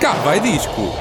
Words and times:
Cá 0.00 0.14
vai 0.14 0.40
disco. 0.40 0.94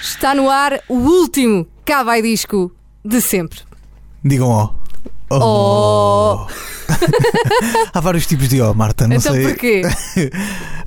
Está 0.00 0.34
no 0.34 0.48
ar 0.48 0.80
o 0.88 0.94
último 0.94 1.66
Cá 1.84 2.02
vai 2.02 2.22
disco 2.22 2.72
de 3.04 3.20
sempre. 3.20 3.60
Digam 4.24 4.48
ó. 4.48 4.70
Oh. 5.30 6.46
Há 7.92 8.00
vários 8.00 8.26
tipos 8.26 8.48
de 8.48 8.62
ó, 8.62 8.72
Marta. 8.72 9.06
Não 9.06 9.16
então 9.16 9.34
sei. 9.34 9.44
porquê? 9.44 9.82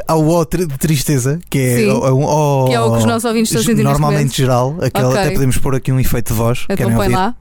Há 0.08 0.16
o 0.16 0.28
ó 0.30 0.44
de 0.44 0.68
tristeza, 0.80 1.40
que 1.52 1.60
é, 1.60 1.76
Sim. 1.78 1.90
é 1.90 2.12
um 2.12 2.24
ó. 2.24 2.66
Que 2.66 2.74
é 2.74 2.82
o 2.82 2.92
que 2.94 2.98
os 2.98 3.06
nossos 3.06 3.26
ouvintes 3.26 3.52
estão 3.52 3.76
neste 3.76 3.84
Normalmente 3.84 4.36
geral. 4.36 4.76
Aquela, 4.82 5.10
Ok. 5.10 5.22
Até 5.22 5.32
podemos 5.34 5.58
pôr 5.60 5.76
aqui 5.76 5.92
um 5.92 6.00
efeito 6.00 6.34
de 6.34 6.40
voz. 6.40 6.64
Então 6.64 6.78
querem 6.78 6.96
põe 6.96 7.06
ouvir? 7.06 7.16
lá. 7.16 7.36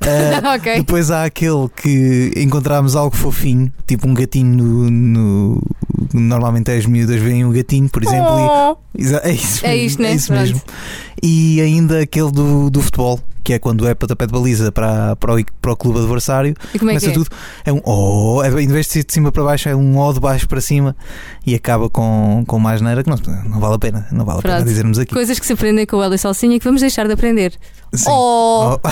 Ah, 0.00 0.54
ok. 0.56 0.76
Depois 0.76 1.10
há 1.10 1.24
aquele 1.24 1.68
que 1.76 2.32
encontramos 2.36 2.94
algo 2.96 3.14
fofinho, 3.16 3.72
tipo 3.86 4.06
um 4.08 4.14
gatinho 4.14 4.54
no. 4.56 4.90
no- 4.90 5.62
normalmente 6.14 6.70
as 6.70 6.86
miúdas 6.86 7.20
veem 7.20 7.44
um 7.44 7.50
gatinho, 7.52 7.88
por 7.88 8.02
exemplo. 8.02 8.38
e- 8.38 8.48
Oh. 8.48 8.76
Exa- 8.96 9.20
É 9.24 9.32
isso 9.32 9.66
É 9.66 9.68
mesmo. 9.70 9.86
isto, 9.86 10.02
né? 10.02 10.10
é 10.10 10.14
isso 10.14 10.32
Pronto. 10.32 10.64
E 11.22 11.60
ainda 11.60 12.00
aquele 12.00 12.30
do, 12.30 12.70
do 12.70 12.82
futebol, 12.82 13.20
que 13.42 13.54
é 13.54 13.58
quando 13.58 13.86
é 13.88 13.94
pontapé 13.94 14.26
de 14.26 14.32
baliza 14.32 14.70
para, 14.70 15.16
para, 15.16 15.34
o, 15.34 15.44
para 15.60 15.72
o 15.72 15.76
clube 15.76 15.98
adversário. 16.00 16.54
E 16.74 16.78
como 16.78 16.90
é 16.90 16.94
que 16.94 17.00
Começa 17.00 17.10
é? 17.10 17.12
tudo. 17.12 17.30
É 17.64 17.72
um 17.72 17.80
oh, 17.84 18.42
é, 18.42 18.48
em 18.62 18.68
vez 18.68 18.86
de 18.86 18.92
ser 18.92 19.04
de 19.04 19.12
cima 19.12 19.32
para 19.32 19.42
baixo, 19.42 19.68
é 19.68 19.74
um 19.74 19.98
oh 19.98 20.12
de 20.12 20.20
baixo 20.20 20.46
para 20.46 20.60
cima 20.60 20.94
e 21.46 21.54
acaba 21.54 21.88
com, 21.88 22.44
com 22.46 22.56
uma 22.56 22.72
asneira 22.72 23.02
que 23.02 23.08
não, 23.08 23.16
não 23.48 23.58
vale 23.58 23.74
a 23.74 23.78
pena. 23.78 24.06
Não 24.12 24.24
vale 24.24 24.40
a 24.40 24.42
pena 24.42 24.54
Pronto. 24.56 24.68
dizermos 24.68 24.98
aqui. 24.98 25.14
Coisas 25.14 25.38
que 25.38 25.46
se 25.46 25.52
aprendem 25.54 25.86
com 25.86 25.96
o 25.96 26.14
e 26.14 26.18
Salsinha 26.18 26.58
que 26.58 26.64
vamos 26.64 26.80
deixar 26.80 27.06
de 27.06 27.12
aprender. 27.12 27.54
Sim. 27.94 28.10
Oh! 28.10 28.78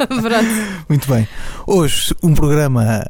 Oh, 0.00 0.06
Pronto. 0.06 0.48
muito 0.88 1.12
bem. 1.12 1.26
Hoje, 1.66 2.14
um 2.22 2.32
programa. 2.32 3.04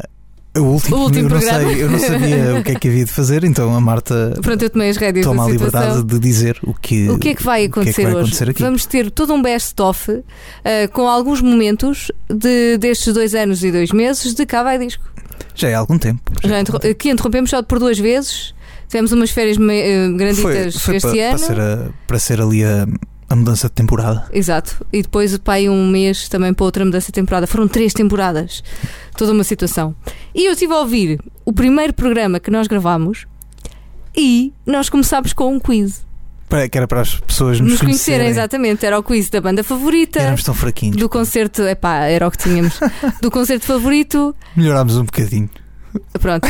O 0.57 0.61
último, 0.63 0.97
O 0.97 1.01
último 1.05 1.27
eu, 1.27 1.31
não 1.31 1.39
programa. 1.39 1.69
sei, 1.71 1.83
eu 1.83 1.91
não 1.91 1.99
sabia 2.01 2.55
o 2.59 2.65
que 2.65 2.73
é 2.73 2.75
que 2.75 2.89
havia 2.89 3.05
de 3.05 3.13
fazer, 3.13 3.45
então 3.45 3.73
a 3.75 3.81
Marta 3.81 4.35
Pronto, 4.43 4.63
eu 4.63 4.71
tomei 4.71 4.91
as 4.91 4.97
rédeas 4.97 5.25
toma 5.25 5.45
a 5.45 5.47
da 5.47 5.53
liberdade 5.53 6.03
de 6.03 6.19
dizer 6.19 6.59
o 6.65 6.75
que, 6.75 7.09
O 7.11 7.19
que 7.19 7.29
é 7.29 7.35
que 7.35 7.43
vai 7.45 7.67
o 7.67 7.71
que 7.71 7.79
é 7.79 7.83
acontecer 7.83 7.95
que 7.95 8.03
vai 8.03 8.13
hoje? 8.13 8.21
acontecer 8.23 8.51
aqui. 8.51 8.63
Vamos 8.63 8.87
ter 8.87 9.11
todo 9.11 9.33
um 9.35 9.41
best-of 9.43 10.23
eh, 10.65 10.87
com 10.89 11.07
alguns 11.07 11.41
momentos 11.41 12.11
de, 12.29 12.77
destes 12.79 13.13
dois 13.15 13.35
anos 13.37 13.63
e 13.63 13.71
dois 13.71 13.93
meses 13.93 14.35
de 14.35 14.45
Cá 14.47 14.63
vai 14.65 14.79
disco. 14.79 15.05
Já 15.55 15.69
é 15.69 15.75
há 15.75 15.79
algum 15.79 15.99
tempo. 15.99 16.21
Já 16.43 16.49
Já 16.49 16.61
interro- 16.61 16.95
que 16.97 17.11
interrompemos 17.11 17.51
só 17.51 17.63
por 17.63 17.79
duas 17.79 17.99
vezes. 17.99 18.53
Tivemos 18.89 19.13
umas 19.13 19.31
férias 19.31 19.59
me- 19.59 19.81
eh, 19.81 20.09
granditas 20.13 20.77
foi, 20.77 20.81
foi 20.81 20.97
este 20.97 21.09
para, 21.09 21.29
ano. 21.31 21.39
para, 21.39 21.47
ser 21.47 21.61
a- 21.61 21.89
para 22.07 22.19
ser 22.19 22.41
ali 22.41 22.65
a, 22.65 22.87
a 23.29 23.37
mudança 23.37 23.69
de 23.69 23.75
temporada. 23.75 24.25
Exato. 24.33 24.85
E 24.93 25.03
depois 25.03 25.37
pai 25.39 25.69
um 25.69 25.87
mês 25.89 26.29
também 26.29 26.55
para 26.55 26.65
outra 26.65 26.85
mudança 26.85 27.07
de 27.09 27.13
temporada. 27.13 27.47
Foram 27.47 27.69
três 27.69 27.93
temporadas. 27.93 28.63
Toda 29.19 29.33
uma 29.33 29.43
situação. 29.45 29.95
E 30.35 30.47
eu 30.47 30.53
estive 30.53 30.73
a 30.73 30.79
ouvir 30.79 31.21
o 31.45 31.53
primeiro 31.53 31.93
programa 31.93 32.39
que 32.39 32.51
nós 32.53 32.67
gravámos 32.69 33.27
e 34.17 34.53
nós 34.65 34.89
começámos 34.89 35.33
com 35.33 35.53
um 35.55 35.59
quiz. 35.61 36.07
Para, 36.49 36.67
que 36.69 36.79
era 36.79 36.87
para 36.89 37.03
as 37.03 37.17
pessoas 37.21 37.61
nos, 37.61 37.73
Nos 37.73 37.81
conhecerem, 37.81 38.21
conhecerem. 38.21 38.29
exatamente. 38.31 38.87
Era 38.87 38.99
o 38.99 39.03
quiz 39.03 39.29
da 39.29 39.41
banda 39.41 39.63
favorita. 39.63 40.19
Éramos 40.21 40.43
tão 40.45 40.55
fraquinhos. 40.55 40.97
Do 40.97 41.09
concerto, 41.09 41.63
epá, 41.63 42.05
era 42.05 42.27
o 42.27 42.31
que 42.31 42.39
tínhamos. 42.39 42.79
Do 43.21 43.31
concerto 43.31 43.67
favorito, 43.67 44.35
Melhorámos 44.57 44.97
um 44.97 45.05
bocadinho. 45.05 45.51
pronto. 46.21 46.49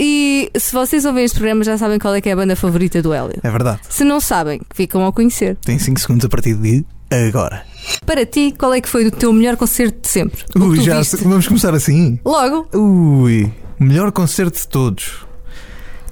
E 0.00 0.50
se 0.56 0.72
vocês 0.72 1.04
ouvem 1.04 1.24
este 1.24 1.34
programa 1.36 1.62
já 1.62 1.76
sabem 1.76 1.98
qual 1.98 2.14
é 2.14 2.20
que 2.20 2.28
é 2.28 2.32
a 2.32 2.36
banda 2.36 2.56
favorita 2.56 3.02
do 3.02 3.12
Hélio. 3.12 3.38
É 3.42 3.50
verdade. 3.50 3.80
Se 3.90 4.02
não 4.04 4.18
sabem, 4.20 4.60
ficam 4.72 5.04
a 5.06 5.12
conhecer. 5.12 5.56
Tem 5.64 5.78
5 5.78 6.00
segundos 6.00 6.24
a 6.24 6.28
partir 6.28 6.54
de 6.54 6.84
agora. 7.10 7.62
Para 8.06 8.24
ti, 8.26 8.54
qual 8.58 8.72
é 8.74 8.80
que 8.80 8.88
foi 8.88 9.06
o 9.06 9.10
teu 9.10 9.32
melhor 9.32 9.56
concerto 9.56 10.00
de 10.02 10.08
sempre? 10.08 10.42
Ui, 10.56 10.78
tu 10.78 10.82
já 10.82 10.98
viste? 10.98 11.16
vamos 11.24 11.46
começar 11.46 11.74
assim. 11.74 12.18
Logo, 12.24 12.66
Ui, 12.74 13.52
melhor 13.78 14.10
concerto 14.12 14.58
de 14.58 14.66
todos. 14.68 15.24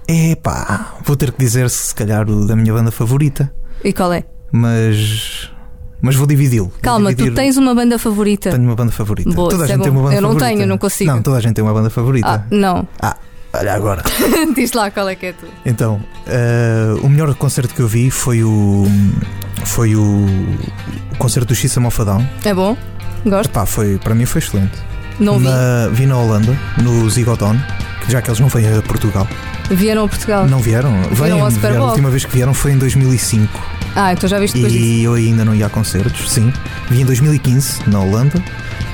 Epá, 0.07 0.97
vou 1.05 1.17
ter 1.17 1.33
que 1.33 1.39
dizer 1.39 1.71
se 1.71 1.95
calhar 1.95 2.29
o 2.29 2.47
da 2.47 2.57
minha 2.57 2.73
banda 2.73 2.91
favorita, 2.91 3.53
e 3.85 3.93
qual 3.93 4.13
é? 4.13 4.25
mas 4.51 5.51
mas 6.01 6.17
vou 6.17 6.27
dividi-lo. 6.27 6.73
Calma, 6.83 7.11
tu 7.11 7.17
dividir- 7.19 7.37
tens 7.37 7.57
uma 7.57 7.73
banda 7.75 7.97
favorita. 7.99 8.51
Tenho 8.51 8.65
uma 8.65 8.75
banda 8.75 8.91
favorita. 8.91 9.31
Boa, 9.31 9.51
toda 9.51 9.63
a 9.63 9.67
é 9.67 9.69
gente 9.69 9.83
tem 9.83 9.93
bom. 9.93 10.01
uma 10.01 10.05
banda 10.09 10.17
Eu 10.17 10.23
não 10.23 10.31
favorita. 10.31 10.57
tenho, 10.57 10.69
não 10.69 10.77
consigo. 10.79 11.11
Não, 11.11 11.23
toda 11.23 11.37
a 11.37 11.41
gente 11.41 11.55
tem 11.55 11.65
uma 11.65 11.73
banda 11.73 11.87
Ah, 11.87 11.91
favorita. 11.91 12.47
não. 12.51 12.87
Olha 13.53 13.75
agora. 13.75 14.03
Diz 14.55 14.73
lá 14.73 14.91
qual 14.91 15.09
é 15.09 15.15
que 15.15 15.27
é 15.27 15.33
tu. 15.33 15.47
Então, 15.65 16.01
eh, 16.27 16.95
o 17.03 17.09
melhor 17.09 17.35
concerto 17.35 17.75
que 17.75 17.81
eu 17.81 17.89
vi 17.89 18.11
foi 18.11 18.43
o 18.43 18.87
foi 19.65 19.95
o, 19.95 20.27
o 21.13 21.17
concerto 21.19 21.49
do 21.49 21.55
Xissa 21.55 21.79
Mofadão. 21.81 22.27
É 22.45 22.55
bom? 22.55 22.77
Gosto? 23.25 23.51
Epá, 23.51 23.67
foi 23.67 23.99
para 23.99 24.15
mim 24.15 24.25
foi 24.25 24.41
excelente. 24.41 24.73
Não 25.21 25.39
vi. 25.39 25.45
Na, 25.45 25.89
vi 25.93 26.07
na 26.07 26.17
Holanda, 26.17 26.57
no 26.83 27.09
Zigoton, 27.09 27.57
que 28.05 28.11
já 28.11 28.23
que 28.23 28.29
eles 28.31 28.41
não 28.41 28.49
vêm 28.49 28.67
a 28.77 28.83
Portugal. 28.83 29.29
Vieram 29.71 30.05
a 30.05 30.09
Portugal. 30.09 30.47
Não 30.47 30.59
vieram? 30.59 30.91
Vêm, 31.13 31.33
ao 31.41 31.51
Super 31.51 31.71
vieram. 31.71 31.85
A 31.87 31.89
última 31.91 32.11
vez 32.11 32.25
que 32.25 32.33
vieram 32.35 32.55
foi 32.55 32.73
em 32.73 32.79
2005. 32.79 33.61
Ah, 33.95 34.13
então 34.13 34.29
já 34.29 34.39
viste 34.39 34.55
depois 34.55 34.73
disso. 34.73 34.85
E 34.85 35.05
eu 35.05 35.15
ainda 35.15 35.45
não 35.45 35.55
ia 35.55 35.67
a 35.67 35.71
concertos, 35.71 36.31
sim. 36.31 36.53
Vi 36.91 37.03
em 37.03 37.05
2015, 37.05 37.83
na 37.87 38.01
Holanda. 38.01 38.43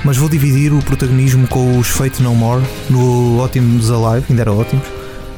Mas 0.03 0.15
vou 0.15 0.29
dividir 0.29 0.71
o 0.71 0.79
protagonismo 0.79 1.47
com 1.47 1.77
os 1.77 1.87
Fate 1.87 2.23
No 2.23 2.33
More 2.33 2.63
no 2.89 3.37
Ótimos 3.39 3.91
Alive, 3.91 4.27
ainda 4.29 4.43
era 4.43 4.53
Ótimos. 4.53 4.87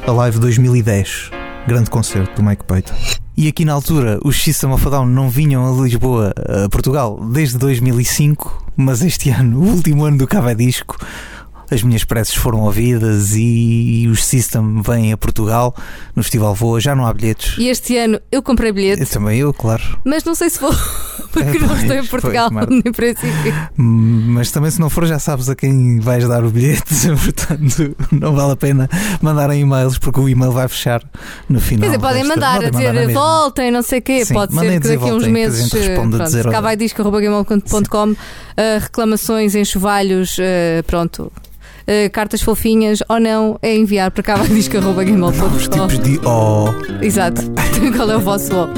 Alive 0.06 0.38
2010. 0.38 1.30
Grande 1.66 1.90
concerto 1.90 2.40
do 2.40 2.48
Mike 2.48 2.64
Payton. 2.64 2.94
E 3.36 3.48
aqui 3.48 3.64
na 3.64 3.72
altura, 3.72 4.20
os 4.24 4.40
System 4.40 4.70
of 4.72 4.86
a 4.86 4.90
Down 4.90 5.06
não 5.06 5.28
vinham 5.28 5.66
a 5.66 5.82
Lisboa, 5.82 6.32
a 6.36 6.68
Portugal, 6.68 7.18
desde 7.32 7.58
2005, 7.58 8.66
mas 8.76 9.02
este 9.02 9.30
ano, 9.34 9.58
o 9.58 9.64
último 9.64 10.04
ano 10.04 10.18
do 10.18 10.26
Cava 10.28 10.54
Disco, 10.54 10.96
as 11.72 11.82
minhas 11.82 12.04
preces 12.04 12.34
foram 12.34 12.60
ouvidas 12.60 13.32
e 13.34 14.06
os 14.10 14.24
System 14.24 14.82
vêm 14.82 15.12
a 15.12 15.16
Portugal 15.16 15.74
no 16.14 16.22
Festival 16.22 16.54
Voa, 16.54 16.80
já 16.80 16.94
não 16.94 17.06
há 17.06 17.12
bilhetes. 17.14 17.56
E 17.58 17.68
este 17.68 17.96
ano 17.96 18.20
eu 18.30 18.42
comprei 18.42 18.70
bilhete, 18.72 19.00
Eu 19.02 19.06
também, 19.06 19.38
eu, 19.38 19.52
claro. 19.54 19.82
mas 20.04 20.22
não 20.24 20.34
sei 20.34 20.50
se 20.50 20.60
vou, 20.60 20.72
porque 21.32 21.56
É, 21.56 21.60
não 21.60 21.68
pois, 21.68 21.80
estou 21.80 21.94
em 21.96 21.98
pois, 21.98 22.08
Portugal, 22.10 22.50
Marta. 22.50 22.72
em 22.74 22.92
princípio. 22.92 23.54
Mas 23.76 24.50
também 24.50 24.70
se 24.70 24.80
não 24.80 24.90
for 24.90 25.06
já 25.06 25.18
sabes 25.18 25.48
a 25.48 25.54
quem 25.56 25.98
vais 26.00 26.26
dar 26.28 26.44
o 26.44 26.50
bilhete, 26.50 26.82
portanto 27.24 27.96
não 28.12 28.34
vale 28.34 28.52
a 28.52 28.56
pena 28.56 28.88
mandarem 29.20 29.60
e-mails 29.62 29.98
porque 29.98 30.20
o 30.20 30.28
e-mail 30.28 30.52
vai 30.52 30.68
fechar 30.68 31.02
no 31.48 31.60
final. 31.60 31.82
Quer 31.82 31.96
dizer, 31.96 31.98
podem 32.00 32.24
mandar 32.24 32.52
a 32.52 32.54
podem 32.56 32.70
dizer 32.70 32.92
na 32.92 33.00
mesma. 33.06 33.12
voltem, 33.20 33.70
não 33.70 33.82
sei 33.82 33.98
o 33.98 34.02
quê. 34.02 34.24
Sim, 34.24 34.34
Pode 34.34 34.54
ser 34.54 34.60
que 34.60 34.78
dizer 34.80 34.98
daqui 34.98 35.10
a 35.10 35.14
uns 35.14 35.24
a 35.24 35.28
meses. 35.28 35.74
a 35.74 35.94
Pronto, 35.94 36.18
dizer, 36.24 36.50
cá 36.50 36.60
vai 36.60 36.76
disco.com, 36.76 38.14
reclamações, 38.80 39.54
enxovalhos, 39.54 40.36
eh, 40.38 40.82
pronto. 40.86 41.32
Eh, 41.86 42.08
cartas 42.08 42.42
fofinhas 42.42 43.02
ou 43.08 43.18
não, 43.20 43.58
é 43.62 43.74
enviar 43.76 44.10
para 44.10 44.22
cá 44.22 44.36
vai 44.94 45.04
Novos 45.38 45.68
tipos 45.68 45.98
de 45.98 46.20
oh. 46.26 46.68
Exato. 47.02 47.42
qual 47.96 48.10
é 48.10 48.16
o 48.16 48.20
vosso 48.20 48.54
O? 48.54 48.68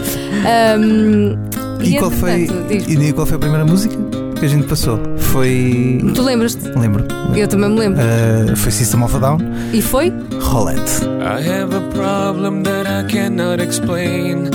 Ahm, 0.47 1.37
E, 1.83 1.99
qual 1.99 2.11
foi, 2.11 2.49
e 2.71 3.13
qual 3.13 3.27
foi 3.27 3.37
a 3.37 3.39
primeira 3.39 3.65
música 3.65 3.95
que 4.39 4.45
a 4.47 4.49
gente 4.49 4.67
passou? 4.67 4.99
Foi. 5.19 6.01
Tu 6.15 6.23
lembras-te? 6.23 6.67
Lembro. 6.79 7.05
Eu 7.37 7.47
também 7.47 7.71
me 7.71 7.79
lembro. 7.79 8.01
Uh, 8.01 8.57
foi 8.57 8.73
System 8.73 9.03
of 9.03 9.15
a 9.17 9.19
Down, 9.19 9.39
E 9.73 9.83
foi? 9.83 10.13
Rolette. 10.41 11.05
I 11.21 11.47
have 11.47 11.75
a 11.77 11.81
problem 11.93 12.63
that 12.63 12.87
I 12.89 13.05
cannot 13.13 13.63
explain. 13.63 14.51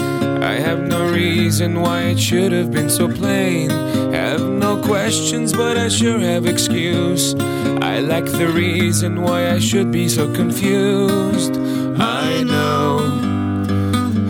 I 0.49 0.53
have 0.53 0.81
no 0.87 1.07
reason 1.11 1.79
why 1.79 2.01
it 2.13 2.19
should 2.19 2.51
have 2.53 2.71
been 2.71 2.89
so 2.89 3.07
plain. 3.07 3.69
Have 3.69 4.41
no 4.41 4.81
questions, 4.81 5.53
but 5.53 5.77
I 5.77 5.89
sure 5.89 6.17
have 6.17 6.47
excuse. 6.47 7.35
I 7.93 7.99
lack 7.99 8.25
the 8.25 8.47
reason 8.47 9.21
why 9.21 9.51
I 9.51 9.59
should 9.59 9.91
be 9.91 10.09
so 10.09 10.25
confused. 10.33 11.55
I 11.99 12.41
know 12.41 12.97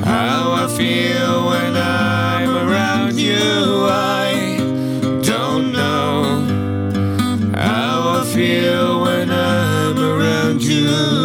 how 0.04 0.52
I 0.64 0.68
feel 0.78 1.48
when 1.52 1.74
I'm 1.78 2.52
around 2.68 3.18
you. 3.18 3.88
I 3.88 4.58
don't 5.24 5.72
know 5.72 6.20
how 7.56 8.20
I 8.20 8.26
feel 8.26 9.04
when 9.04 9.32
I'm 9.32 9.98
around 9.98 10.62
you. 10.62 11.19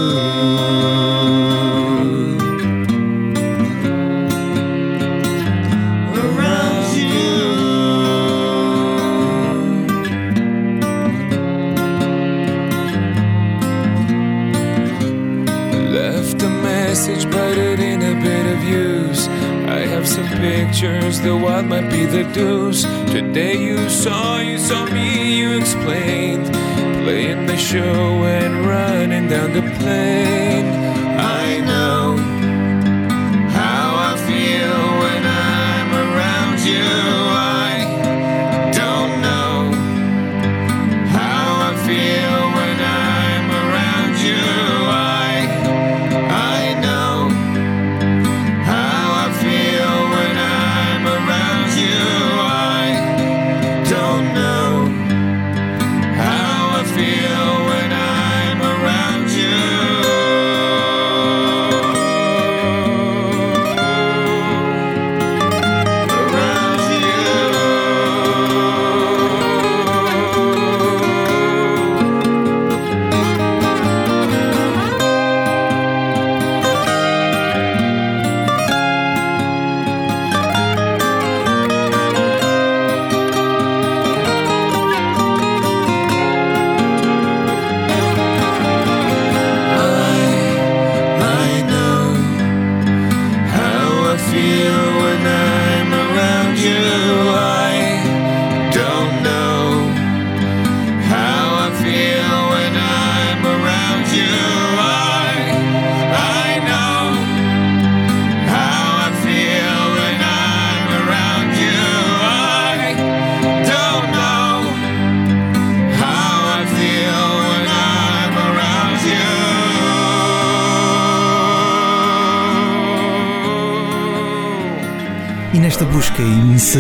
The 20.85 21.35
what 21.35 21.65
might 21.65 21.91
be 21.91 22.05
the 22.05 22.25
deuce. 22.35 22.83
Today 23.11 23.57
you 23.57 23.89
saw, 23.89 24.39
you 24.39 24.59
saw 24.59 24.85
me, 24.87 25.39
you 25.39 25.59
explained. 25.59 26.45
Playing 27.05 27.47
the 27.47 27.57
show 27.57 28.25
and 28.25 28.67
running 28.67 29.29
down 29.29 29.55
the 29.55 29.63
plane. 29.79 31.04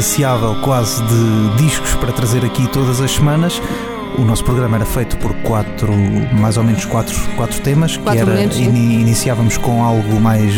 Insaciável 0.04 0.54
quase 0.60 1.02
de 1.04 1.56
discos 1.64 1.94
para 1.94 2.12
trazer 2.12 2.44
aqui 2.44 2.68
todas 2.68 3.00
as 3.00 3.10
semanas, 3.12 3.60
o 4.18 4.22
nosso 4.22 4.44
programa 4.44 4.76
era 4.76 4.84
feito 4.84 5.16
por 5.16 5.32
quatro, 5.36 5.90
mais 6.38 6.58
ou 6.58 6.62
menos 6.62 6.84
quatro, 6.84 7.18
quatro 7.36 7.58
temas, 7.62 7.96
Quatro 7.96 8.12
que 8.12 8.18
era 8.20 8.30
momentos, 8.30 8.58
ini- 8.58 9.00
iniciávamos 9.00 9.56
com 9.56 9.82
algo 9.82 10.20
mais, 10.20 10.52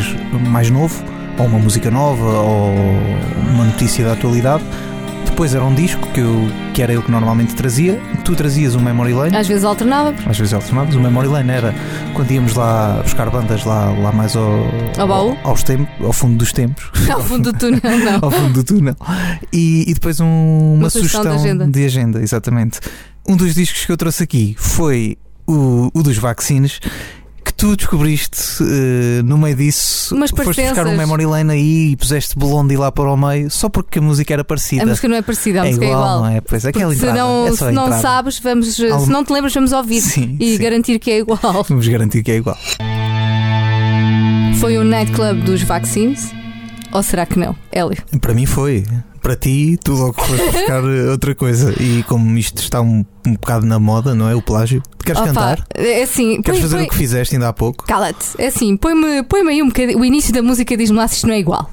mais 0.51 0.69
novo, 0.69 1.01
ou 1.39 1.47
uma 1.47 1.61
música 1.61 1.91
nova, 1.93 2.25
ou 2.41 2.75
uma 3.55 3.65
notícia 3.65 4.05
da 4.05 4.13
atualidade. 4.15 4.65
Depois 5.37 5.55
era 5.55 5.63
um 5.67 5.75
disco 5.75 6.01
que, 6.15 6.21
eu, 6.21 6.49
que 6.73 6.81
era 6.81 6.95
eu 6.95 7.03
que 7.03 7.11
normalmente 7.11 7.55
trazia. 7.55 8.01
Tu 8.25 8.35
trazias 8.35 8.75
um 8.75 8.81
Memory 8.81 9.13
Lane. 9.13 9.37
Às 9.37 9.47
vezes 9.47 9.65
alternávamos. 9.65 10.27
Às 10.27 10.39
vezes 10.39 10.55
alternávamos. 10.55 10.97
O 10.97 11.01
Memory 11.01 11.29
Lane 11.29 11.51
era 11.51 11.75
quando 12.15 12.31
íamos 12.31 12.55
lá 12.55 13.03
buscar 13.03 13.29
bandas 13.29 13.63
lá, 13.67 13.91
lá 13.91 14.11
mais 14.13 14.35
ao, 14.35 14.65
Ao 14.97 15.07
baú? 15.07 15.37
aos 15.45 15.63
tempos, 15.63 15.89
ao 16.03 16.15
fundo 16.15 16.39
dos 16.39 16.55
tempos. 16.55 16.91
Ao 17.13 17.21
fundo 17.23 17.53
do 17.53 17.59
túnel, 17.59 17.81
não. 17.85 18.19
ao 18.23 18.31
fundo 18.31 18.53
do 18.55 18.65
túnel. 18.65 18.97
E, 19.53 19.85
e 19.87 19.93
depois 19.93 20.21
um- 20.21 20.25
uma, 20.77 20.85
Uma 20.85 20.91
sugestão 20.91 21.21
de 21.21 21.29
sugestão 21.29 21.45
agenda. 21.45 21.67
de 21.67 21.85
agenda, 21.85 22.23
exatamente. 22.23 22.81
Um 23.29 23.37
dos 23.37 23.55
discos 23.55 23.85
que 23.85 23.93
eu 23.93 23.97
trouxe 23.99 24.23
aqui 24.23 24.57
foi 24.59 25.19
o, 25.47 25.91
o 25.93 26.03
dos 26.03 26.17
vaccines. 26.17 26.81
Tu 27.57 27.75
descobriste 27.75 28.39
eh, 28.61 29.23
no 29.25 29.39
meio 29.39 29.57
disso, 29.57 30.15
Umas 30.15 30.31
foste 30.31 30.61
buscar 30.63 30.87
um. 30.87 30.95
Memory 30.95 31.25
Lane 31.25 31.53
aí 31.53 31.91
e 31.93 31.97
puseste 31.97 32.37
Blondie 32.39 32.77
lá 32.77 32.93
para 32.93 33.11
o 33.11 33.17
meio 33.17 33.51
só 33.51 33.71
porque 33.71 33.99
a 33.99 34.03
música 34.03 34.35
era 34.35 34.45
parecida. 34.45 34.83
A 34.83 34.87
música 34.87 35.09
não 35.09 35.17
é 35.17 35.23
parecida, 35.23 35.63
a 35.63 35.65
é 35.65 35.69
música 35.69 35.87
igual, 35.87 35.99
é 36.03 36.05
igual. 36.05 36.21
não 36.21 36.27
é? 36.37 36.41
Pois 36.43 36.65
é 36.67 36.69
aquela 36.69 36.85
Porque 36.93 37.01
se 37.01 37.07
entrada. 37.07 37.19
não, 37.19 37.47
é 37.47 37.53
se 37.53 37.65
não 37.73 37.85
entrada. 37.85 38.03
sabes, 38.03 38.39
vamos, 38.41 38.79
Algum- 38.81 39.05
se 39.07 39.11
não 39.11 39.25
te 39.25 39.33
lembras, 39.33 39.55
vamos 39.55 39.73
ouvir 39.73 40.01
Sim, 40.03 40.37
e 40.39 40.53
sim. 40.57 40.63
garantir 40.63 40.99
que 40.99 41.11
é 41.11 41.19
igual. 41.21 41.39
Vamos 41.67 41.89
garantir 41.89 42.23
que 42.23 42.31
é 42.31 42.37
igual. 42.37 42.59
Foi 44.61 44.77
o 44.77 44.85
nightclub 44.85 45.41
dos 45.43 45.63
vaccines? 45.63 46.31
Ou 46.93 47.03
será 47.03 47.25
que 47.27 47.39
não? 47.39 47.57
Hélio. 47.73 47.97
Para 48.21 48.35
mim 48.35 48.45
foi. 48.47 48.85
Para 49.27 49.35
ti, 49.35 49.77
tu 49.83 49.93
logo 49.95 50.13
foste 50.15 50.45
buscar 50.53 50.85
eh, 50.85 51.11
outra 51.11 51.35
coisa. 51.35 51.75
E 51.83 52.05
como 52.05 52.39
isto 52.39 52.63
está 52.63 52.81
um, 52.81 53.05
um 53.27 53.33
bocado 53.33 53.67
na 53.67 53.77
moda, 53.77 54.15
não 54.15 54.29
é? 54.31 54.37
O 54.37 54.41
plágio. 54.41 54.81
Queres 55.05 55.21
Opa, 55.21 55.27
cantar? 55.27 55.67
É 55.75 56.05
assim, 56.05 56.41
Queres 56.41 56.61
põe- 56.61 56.63
fazer 56.63 56.77
põe- 56.77 56.85
o 56.85 56.89
que 56.89 56.95
fizeste 56.95 57.35
ainda 57.35 57.49
há 57.49 57.53
pouco? 57.53 57.85
Cala-te. 57.87 58.25
É 58.39 58.47
assim, 58.47 58.77
põe-me 58.77 59.25
põe 59.25 59.41
aí 59.49 59.61
um 59.61 59.67
bocadinho. 59.67 59.99
O 59.99 60.05
início 60.05 60.33
da 60.33 60.43
música 60.43 60.77
diz-me 60.77 60.97
lá 60.97 61.09
se 61.09 61.17
isto 61.17 61.27
não 61.27 61.35
é 61.35 61.41
igual. 61.41 61.69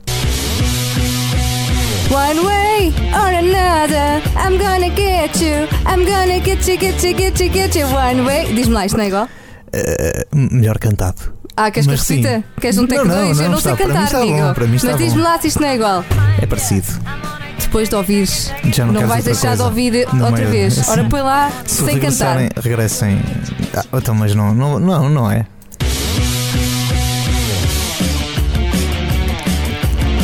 One 2.09 2.39
way 2.39 2.87
or 3.13 3.33
another, 3.37 4.21
I'm 4.35 4.57
gonna 4.57 4.89
get 4.95 5.39
you. 5.39 5.67
I'm 5.85 6.03
gonna 6.05 6.39
get 6.43 6.67
you, 6.67 6.77
get 6.79 7.03
you, 7.03 7.13
get 7.15 7.39
you, 7.39 7.49
get 7.53 7.75
you. 7.75 7.85
One 7.85 8.21
way. 8.25 8.51
Diz-me 8.55 8.73
lá, 8.73 8.85
isto 8.87 8.97
não 8.97 9.03
é 9.03 9.07
igual? 9.09 9.29
Eh, 9.71 10.25
melhor 10.33 10.79
cantado. 10.79 11.31
Ah, 11.55 11.69
queres 11.69 11.85
que 11.87 11.93
eu 11.93 11.97
repita? 11.97 12.43
Queres 12.59 12.77
um 12.79 12.87
take 12.87 13.03
não, 13.07 13.15
dois? 13.15 13.37
não, 13.37 13.45
eu 13.45 13.51
não 13.51 13.59
sei 13.61 13.75
cantar, 13.75 14.15
amigo. 14.15 14.53
para 14.55 14.65
mim 14.67 14.75
está 14.75 14.87
Mas 14.91 14.97
diz-me 14.97 15.21
lá 15.21 15.39
se 15.39 15.47
isto 15.47 15.61
não 15.61 15.67
é 15.67 15.75
igual. 15.75 16.03
É 16.41 16.45
parecido. 16.47 16.87
Depois 17.59 17.89
de 17.89 17.95
ouvires, 17.95 18.51
Já 18.71 18.85
não, 18.85 18.93
não, 18.93 19.07
vais 19.07 19.23
deixar 19.23 19.55
de 19.55 19.61
ouvir 19.61 20.07
No 20.13 20.25
outra 20.25 20.39
meio- 20.41 20.49
vez. 20.49 20.79
assim. 20.79 20.91
Ora, 20.91 21.03
põe 21.05 21.21
lá 21.21 21.51
Se 21.65 21.83
sem 21.85 21.99
cantar. 21.99 22.37
regressem. 22.61 23.21
Ah, 23.75 23.83
então, 23.93 24.15
mas 24.15 24.33
não, 24.35 24.53
não, 24.53 24.79
não, 24.79 25.09
não 25.09 25.31
é. 25.31 25.45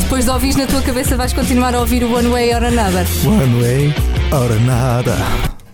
Depois 0.01 0.25
de 0.25 0.31
ouvires 0.31 0.55
na 0.55 0.65
tua 0.65 0.81
cabeça, 0.81 1.15
vais 1.15 1.31
continuar 1.33 1.73
a 1.75 1.79
ouvir 1.79 2.03
o 2.03 2.11
One 2.13 2.27
Way 2.29 2.55
or 2.55 2.63
Another. 2.63 3.05
One 3.25 3.61
way, 3.61 3.93
ora 4.31 4.55
nada. 4.55 5.17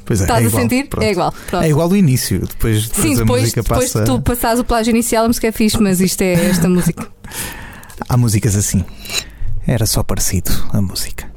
Pois 0.06 0.22
é, 0.22 0.24
Estás 0.24 0.42
é 0.42 0.44
a 0.44 0.48
igual. 0.48 0.62
sentir? 0.62 0.88
Pronto. 0.88 1.04
É 1.06 1.12
igual. 1.12 1.34
Pronto. 1.48 1.63
É 1.63 1.69
igual 1.69 1.90
do 1.90 1.96
início. 1.98 2.40
Depois, 2.40 2.88
depois 2.88 3.04
Sim, 3.07 3.13
a 3.13 3.18
depois, 3.18 3.42
música 3.42 3.62
depois 3.63 3.92
passa. 3.92 4.00
de 4.00 4.06
tu 4.12 4.22
passares 4.22 4.60
o 4.60 4.63
plágio 4.63 4.92
inicial, 4.92 5.25
a 5.25 5.27
música 5.27 5.48
é 5.48 5.51
fixe, 5.51 5.82
mas 5.82 6.00
isto 6.00 6.22
é 6.22 6.34
esta 6.50 6.70
música. 6.70 7.08
Há 8.08 8.15
músicas 8.18 8.56
assim. 8.56 8.84
Era 9.65 9.86
só 9.86 10.03
parecido 10.03 10.51
a 10.72 10.82
música. 10.82 11.25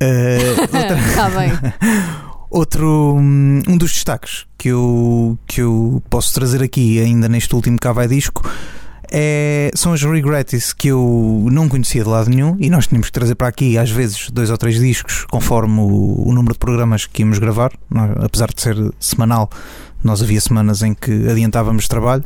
Eh, 0.00 0.38
outra- 0.60 0.98
Está 0.98 1.30
bem. 1.30 1.52
Outro, 2.50 3.14
hum, 3.18 3.62
um 3.68 3.76
dos 3.78 3.92
destaques 3.92 4.44
que 4.58 4.68
eu, 4.68 5.38
que 5.46 5.60
eu 5.62 6.02
posso 6.10 6.34
trazer 6.34 6.62
aqui, 6.62 7.00
ainda 7.00 7.28
neste 7.28 7.54
último 7.54 7.78
Cá 7.78 7.92
Vai 7.92 8.06
Disco, 8.08 8.42
é, 9.10 9.70
são 9.74 9.92
os 9.92 10.02
Regrettes 10.02 10.72
que 10.72 10.88
eu 10.88 11.46
não 11.50 11.68
conhecia 11.68 12.02
de 12.02 12.08
lado 12.08 12.30
nenhum 12.30 12.56
e 12.58 12.68
nós 12.70 12.86
tínhamos 12.86 13.08
que 13.08 13.12
trazer 13.12 13.34
para 13.34 13.48
aqui, 13.48 13.78
às 13.78 13.90
vezes, 13.90 14.30
dois 14.30 14.50
ou 14.50 14.58
três 14.58 14.78
discos, 14.78 15.24
conforme 15.30 15.80
o, 15.80 16.28
o 16.28 16.32
número 16.32 16.54
de 16.54 16.58
programas 16.58 17.06
que 17.06 17.22
íamos 17.22 17.38
gravar. 17.38 17.72
Nós, 17.90 18.10
apesar 18.22 18.48
de 18.52 18.60
ser 18.60 18.76
semanal, 18.98 19.50
nós 20.02 20.22
havia 20.22 20.40
semanas 20.40 20.82
em 20.82 20.94
que 20.94 21.28
adiantávamos 21.28 21.88
trabalho. 21.88 22.24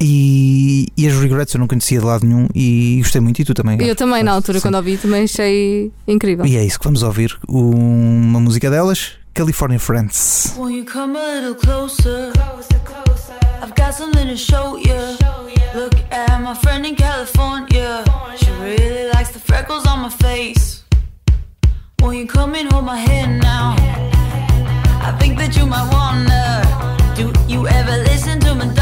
E, 0.00 0.88
e 0.96 1.06
as 1.08 1.14
Regrets 1.14 1.54
eu 1.54 1.60
não 1.60 1.66
conhecia 1.66 1.98
de 1.98 2.04
lado 2.04 2.26
nenhum 2.26 2.46
e 2.54 2.98
gostei 3.02 3.20
muito. 3.20 3.40
E 3.40 3.44
tu 3.44 3.54
também? 3.54 3.80
Eu 3.82 3.96
também, 3.96 4.22
na 4.22 4.32
altura, 4.32 4.58
Sim. 4.58 4.62
quando 4.62 4.74
ouvi, 4.76 4.96
também 4.96 5.24
achei 5.24 5.90
incrível. 6.06 6.44
E 6.44 6.56
é 6.56 6.64
isso 6.64 6.78
que 6.78 6.84
vamos 6.84 7.02
ouvir. 7.02 7.36
Uma 7.48 8.40
música 8.40 8.70
delas, 8.70 9.12
California 9.34 9.78
Friends. 9.78 10.54
You 10.56 10.84
come 10.84 11.16
a 11.16 11.40
little 11.40 11.54
closer? 11.54 12.32
I've 13.60 13.74
got 13.74 13.92
something 13.94 14.26
to 14.28 14.36
show 14.36 14.76
you. 14.76 15.16
Look 15.74 15.94
at 16.12 16.40
my 16.40 16.54
friend 16.54 16.86
in 16.86 16.94
California. 16.94 18.04
She 18.36 18.50
really 18.52 19.10
likes 19.10 19.30
the 19.32 19.40
freckles 19.40 19.84
on 19.86 20.00
my 20.00 20.10
face. 20.10 20.84
Won't 22.00 22.16
you 22.16 22.26
come 22.26 22.54
and 22.54 22.70
hold 22.70 22.84
my 22.84 22.96
hand 22.96 23.40
now? 23.40 23.74
I 25.08 25.16
think 25.18 25.38
that 25.38 25.56
you 25.56 25.66
might 25.66 25.88
wanna. 25.92 26.62
Do 27.16 27.32
you 27.52 27.66
ever 27.66 27.96
listen 28.04 28.38
to 28.40 28.54
Madonna? 28.54 28.77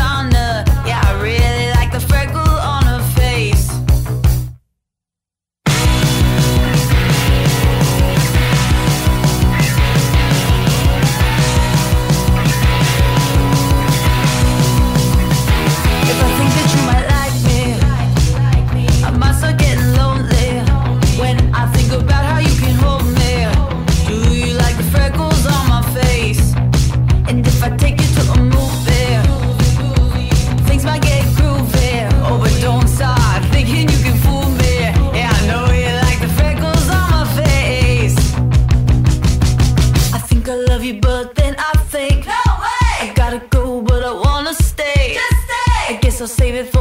save 46.26 46.54
it 46.54 46.75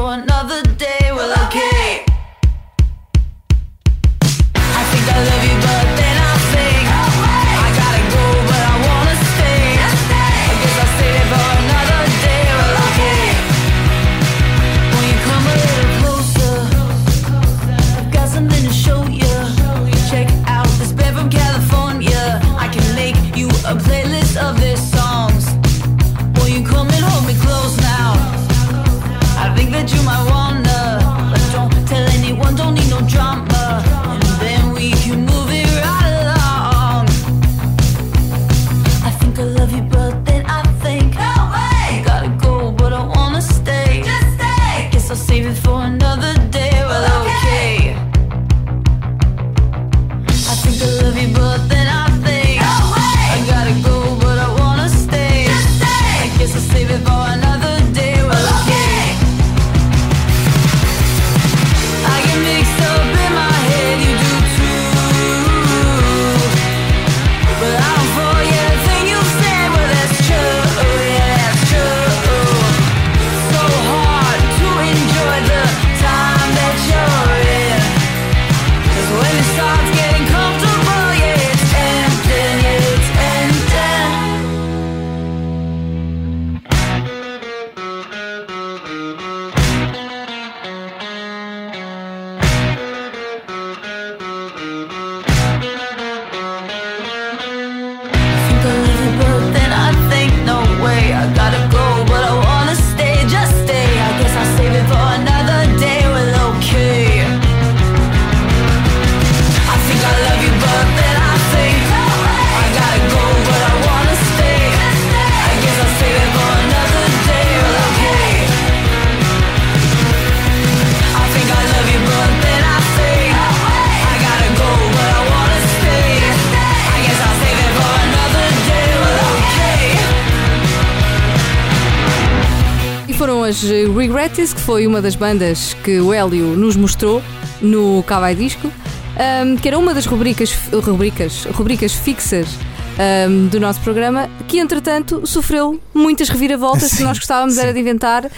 foi 134.65 134.87
uma 134.87 134.99
das 134.99 135.15
bandas 135.15 135.75
que 135.83 135.99
o 135.99 136.11
Hélio 136.11 136.55
nos 136.57 136.75
mostrou 136.75 137.21
no 137.61 138.01
Cavai 138.01 138.33
Disco, 138.33 138.71
ahm, 139.15 139.57
que 139.57 139.67
era 139.67 139.77
uma 139.77 139.93
das 139.93 140.07
rubricas, 140.07 140.57
rubricas, 140.83 141.45
rubricas 141.53 141.93
fixas 141.93 142.47
ahm, 142.97 143.47
do 143.47 143.59
nosso 143.59 143.79
programa, 143.81 144.29
que 144.47 144.59
entretanto 144.59 145.25
sofreu 145.25 145.79
muitas 145.93 146.29
reviravoltas 146.29 146.91
que 146.91 146.97
Sim, 146.97 147.03
nós 147.03 147.17
gostávamos 147.17 147.55
sim. 147.55 147.61
era 147.61 147.73
de 147.73 147.79
inventar 147.79 148.29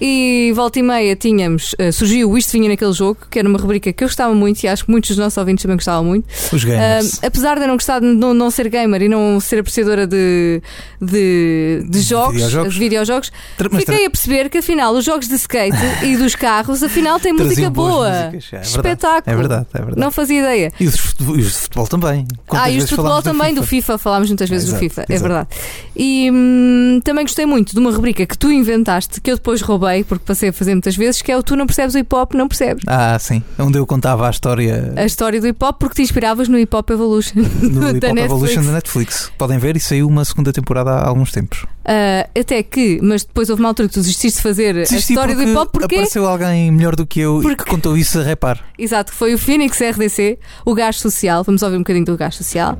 e 0.00 0.52
volta 0.54 0.78
e 0.78 0.82
meia 0.82 1.16
tínhamos, 1.16 1.74
eh, 1.78 1.90
surgiu 1.90 2.30
o 2.30 2.38
Isto 2.38 2.52
Vinha 2.52 2.68
naquele 2.68 2.92
jogo, 2.92 3.18
que 3.30 3.38
era 3.38 3.48
uma 3.48 3.58
rubrica 3.58 3.92
que 3.92 4.04
eu 4.04 4.08
gostava 4.08 4.34
muito 4.34 4.62
e 4.62 4.68
acho 4.68 4.84
que 4.84 4.90
muitos 4.90 5.10
dos 5.10 5.18
nossos 5.18 5.36
ouvintes 5.36 5.62
também 5.62 5.76
gostavam 5.76 6.04
muito. 6.04 6.26
Os 6.52 6.64
gamers. 6.64 7.14
Um, 7.14 7.26
apesar 7.26 7.56
de 7.56 7.62
eu 7.62 7.68
não 7.68 7.74
gostar 7.74 8.00
de 8.00 8.06
não, 8.06 8.34
não 8.34 8.50
ser 8.50 8.68
gamer 8.68 9.02
e 9.02 9.08
não 9.08 9.40
ser 9.40 9.60
apreciadora 9.60 10.06
de, 10.06 10.62
de, 11.00 11.84
de 11.88 12.00
jogos, 12.00 12.34
videojogos. 12.34 12.74
de 12.74 12.80
videojogos, 12.80 13.32
mas 13.70 13.84
fiquei 13.84 14.06
a 14.06 14.10
perceber 14.10 14.48
que 14.50 14.58
afinal 14.58 14.94
os 14.94 15.04
jogos 15.04 15.28
de 15.28 15.34
skate 15.34 15.76
e 16.02 16.16
dos 16.16 16.34
carros 16.34 16.82
afinal 16.82 17.18
têm 17.18 17.32
música 17.32 17.70
boa. 17.70 18.30
músicas. 18.30 18.46
É 18.52 18.56
verdade, 18.56 18.68
Espetáculo. 18.68 19.22
É 19.26 19.36
verdade, 19.36 19.66
é 19.72 19.78
verdade. 19.78 20.00
Não 20.00 20.10
fazia 20.10 20.40
ideia. 20.40 20.72
E 20.78 20.86
os 20.86 20.94
de 20.94 21.52
futebol, 21.52 21.86
também. 21.86 22.26
Quantas 22.46 22.66
ah, 22.66 22.70
e 22.70 22.78
os 22.78 22.84
de 22.84 22.90
futebol 22.90 23.22
também, 23.22 23.54
do 23.54 23.62
FIFA, 23.62 23.98
falámos 24.06 24.28
muitas 24.28 24.48
vezes 24.48 24.68
do 24.68 24.76
Exato, 24.76 24.84
FIFA, 24.84 25.00
é 25.08 25.14
exato. 25.14 25.28
verdade. 25.28 25.48
E 25.96 26.30
hum, 26.32 27.00
também 27.02 27.24
gostei 27.24 27.44
muito 27.44 27.72
de 27.72 27.78
uma 27.80 27.90
rubrica 27.90 28.24
que 28.24 28.38
tu 28.38 28.52
inventaste, 28.52 29.20
que 29.20 29.32
eu 29.32 29.34
depois 29.34 29.60
roubei, 29.60 30.04
porque 30.04 30.24
passei 30.24 30.50
a 30.50 30.52
fazer 30.52 30.74
muitas 30.74 30.96
vezes, 30.96 31.20
que 31.22 31.32
é 31.32 31.36
o 31.36 31.42
Tu 31.42 31.56
Não 31.56 31.66
Percebes 31.66 31.96
o 31.96 31.98
Hip 31.98 32.14
Hop, 32.14 32.34
Não 32.34 32.46
Percebes. 32.46 32.84
Ah, 32.86 33.18
sim. 33.18 33.42
Onde 33.58 33.78
eu 33.78 33.84
contava 33.84 34.28
a 34.28 34.30
história 34.30 34.92
A 34.94 35.04
história 35.04 35.40
do 35.40 35.48
hip 35.48 35.58
hop, 35.64 35.76
porque 35.80 35.96
te 35.96 36.02
inspiravas 36.02 36.46
no 36.46 36.56
Hip 36.56 36.76
Hop 36.76 36.88
Evolution 36.88 37.40
no 37.62 37.90
Hip 37.90 38.06
Hop 38.06 38.14
Netflix. 38.14 38.24
Evolution 38.24 38.62
da 38.62 38.72
Netflix. 38.72 39.32
Podem 39.36 39.58
ver 39.58 39.76
e 39.76 39.80
saiu 39.80 40.06
uma 40.06 40.24
segunda 40.24 40.52
temporada 40.52 40.90
há 40.92 41.08
alguns 41.08 41.32
tempos. 41.32 41.66
Uh, 41.86 42.40
até 42.40 42.64
que, 42.64 42.98
mas 43.00 43.22
depois 43.22 43.48
houve 43.48 43.62
uma 43.62 43.68
altura 43.68 43.86
que 43.86 43.94
tu 43.94 44.00
desististe 44.00 44.38
de 44.38 44.42
fazer 44.42 44.74
Desisti 44.74 45.12
a 45.12 45.14
história 45.14 45.36
do 45.36 45.42
hip 45.44 45.56
hop 45.56 45.70
porque 45.70 45.94
apareceu 45.94 46.26
alguém 46.26 46.68
melhor 46.72 46.96
do 46.96 47.06
que 47.06 47.20
eu 47.20 47.38
porque... 47.40 47.62
que 47.62 47.70
contou 47.70 47.96
isso 47.96 48.18
a 48.18 48.24
repar. 48.24 48.58
Exato, 48.76 49.12
foi 49.12 49.34
o 49.34 49.38
Phoenix 49.38 49.78
RDC, 49.78 50.36
o 50.64 50.74
gajo 50.74 50.98
social. 50.98 51.44
Vamos 51.44 51.62
ouvir 51.62 51.76
um 51.76 51.80
bocadinho 51.80 52.04
do 52.04 52.16
gajo 52.16 52.38
social. 52.38 52.76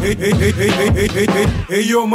Ei, 0.00 0.16
ei, 0.20 0.32
ei, 0.32 0.54
ei, 1.04 1.28
ei, 1.68 1.94
oh, 1.96 2.06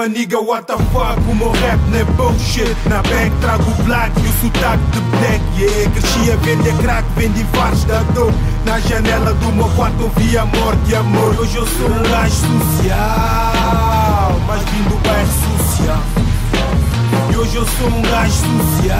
what 0.45 0.65
the 0.65 0.77
fuck? 0.93 1.19
O 1.29 1.35
meu 1.35 1.51
rap 1.51 1.77
não 1.91 1.99
é 1.99 2.03
bullshit. 2.05 2.73
Na 2.87 3.01
bank 3.01 3.35
trago 3.41 3.83
black 3.83 4.17
e 4.21 4.27
o 4.27 4.31
sotaque 4.41 4.83
de 4.91 5.01
black. 5.01 5.43
Yeah, 5.59 5.91
cresci 5.91 6.31
a 6.31 6.35
vender 6.37 6.73
crack, 6.81 7.05
vendi 7.17 7.43
vários 7.51 7.83
da 7.83 8.01
dor. 8.13 8.33
Na 8.65 8.79
janela 8.79 9.33
do 9.33 9.51
meu 9.51 9.67
quarto 9.75 10.03
ouvi 10.03 10.37
amor 10.37 10.73
de 10.85 10.95
amor. 10.95 11.37
Hoje 11.37 11.57
eu 11.57 11.67
sou 11.67 11.89
um 11.89 12.03
gajo 12.03 12.35
social, 12.77 12.99
mas 14.47 14.61
vim 14.69 14.83
do 14.83 14.95
bairro 15.03 15.27
social. 15.27 16.18
Hoje 17.49 17.57
eu 17.57 17.65
sou 17.65 17.87
um 17.87 18.01
gajo 18.03 18.31
social, 18.31 18.93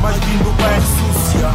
mas 0.00 0.16
vim 0.24 0.38
do 0.38 0.50
bairro 0.52 0.82
social. 1.12 1.52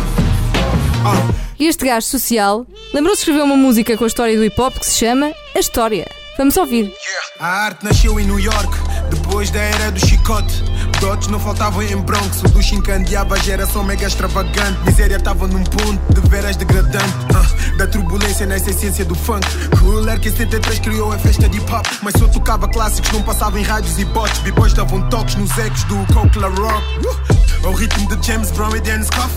Ah. 1.03 1.33
E 1.57 1.65
este 1.65 1.85
gajo 1.85 2.05
social 2.05 2.67
lembrou-se 2.93 3.23
de 3.23 3.31
escrever 3.31 3.45
uma 3.45 3.57
música 3.57 3.97
com 3.97 4.03
a 4.03 4.07
história 4.07 4.37
do 4.37 4.45
hip 4.45 4.61
hop 4.61 4.77
que 4.77 4.85
se 4.85 4.99
chama 4.99 5.33
A 5.55 5.59
História. 5.59 6.05
Vamos 6.39 6.55
ouvir. 6.55 6.93
A 7.37 7.65
arte 7.65 7.83
nasceu 7.83 8.17
em 8.17 8.25
New 8.25 8.39
York, 8.39 8.69
depois 9.09 9.51
da 9.51 9.59
era 9.59 9.91
do 9.91 9.99
chicote. 9.99 10.63
Dotes 11.01 11.27
não 11.27 11.37
faltavam 11.37 11.83
em 11.83 11.97
Bronx, 11.97 12.41
o 12.41 12.47
duche 12.47 12.75
encandeava 12.75 13.35
a 13.35 13.37
geração 13.39 13.83
mega 13.83 14.07
extravagante. 14.07 14.79
Miséria 14.85 15.17
estava 15.17 15.49
num 15.49 15.65
ponto 15.65 15.99
de 16.13 16.29
veras 16.29 16.55
degradante. 16.55 17.13
Ah, 17.35 17.75
da 17.75 17.85
turbulência 17.85 18.45
nessa 18.45 18.69
essência 18.69 19.03
do 19.03 19.15
funk. 19.15 19.45
Cool 19.79 20.07
Air 20.07 20.21
que 20.21 20.29
em 20.29 20.35
73 20.35 20.79
criou 20.79 21.11
a 21.11 21.19
festa 21.19 21.49
de 21.49 21.57
hip 21.57 21.69
hop. 21.73 21.85
Mas 22.01 22.13
só 22.17 22.25
tocava 22.29 22.69
clássicos, 22.69 23.11
não 23.11 23.21
passava 23.21 23.59
em 23.59 23.63
rádios 23.63 23.99
e 23.99 24.05
bots. 24.05 24.39
B-boys 24.39 24.71
davam 24.71 25.09
toques 25.09 25.35
nos 25.35 25.57
ecos 25.57 25.83
do 25.83 26.13
Coke 26.13 26.39
La 26.39 26.47
Rock. 26.47 27.05
Uh, 27.05 27.67
ao 27.67 27.73
ritmo 27.73 28.07
de 28.07 28.25
James 28.25 28.51
Brown 28.51 28.75
e 28.75 28.81
Dan 28.81 29.03
Scuff. 29.03 29.29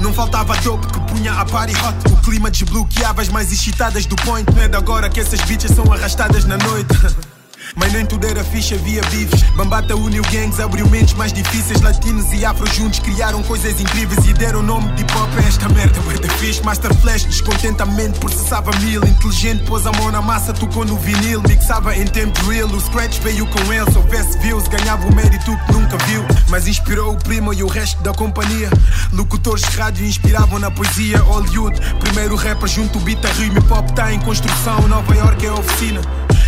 Não 0.00 0.12
faltava 0.12 0.56
dope 0.58 0.86
que 0.86 1.00
punha 1.12 1.32
a 1.32 1.44
party 1.44 1.74
hot. 1.74 2.12
O 2.12 2.16
clima 2.22 2.50
desbloqueava 2.50 3.22
as 3.22 3.28
mais 3.28 3.52
excitadas 3.52 4.06
do 4.06 4.16
point. 4.16 4.50
Não 4.54 4.62
é 4.62 4.68
de 4.68 4.76
agora 4.76 5.08
que 5.08 5.20
essas 5.20 5.40
bitches 5.42 5.72
são 5.72 5.90
arrastadas 5.92 6.44
na 6.50 6.58
noite. 6.58 6.90
Mas 7.76 7.92
nem 7.92 8.04
tudo 8.04 8.26
era 8.26 8.42
fixe, 8.42 8.74
havia 8.74 9.00
bifes. 9.02 9.42
Bambata 9.56 9.94
uniu 9.94 10.24
gangs, 10.24 10.60
abriu 10.60 10.88
mentes 10.88 11.14
mais 11.14 11.32
difíceis. 11.32 11.80
Latinos 11.80 12.32
e 12.32 12.44
afro 12.44 12.66
juntos 12.74 12.98
criaram 12.98 13.40
coisas 13.44 13.80
incríveis 13.80 14.26
e 14.26 14.32
deram 14.32 14.60
nome 14.60 14.90
de 14.94 15.02
hip 15.02 15.12
hop 15.16 15.30
a 15.36 15.46
esta 15.46 15.68
merda. 15.68 16.00
Bué 16.00 16.14
da 16.18 16.28
fixe, 16.34 16.60
Master 16.64 16.92
Flash, 16.96 17.26
descontentamento, 17.26 18.18
processava 18.18 18.72
mil. 18.80 19.04
Inteligente, 19.04 19.62
pôs 19.64 19.86
a 19.86 19.92
mão 19.92 20.10
na 20.10 20.20
massa, 20.20 20.52
tocou 20.52 20.84
no 20.84 20.96
vinil. 20.96 21.40
Mixava 21.46 21.96
em 21.96 22.06
tempo 22.06 22.44
real, 22.46 22.68
o 22.68 22.80
scratch 22.80 23.20
veio 23.20 23.46
com 23.46 23.72
ele. 23.72 23.88
Se 23.92 23.98
houvesse 23.98 24.38
views, 24.38 24.66
ganhava 24.66 25.06
o 25.06 25.14
mérito 25.14 25.56
que 25.66 25.72
nunca 25.72 25.96
viu. 26.06 26.24
Mas 26.48 26.66
inspirou 26.66 27.14
o 27.14 27.16
primo 27.16 27.54
e 27.54 27.62
o 27.62 27.68
resto 27.68 28.02
da 28.02 28.12
companhia. 28.12 28.70
Locutores 29.12 29.62
de 29.62 29.76
rádio 29.76 30.04
inspiravam 30.04 30.58
na 30.58 30.72
poesia. 30.72 31.18
Hollywood, 31.18 31.78
primeiro 32.00 32.34
rapper 32.34 32.68
junto 32.68 32.98
o 32.98 33.02
beat 33.02 33.24
a 33.24 33.28
rima. 33.28 33.60
Hip 33.60 33.72
hop 33.72 33.90
tá 33.90 34.12
em 34.12 34.18
construção, 34.18 34.88
Nova 34.88 35.14
York 35.14 35.46
é 35.46 35.48
a 35.50 35.54
oficina. 35.54 36.00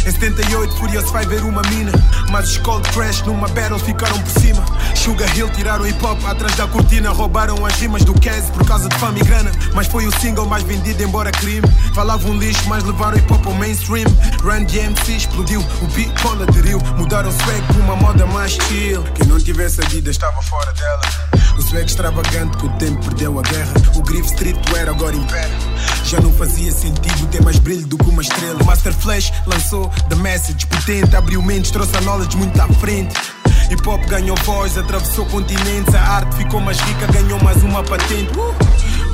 Em 0.05 0.11
78, 0.11 0.75
Furious 0.77 1.11
vai 1.13 1.25
ver 1.25 1.45
uma 1.45 1.63
mina. 1.63 1.93
Mas 2.31 2.51
os 2.51 2.59
Cold 2.59 2.89
Crash 2.91 3.23
numa 3.23 3.47
battle 3.49 3.79
ficaram 3.79 4.19
por 4.19 4.41
cima. 4.41 4.65
Sugar 4.97 5.37
Hill 5.37 5.49
tiraram 5.51 5.87
hip 5.87 6.05
hop 6.05 6.19
atrás 6.27 6.57
da 6.57 6.67
cortina. 6.67 7.11
Roubaram 7.11 7.65
as 7.65 7.75
rimas 7.75 8.05
do 8.05 8.13
Kez 8.15 8.51
por 8.51 8.67
causa 8.67 8.89
de 8.89 8.97
fama 8.97 9.19
e 9.21 9.23
grana. 9.23 9.53
Mas 9.75 9.87
foi 9.87 10.07
o 10.07 10.21
single 10.21 10.47
mais 10.47 10.65
vendido, 10.65 11.03
embora 11.05 11.31
crime. 11.31 11.67
Falavam 11.95 12.37
lixo, 12.37 12.69
mas 12.69 12.83
levaram 12.83 13.17
hip 13.17 13.33
hop 13.33 13.47
ao 13.47 13.55
mainstream. 13.55 14.07
Run 14.43 14.65
DMC 14.65 15.13
explodiu, 15.13 15.61
o 15.61 15.87
beat 15.89 16.13
aderiu. 16.49 16.81
Mudaram 16.97 17.29
o 17.29 17.33
swag 17.33 17.63
por 17.69 17.77
uma 17.77 17.95
moda 17.95 18.27
mais 18.27 18.53
chill. 18.53 19.05
Quem 19.15 19.29
não 19.29 19.39
tivesse 19.39 19.81
a 19.81 19.89
vida 19.89 20.11
estava 20.11 20.43
fora 20.43 20.73
dela. 20.73 21.03
O 21.57 21.63
swag 21.63 21.85
extravagante 21.85 22.57
que 22.57 22.67
o 22.67 22.71
tempo 22.71 23.05
perdeu 23.05 23.39
a 23.39 23.43
guerra. 23.43 23.73
O 23.95 24.21
street 24.25 24.57
era 24.77 24.91
agora 24.91 25.15
impera. 25.15 25.51
Já 26.05 26.21
não 26.21 26.33
fazia 26.33 26.73
sentido 26.73 27.27
ter 27.29 27.43
mais 27.43 27.59
brilho 27.59 27.87
do 27.87 27.97
que 27.97 28.09
uma 28.09 28.23
estrela. 28.23 28.63
Master 28.65 28.93
Flash 28.95 29.33
lançou 29.47 29.92
The 30.09 30.17
Message, 30.17 30.67
potente, 30.67 31.15
abriu 31.17 31.43
mentes, 31.43 31.71
trouxe 31.71 31.97
a 31.97 32.01
knowledge 32.01 32.37
muito 32.37 32.61
à 32.61 32.69
frente. 32.69 33.15
Hip 33.71 33.89
hop 33.89 34.05
ganhou 34.07 34.37
voz, 34.45 34.77
atravessou 34.77 35.25
continentes, 35.27 35.95
a 35.95 36.01
arte 36.01 36.37
ficou 36.37 36.61
mais 36.61 36.79
rica, 36.81 37.07
ganhou 37.07 37.43
mais 37.43 37.63
uma 37.63 37.83
patente. 37.83 38.31
Uh! 38.37 38.55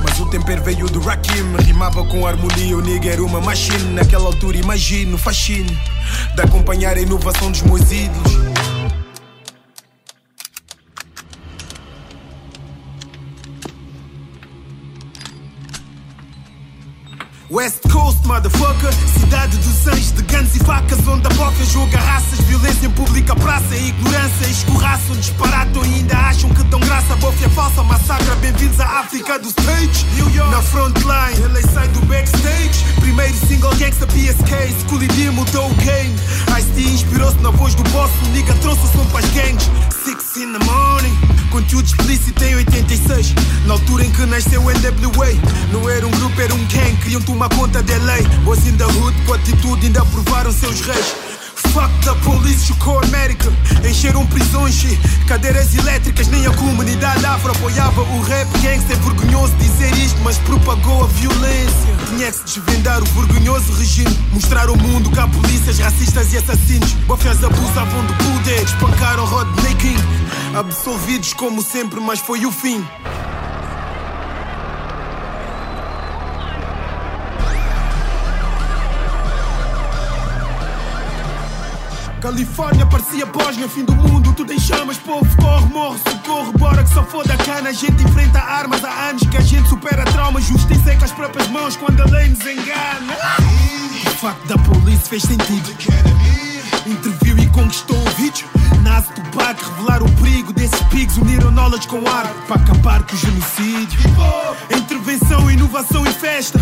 Mas 0.03 0.19
o 0.19 0.27
tempero 0.27 0.63
veio 0.63 0.87
do 0.87 1.01
Rakim, 1.01 1.57
rimava 1.65 2.05
com 2.05 2.27
harmonia, 2.27 2.77
o 2.77 2.81
nigga 2.81 3.11
era 3.11 3.23
uma 3.23 3.41
machine. 3.41 3.93
Naquela 3.95 4.27
altura 4.27 4.57
imagino 4.57 5.17
o 5.17 5.19
fascínio 5.19 5.77
de 6.35 6.43
acompanhar 6.43 6.97
a 6.97 7.01
inovação 7.01 7.51
dos 7.51 7.63
meus 7.63 7.91
ídolos. 7.91 8.78
West 17.51 17.81
Coast, 17.91 18.27
motherfucker. 18.27 18.93
Cidade 19.19 19.57
dos 19.57 19.87
anjos 19.87 20.13
de 20.13 20.23
guns 20.23 20.55
e 20.55 20.59
facas 20.59 20.99
Onde 21.09 21.27
a 21.27 21.31
boca 21.31 21.65
joga 21.65 21.99
raças. 21.99 22.41
Violência 22.41 22.87
em 22.87 22.91
pública 22.91 23.35
praça 23.35 23.75
Ignorância. 23.75 24.47
Escorraçam 24.51 25.17
Disparatam 25.17 25.83
e 25.87 25.95
ainda 25.95 26.17
acham 26.17 26.51
que 26.51 26.63
dão 26.65 26.81
graça. 26.81 27.17
Bofia 27.17 27.49
falsa, 27.51 27.83
massacra. 27.83 28.35
Bem-vindos 28.37 28.79
à 28.81 29.01
África 29.01 29.39
do 29.39 29.49
stage. 29.49 30.05
New 30.17 30.29
York. 30.31 30.51
Na 30.51 30.61
frontline 30.61 31.43
Ele 31.43 31.63
sai 31.73 31.89
do 31.89 32.01
backstage. 32.03 32.85
Primeiro 33.01 33.35
single 33.47 33.75
gangsta 33.77 34.07
PSK 34.07 34.87
Schoolie 34.87 35.09
D 35.09 35.31
mudou 35.31 35.71
o 35.71 35.75
game. 35.77 36.15
Ice-T 36.59 36.83
inspirou-se 36.83 37.39
na 37.39 37.51
voz 37.51 37.75
do 37.75 37.83
boss. 37.85 38.11
O 38.27 38.29
nigga 38.31 38.53
trouxe 38.57 38.83
o 38.83 38.93
som 38.93 39.07
para 39.07 39.25
as 39.25 39.31
gangs 39.33 39.71
Six 40.05 40.37
in 40.37 40.53
the 40.53 40.65
morning. 40.65 41.39
Conteúdo 41.51 41.87
explícito 41.87 42.45
em 42.45 42.57
86 42.57 43.35
Na 43.65 43.75
altura 43.75 44.05
em 44.05 44.11
que 44.11 44.27
nasceu 44.27 44.63
o 44.63 44.71
NWA 44.71 45.29
Não 45.73 45.89
era 45.89 46.07
um 46.07 46.11
grupo, 46.11 46.38
gang 46.69 46.97
Queriam 46.99 47.21
tomar 47.23 47.49
conta 47.51 47.83
da 47.83 47.97
lei. 47.97 48.23
Boys 48.45 48.67
in 48.67 48.77
the 48.77 48.85
hood, 48.85 49.17
com 49.27 49.35
atitude 49.35 49.87
ainda 49.87 50.05
provaram 50.07 50.53
seus 50.53 50.81
reis. 50.81 51.15
Fuck 51.73 51.91
the 52.05 52.15
police, 52.25 52.67
chocou 52.67 52.99
a 53.01 53.05
América. 53.05 53.51
Encheram 53.89 54.27
prisões, 54.27 54.85
cadeiras 55.27 55.75
elétricas. 55.75 56.29
Nem 56.29 56.47
a 56.47 56.51
comunidade 56.53 57.25
afro 57.25 57.53
apoiava 57.53 58.03
o 58.03 58.21
rap. 58.23 58.47
Gangsta 58.61 58.93
É 58.93 58.97
vergonhoso 58.97 59.55
dizer 59.57 59.93
isto, 59.99 60.19
mas 60.23 60.39
propagou 60.39 61.05
a 61.05 61.07
violência. 61.07 61.97
Tinha 62.09 62.31
que 62.31 62.39
se 62.39 62.61
desvendar 62.61 63.03
o 63.03 63.07
vergonhoso 63.07 63.73
regime. 63.73 64.19
Mostrar 64.33 64.69
ao 64.69 64.77
mundo 64.77 65.11
que 65.11 65.19
há 65.19 65.27
polícias 65.27 65.79
racistas 65.79 66.33
e 66.33 66.39
assassinos. 66.39 66.93
Bofias 67.07 67.43
abusavam 67.43 68.05
do 68.07 68.15
poder, 68.15 68.63
espancaram 68.63 69.25
Rodney 69.25 69.75
King. 69.77 70.03
Absolvidos 70.55 71.33
como 71.33 71.63
sempre, 71.63 72.01
mas 72.01 72.21
foi 72.21 72.45
o 72.47 72.53
fim 72.53 72.85
Califórnia 82.29 82.85
parecia 82.85 83.25
Bósnia, 83.25 83.67
fim 83.71 83.87
do 83.87 83.95
mundo, 83.95 84.35
tudo 84.35 84.53
em 84.53 84.61
chamas, 84.61 84.99
povo 84.99 85.27
corre, 85.39 85.65
morre, 85.73 85.99
socorro, 86.11 86.53
bora 86.59 86.85
que 86.85 86.93
só 86.93 87.03
foda 87.03 87.33
a 87.33 87.37
cana. 87.39 87.71
A 87.71 87.73
gente 87.73 88.05
enfrenta 88.05 88.39
armas 88.39 88.85
há 88.85 89.09
anos 89.09 89.23
que 89.23 89.37
a 89.39 89.41
gente 89.41 89.67
supera 89.67 90.05
traumas, 90.05 90.45
justiça 90.45 90.93
é 90.93 90.97
com 90.97 91.07
as 91.07 91.13
próprias 91.13 91.49
mãos 91.49 91.75
quando 91.79 92.03
a 92.03 92.05
lei 92.05 92.29
nos 92.29 92.41
engana. 92.43 93.17
O 94.07 94.11
facto 94.11 94.47
da 94.47 94.59
polícia 94.59 95.07
fez 95.09 95.23
sentido. 95.23 95.75
Interviu 96.87 97.39
e 97.39 97.47
conquistou 97.47 97.97
o 97.97 98.11
vídeo. 98.11 98.47
Nasce 98.83 99.13
do 99.15 99.23
baque, 99.37 99.65
revelar 99.65 100.03
o 100.03 100.11
perigo 100.13 100.53
desse 100.53 100.75
Esses 100.75 100.87
pigs 100.89 101.17
uniram 101.17 101.51
knowledge 101.51 101.89
com 101.89 101.99
arte 102.09 102.35
para 102.47 102.61
acabar 102.61 103.03
com 103.05 103.15
o 103.15 103.19
genocídio. 103.19 103.99
Intervenção, 104.77 105.51
inovação 105.51 106.05
e 106.07 106.13
festa. 106.13 106.59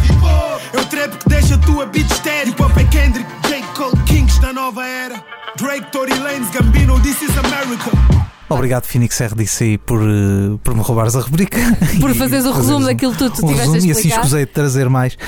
É 0.73 0.81
o 0.81 0.85
trap 0.87 1.17
que 1.17 1.29
deixa 1.29 1.55
a 1.55 1.59
tua 1.59 1.87
beat 1.87 2.11
estéreo. 2.11 2.51
Hip 2.53 2.63
hop 2.63 2.77
é 2.77 2.85
Kendrick, 2.85 3.29
J. 3.49 3.63
Cole, 3.75 3.97
Kings 4.07 4.41
da 4.41 4.53
nova 4.53 4.87
era. 4.87 5.23
Drake, 5.59 5.91
Tory 5.91 6.15
Lanez, 6.19 6.49
Gambino, 6.51 7.01
This 7.01 7.23
is 7.23 7.31
America. 7.39 7.91
Obrigado, 8.49 8.85
Phoenix 8.85 9.21
RDC, 9.21 9.79
por, 9.85 10.01
eh, 10.01 10.57
por 10.63 10.73
me 10.77 10.81
roubares 10.81 11.17
a 11.17 11.21
rubrica. 11.21 11.59
Por 12.01 12.15
fazeres 12.15 12.45
o 12.47 12.53
resumo 12.55 12.79
um- 12.79 12.85
daquilo 12.85 13.11
que 13.13 13.19
tu, 13.19 13.25
um 13.25 13.31
tiveste 13.49 13.51
a 13.51 13.73
resumo 13.73 13.75
e 13.75 13.79
assim 13.79 13.91
explicar. 13.91 14.17
escusei 14.21 14.47
de 14.47 14.53
trazer 14.53 14.89
mais. 14.89 15.19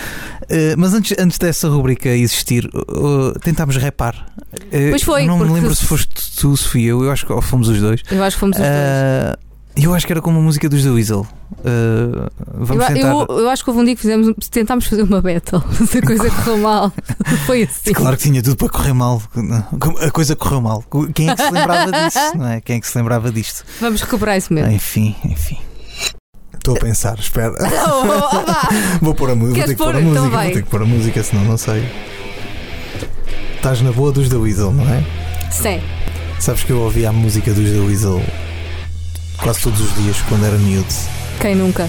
Eh, 0.49 0.75
mas 0.77 0.95
antes, 0.95 1.15
antes 1.19 1.39
dessa 1.39 1.69
rubrica 1.69 2.09
existir, 2.09 2.67
uh, 2.75 3.39
tentámos 3.41 3.77
repar. 3.77 4.27
Eh, 4.73 4.91
Pois 4.91 5.03
foi, 5.03 5.27
Não 5.27 5.39
me 5.39 5.45
lembro 5.53 5.75
se 5.75 5.85
foste 5.85 6.37
tu, 6.41 6.57
se 6.57 6.67
fui 6.69 6.85
eu, 6.85 7.05
eu 7.05 7.11
acho 7.11 7.27
que 7.27 7.41
fomos 7.43 7.69
os 7.69 7.81
dois. 7.81 8.03
Eu 8.11 8.25
acho 8.25 8.37
que 8.37 8.41
fomos 8.41 8.57
os 8.57 8.63
dois. 8.63 9.49
Eu 9.81 9.95
acho 9.95 10.07
que 10.07 10.13
era 10.13 10.21
como 10.21 10.39
a 10.41 10.43
música 10.43 10.69
dos 10.69 10.83
The 10.83 10.91
Weasel. 10.91 11.25
Eh, 11.65 12.31
vamos 12.55 12.85
Eu, 12.89 12.95
tentar. 12.95 13.09
eu, 13.11 13.27
eu 13.41 13.51
acho 13.51 13.63
que 13.63 13.71
houve 13.71 13.83
um 13.83 13.85
dia 13.85 13.95
que 13.95 14.01
fizemos, 14.01 14.35
tentámos 14.51 14.87
fazer 14.87 15.03
uma 15.03 15.21
battle, 15.21 15.63
mas 15.79 15.95
a 15.97 16.03
coisa 16.03 16.31
correu 16.31 16.59
mal. 16.59 16.93
Foi 17.47 17.63
assim. 17.63 17.93
Claro 17.93 18.17
que 18.17 18.23
tinha 18.25 18.43
tudo 18.43 18.57
para 18.57 18.69
correr 18.71 18.93
mal. 18.93 19.23
A 20.01 20.11
coisa 20.11 20.35
correu 20.35 20.61
mal. 20.61 20.83
Quem 21.15 21.29
é 21.31 21.37
que 21.37 21.43
se 21.43 21.51
lembrava 21.53 21.93
disso? 21.93 22.19
Não 22.37 22.49
é? 22.49 22.61
Quem 22.61 22.77
é 22.77 22.81
que 22.81 22.87
se 22.89 22.97
lembrava 22.99 23.31
disto? 23.31 23.65
Vamos 23.81 24.01
recuperar 24.01 24.37
isso 24.37 24.53
mesmo. 24.53 24.73
Enfim, 24.73 25.15
enfim. 25.25 25.59
Estou 26.69 26.77
a 26.77 26.81
pensar, 26.81 27.19
espera. 27.19 27.55
Vou 29.01 29.15
pôr 29.15 29.31
a 29.31 29.35
música. 29.35 29.59
Vou 29.59 29.67
ter 29.67 29.75
que 29.75 29.83
pôr 29.83 29.97
a 29.97 30.01
música. 30.01 30.27
Então. 30.27 30.31
Vou 30.43 30.53
ter 30.53 30.63
que 30.63 30.71
pôr 30.71 30.83
a 30.83 30.85
música, 30.85 31.23
senão 31.23 31.45
não 31.45 31.57
sei. 31.57 31.89
Estás 33.57 33.81
na 33.81 33.91
boa 33.91 34.13
dos 34.13 34.29
The 34.29 34.37
Weasel, 34.37 34.73
não 34.73 34.85
é? 34.85 35.03
Sim. 35.51 35.81
Sabes 36.39 36.63
que 36.65 36.71
eu 36.71 36.81
ouvia 36.81 37.09
a 37.09 37.13
música 37.13 37.53
dos 37.53 37.71
The 37.71 37.79
Weasel 37.79 38.23
quase 39.39 39.61
todos 39.61 39.81
os 39.81 39.95
dias 39.95 40.17
quando 40.29 40.45
era 40.45 40.59
miúdo. 40.59 40.87
Quem 41.41 41.55
nunca? 41.55 41.89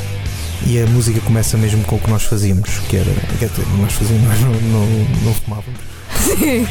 E 0.66 0.82
a 0.82 0.86
música 0.88 1.20
começa 1.22 1.58
mesmo 1.58 1.84
com 1.84 1.98
o 1.98 2.00
que 2.00 2.10
nós 2.10 2.24
fazíamos, 2.24 2.70
que 2.88 2.98
era. 2.98 3.12
Quer 3.38 3.50
dizer, 3.50 3.66
nós 3.78 3.92
fazíamos, 3.94 4.28
nós 4.30 4.40
não, 4.40 4.52
não, 4.62 4.88
não 5.26 5.34
fumávamos. 5.34 5.80
Sim. 6.22 6.66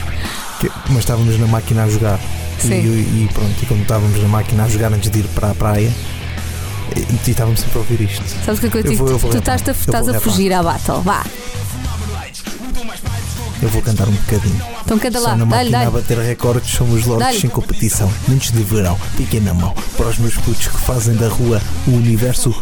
Que- 0.61 0.71
mas 0.88 0.99
estávamos 1.01 1.38
na 1.38 1.47
máquina 1.47 1.85
a 1.85 1.88
jogar. 1.88 2.18
Sim. 2.59 2.75
E, 2.75 3.25
e 3.25 3.29
pronto, 3.33 3.55
e 3.62 3.66
quando 3.66 3.83
estávamos 3.83 4.21
na 4.23 4.29
máquina 4.29 4.64
a 4.64 4.68
jogar 4.68 4.92
antes 4.92 5.11
de 5.11 5.21
ir 5.21 5.27
para 5.35 5.51
a 5.51 5.55
praia, 5.55 5.92
e, 6.96 7.01
e 7.01 7.31
estávamos 7.31 7.61
sempre 7.61 7.77
a 7.77 7.81
ouvir 7.81 8.01
isto. 8.03 8.24
Sabes 8.44 8.59
o 8.59 8.61
que 8.61 8.66
é 8.66 8.70
que 8.70 8.88
eu 8.88 8.92
Eu 8.92 8.98
vou- 8.98 9.09
eu 9.11 9.18
vou 9.18 9.31
tu 9.31 9.38
estás, 9.38 9.62
a, 9.66 9.70
estás 9.72 10.09
a 10.09 10.20
fugir 10.20 10.53
à 10.53 10.62
battle. 10.62 11.01
Vá. 11.03 11.24
Eu 13.61 13.68
vou 13.70 13.83
cantar 13.83 14.07
um 14.09 14.12
bocadinho. 14.12 14.61
Então 14.85 14.98
canta 14.98 15.18
Só 15.18 15.27
lá. 15.29 15.37
na 15.37 15.44
Dá-lhe, 15.44 15.70
máquina 15.70 15.79
a 15.79 15.90
dá-lhe. 15.90 16.03
bater 16.03 16.18
recordes 16.18 16.70
somos 16.70 17.05
Dá-lhe. 17.18 17.40
sem 17.40 17.51
competição. 17.51 18.11
Mentes 18.29 18.53
de 18.53 18.62
verão, 18.62 18.96
piquem 19.16 19.40
na 19.40 19.53
mão. 19.53 19.74
Para 19.96 20.07
os 20.09 20.18
meus 20.18 20.35
putos 20.37 20.68
que 20.68 20.79
fazem 20.79 21.16
da 21.16 21.29
rua 21.29 21.61
o 21.87 21.90
universo. 21.90 22.55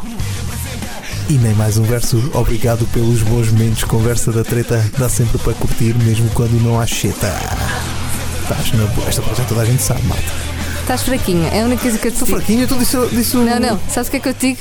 E 1.29 1.35
nem 1.35 1.53
mais 1.55 1.77
um 1.77 1.83
verso. 1.83 2.31
Obrigado 2.33 2.87
pelos 2.93 3.21
bons 3.23 3.51
momentos. 3.51 3.85
Conversa 3.85 4.33
da 4.33 4.43
treta 4.43 4.83
dá 4.97 5.09
sempre 5.09 5.37
para 5.39 5.53
curtir, 5.55 5.95
mesmo 5.99 6.31
quando 6.31 6.53
não 6.63 6.81
há 6.81 6.87
cheta. 6.87 7.31
Estás 8.43 8.73
na 8.73 8.87
boa. 8.87 9.09
Esta 9.09 9.23
toda 9.47 9.61
a 9.61 9.65
gente 9.67 9.83
sabe, 9.83 10.03
malta. 10.05 10.56
Estás 10.87 11.03
fraquinha. 11.03 11.49
É 11.49 11.63
a 11.63 11.65
única 11.65 11.83
coisa 11.83 11.99
que 11.99 12.07
eu 12.07 12.13
te 12.13 12.15
Estou 12.15 12.27
digo. 12.29 12.39
fraquinho, 12.39 12.69
tu 12.69 12.77
disse, 12.79 12.97
disse 13.09 13.37
Não, 13.37 13.59
não. 13.59 13.81
Sabes 13.89 14.07
o 14.07 14.11
que 14.13 14.17
é 14.19 14.21
que 14.21 14.29
eu 14.29 14.35
te 14.35 14.47
digo? 14.55 14.61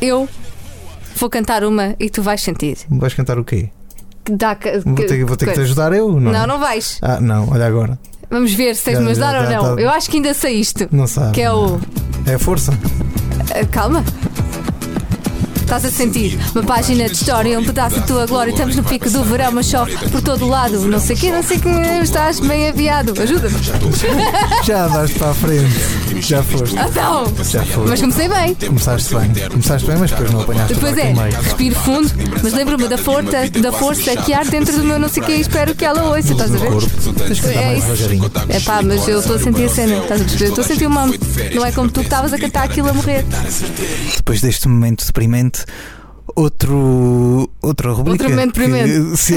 Eu 0.00 0.28
vou 1.16 1.30
cantar 1.30 1.64
uma 1.64 1.94
e 1.98 2.10
tu 2.10 2.22
vais 2.22 2.42
sentir. 2.42 2.76
Vais 2.90 3.14
cantar 3.14 3.38
o 3.38 3.44
quê? 3.44 3.70
Que 4.22 4.32
dá. 4.32 4.54
que- 4.54 4.80
Vou 4.80 4.94
ter, 4.94 5.24
vou 5.24 5.36
ter 5.36 5.46
que 5.46 5.52
te 5.52 5.54
coisa. 5.56 5.62
ajudar 5.62 5.92
eu? 5.94 6.20
Não, 6.20 6.30
Não, 6.30 6.46
não 6.46 6.58
vais. 6.58 6.98
Ah, 7.00 7.20
não, 7.20 7.48
olha 7.50 7.66
agora. 7.66 7.98
Vamos 8.30 8.52
ver 8.52 8.74
se 8.76 8.84
tens 8.84 8.98
de 8.98 9.04
me 9.04 9.14
Já- 9.14 9.28
ajudar 9.30 9.32
já- 9.50 9.60
ou 9.60 9.66
não. 9.68 9.76
tá- 9.76 9.82
Eu 9.82 9.90
acho 9.90 10.10
que 10.10 10.16
ainda 10.18 10.34
sei 10.34 10.54
isto. 10.56 10.86
Não 10.92 11.06
sabe. 11.06 11.32
Que 11.32 11.40
é 11.42 11.50
o. 11.52 11.80
É 12.26 12.34
a 12.34 12.38
força. 12.38 12.72
Ah, 13.50 13.66
Calma. 13.70 14.04
Estás 15.64 15.86
a 15.86 15.90
sentir 15.90 16.38
uma 16.54 16.62
página 16.62 17.06
de 17.08 17.16
história, 17.16 17.58
um 17.58 17.64
pedaço 17.64 17.98
da 17.98 18.02
tua 18.02 18.26
glória. 18.26 18.50
Estamos 18.50 18.76
no 18.76 18.84
pico 18.84 19.08
do 19.08 19.24
verão, 19.24 19.50
mas 19.50 19.66
chove 19.66 19.96
por 20.10 20.20
todo 20.20 20.46
lado. 20.46 20.78
Não 20.86 21.00
sei 21.00 21.16
o 21.16 21.18
que, 21.18 21.30
não 21.32 21.42
sei 21.42 21.58
que. 21.58 21.68
Estás 22.02 22.38
bem 22.38 22.68
aviado. 22.68 23.14
Ajuda-me. 23.20 23.56
Já 24.62 24.84
andaste 24.84 25.18
para 25.18 25.30
a 25.30 25.34
frente. 25.34 26.20
Já 26.20 26.42
foste. 26.42 26.76
Então. 26.76 27.24
Já 27.44 27.64
foste. 27.64 27.88
Mas 27.88 28.00
comecei 28.00 28.28
bem. 28.28 28.54
Começaste 28.54 29.14
bem. 29.14 29.48
Começaste 29.48 29.86
bem, 29.86 29.96
mas 29.96 30.10
depois 30.10 30.30
não 30.30 30.40
apanhaste 30.42 30.74
Depois 30.74 30.98
é, 30.98 31.12
respiro 31.12 31.74
fundo, 31.74 32.10
mas 32.42 32.52
lembro-me 32.52 32.88
da 32.88 32.98
força, 32.98 33.50
da 33.60 33.72
força 33.72 34.16
que 34.16 34.32
há 34.32 34.44
dentro 34.44 34.76
do 34.76 34.84
meu 34.84 34.98
não 34.98 35.08
sei 35.08 35.22
o 35.22 35.26
que 35.26 35.32
e 35.32 35.40
espero 35.40 35.74
que 35.74 35.84
ela 35.84 36.04
ouça. 36.04 36.32
Estás 36.32 36.54
a 36.54 36.58
ver? 36.58 36.68
É 37.56 37.78
isso. 37.78 37.88
É 38.48 38.60
pá, 38.60 38.82
mas 38.82 39.08
eu 39.08 39.20
estou 39.20 39.36
a 39.36 39.38
sentir 39.38 39.64
a 39.64 39.68
cena. 39.68 39.98
Estás 39.98 40.20
a 40.20 40.24
perceber? 40.24 40.48
Estou 40.50 40.64
a 40.64 40.66
sentir 40.66 40.86
uma. 40.86 41.06
Não 41.06 41.64
é 41.64 41.72
como 41.72 41.90
tu 41.90 42.00
que 42.00 42.06
estavas 42.06 42.32
a 42.32 42.38
cantar 42.38 42.64
aquilo 42.64 42.88
a 42.90 42.92
morrer. 42.92 43.24
Depois 44.16 44.40
deste 44.40 44.68
momento 44.68 45.04
deprimente, 45.06 45.53
outro. 46.34 47.50
Outra 47.62 47.90
rubrica. 47.92 48.26
Se 49.16 49.34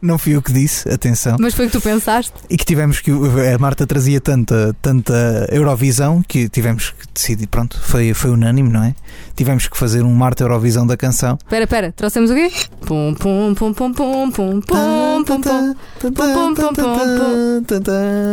Não 0.00 0.16
fui 0.16 0.36
eu 0.36 0.40
que 0.40 0.52
disse, 0.52 0.88
atenção. 0.88 1.36
Mas 1.40 1.54
foi 1.54 1.66
o 1.66 1.70
que 1.70 1.76
tu 1.76 1.82
pensaste. 1.82 2.32
E 2.48 2.56
que 2.56 2.64
tivemos 2.64 3.00
que. 3.00 3.10
A 3.10 3.58
Marta 3.58 3.84
trazia 3.84 4.20
tanta, 4.20 4.74
tanta 4.80 5.48
Eurovisão 5.50 6.22
que 6.22 6.48
tivemos 6.48 6.90
que 6.90 7.06
decidir. 7.12 7.48
Pronto, 7.48 7.80
foi, 7.80 8.14
foi 8.14 8.30
unânime, 8.30 8.68
não 8.68 8.84
é? 8.84 8.94
Tivemos 9.34 9.66
que 9.66 9.76
fazer 9.76 10.02
um 10.02 10.14
Marta 10.14 10.44
Eurovisão 10.44 10.86
da 10.86 10.96
canção. 10.96 11.36
Espera, 11.42 11.64
espera, 11.64 11.92
trouxemos 11.92 12.30
o 12.30 12.34
quê? 12.34 12.48
Pum, 12.86 13.12
pum, 13.18 13.54
pum, 13.56 13.74
pum, 13.74 13.92
pum, 13.92 14.30
pum, 14.30 14.60
pum, 14.60 15.24
pum, 15.24 15.40
pum. 15.40 15.74
pum, 16.00 16.54
pum, 16.54 16.74
pum, 16.74 17.82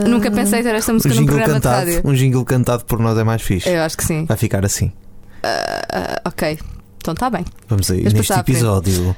Nunca 0.07 0.29
pensei 0.29 0.61
ter 0.61 0.75
esta 0.75 0.91
Um 0.91 0.95
música 0.95 1.15
num 1.15 1.21
jingle 1.21 1.35
programa 1.35 1.59
de 1.59 1.63
cantado, 1.63 1.91
rádio. 1.91 2.01
um 2.05 2.13
jingle 2.13 2.45
cantado 2.45 2.85
por 2.85 2.99
nós 2.99 3.17
é 3.17 3.23
mais 3.23 3.41
fixe. 3.41 3.67
Eu 3.69 3.81
acho 3.81 3.97
que 3.97 4.05
sim. 4.05 4.25
Vai 4.25 4.37
ficar 4.37 4.63
assim. 4.63 4.91
Ah, 5.47 6.21
ok, 6.25 6.57
então 6.97 7.13
está 7.13 7.29
bem. 7.29 7.45
Vamos 7.67 7.89
aí, 7.91 8.03
Mas 8.03 8.13
neste 8.13 8.33
episódio 8.33 9.15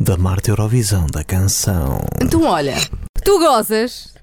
da 0.00 0.16
Marta 0.16 0.50
Eurovisão 0.50 1.06
da 1.06 1.22
canção. 1.24 2.00
Então 2.20 2.42
olha, 2.44 2.74
tu 3.24 3.38
gozas. 3.38 4.14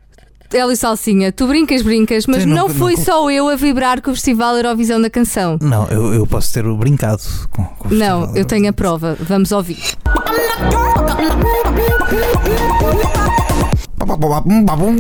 Ela 0.55 0.71
e 0.71 0.75
Salsinha, 0.77 1.31
tu 1.31 1.47
brincas, 1.47 1.81
brincas, 1.81 2.27
mas 2.27 2.43
Sim, 2.43 2.49
não, 2.49 2.67
não- 2.67 2.69
foi 2.75 2.93
não- 2.95 3.03
só 3.03 3.31
eu 3.31 3.49
a 3.49 3.55
vibrar 3.55 4.03
com 4.03 4.11
o 4.11 4.13
Festival 4.13 4.55
Eurovisão 4.55 5.01
da 5.01 5.09
Canção. 5.09 5.57
Não, 5.59 5.87
eu, 5.87 6.13
eu 6.13 6.27
posso 6.27 6.53
ter 6.53 6.61
brincado 6.75 7.23
com, 7.49 7.63
com 7.65 7.87
o 7.87 7.91
Não, 7.91 8.19
festival. 8.19 8.35
eu 8.37 8.45
tenho 8.45 8.69
a 8.69 8.73
prova. 8.73 9.17
Vamos 9.19 9.51
ouvir. 9.51 9.79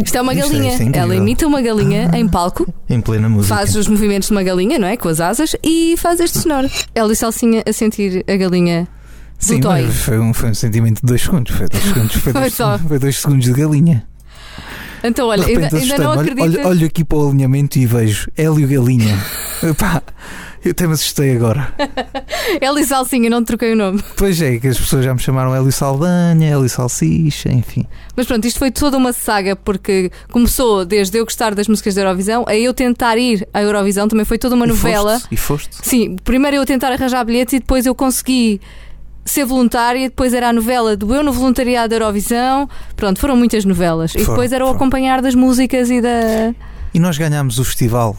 Isto 0.03 0.17
é 0.17 0.21
uma 0.21 0.33
galinha. 0.33 0.71
é. 0.73 0.97
Ela 0.97 1.15
imita 1.15 1.45
uma 1.47 1.61
galinha 1.61 2.09
em 2.13 2.27
palco, 2.27 2.71
Em 2.89 2.99
plena 3.01 3.29
música. 3.29 3.55
faz 3.55 3.75
os 3.75 3.87
movimentos 3.87 4.27
de 4.29 4.33
uma 4.35 4.43
galinha, 4.43 4.77
não 4.79 4.87
é? 4.87 4.97
Com 4.97 5.09
as 5.09 5.19
asas 5.19 5.55
e 5.63 5.95
faz 5.97 6.19
este 6.19 6.39
sonoro. 6.39 6.69
Ela 6.95 7.11
e 7.11 7.15
Salsinha 7.15 7.63
a 7.67 7.73
sentir 7.73 8.23
a 8.27 8.35
galinha 8.35 8.87
Sim, 9.39 9.59
do 9.59 9.67
toy. 9.67 9.81
mas 9.83 9.95
foi 9.97 10.19
um, 10.19 10.33
foi 10.33 10.49
um 10.49 10.53
sentimento 10.53 11.01
de 11.01 11.07
dois 11.07 11.21
segundos. 11.21 11.55
Foi 11.55 11.67
dois 11.67 11.83
segundos, 11.83 12.15
foi 12.15 12.31
Foi 12.33 12.41
dois, 12.41 12.53
só. 12.53 12.79
foi 12.79 12.99
dois 12.99 13.17
segundos 13.19 13.45
de 13.45 13.53
galinha. 13.53 14.03
Então, 15.03 15.27
olha, 15.27 15.45
ainda, 15.45 15.67
ainda 15.75 15.97
não. 15.97 16.11
Olho- 16.11 16.19
acredito. 16.21 16.43
Olho, 16.59 16.67
olho 16.67 16.87
aqui 16.87 17.03
para 17.03 17.17
o 17.17 17.27
alinhamento 17.27 17.77
e 17.77 17.85
vejo 17.85 18.29
Hélio 18.37 18.65
Galinha. 18.65 19.17
Epá, 19.61 20.01
eu 20.63 20.71
até 20.71 20.87
me 20.87 20.93
assustei 20.93 21.35
agora. 21.35 21.73
E 22.61 22.85
Salsinha, 22.85 23.29
não 23.29 23.43
troquei 23.43 23.71
o 23.73 23.75
nome. 23.75 24.03
Pois 24.17 24.41
é, 24.41 24.57
que 24.57 24.67
as 24.67 24.77
pessoas 24.77 25.05
já 25.05 25.13
me 25.13 25.19
chamaram 25.19 25.55
Hélio 25.55 25.71
Saldanha, 25.71 26.49
Hélio 26.49 26.67
Salsicha, 26.67 27.49
enfim. 27.51 27.85
Mas 28.15 28.27
pronto, 28.27 28.45
isto 28.45 28.59
foi 28.59 28.71
toda 28.71 28.97
uma 28.97 29.13
saga 29.13 29.55
porque 29.55 30.11
começou 30.31 30.83
desde 30.85 31.17
eu 31.17 31.23
gostar 31.23 31.55
das 31.55 31.67
músicas 31.67 31.95
da 31.95 32.01
Eurovisão 32.01 32.43
a 32.47 32.55
eu 32.55 32.73
tentar 32.73 33.17
ir 33.17 33.47
à 33.53 33.61
Eurovisão, 33.61 34.07
também 34.07 34.25
foi 34.25 34.37
toda 34.37 34.55
uma 34.55 34.65
E 34.65 34.69
novela. 34.69 35.13
foste? 35.19 35.27
E 35.33 35.37
foste? 35.37 35.69
Sim, 35.81 36.15
primeiro 36.23 36.57
eu 36.57 36.65
tentar 36.65 36.91
arranjar 36.91 37.23
bilhetes 37.23 37.53
e 37.53 37.59
depois 37.59 37.85
eu 37.85 37.95
consegui 37.95 38.59
ser 39.25 39.45
voluntária, 39.45 39.99
e 39.99 40.09
depois 40.09 40.33
era 40.33 40.49
a 40.49 40.53
novela 40.53 40.97
do 40.97 41.13
eu 41.15 41.23
no 41.23 41.31
voluntariado 41.31 41.89
da 41.89 41.95
Eurovisão. 41.95 42.69
Pronto, 42.95 43.19
foram 43.19 43.37
muitas 43.37 43.63
novelas. 43.63 44.11
e 44.11 44.19
Foram, 44.19 44.33
depois 44.33 44.51
era 44.51 44.63
o 44.63 44.67
foram. 44.67 44.77
acompanhar 44.77 45.21
das 45.21 45.33
músicas 45.33 45.89
e 45.89 46.01
da. 46.01 46.53
E 46.93 46.99
nós 46.99 47.17
ganhámos 47.17 47.57
o 47.57 47.63
festival 47.63 48.17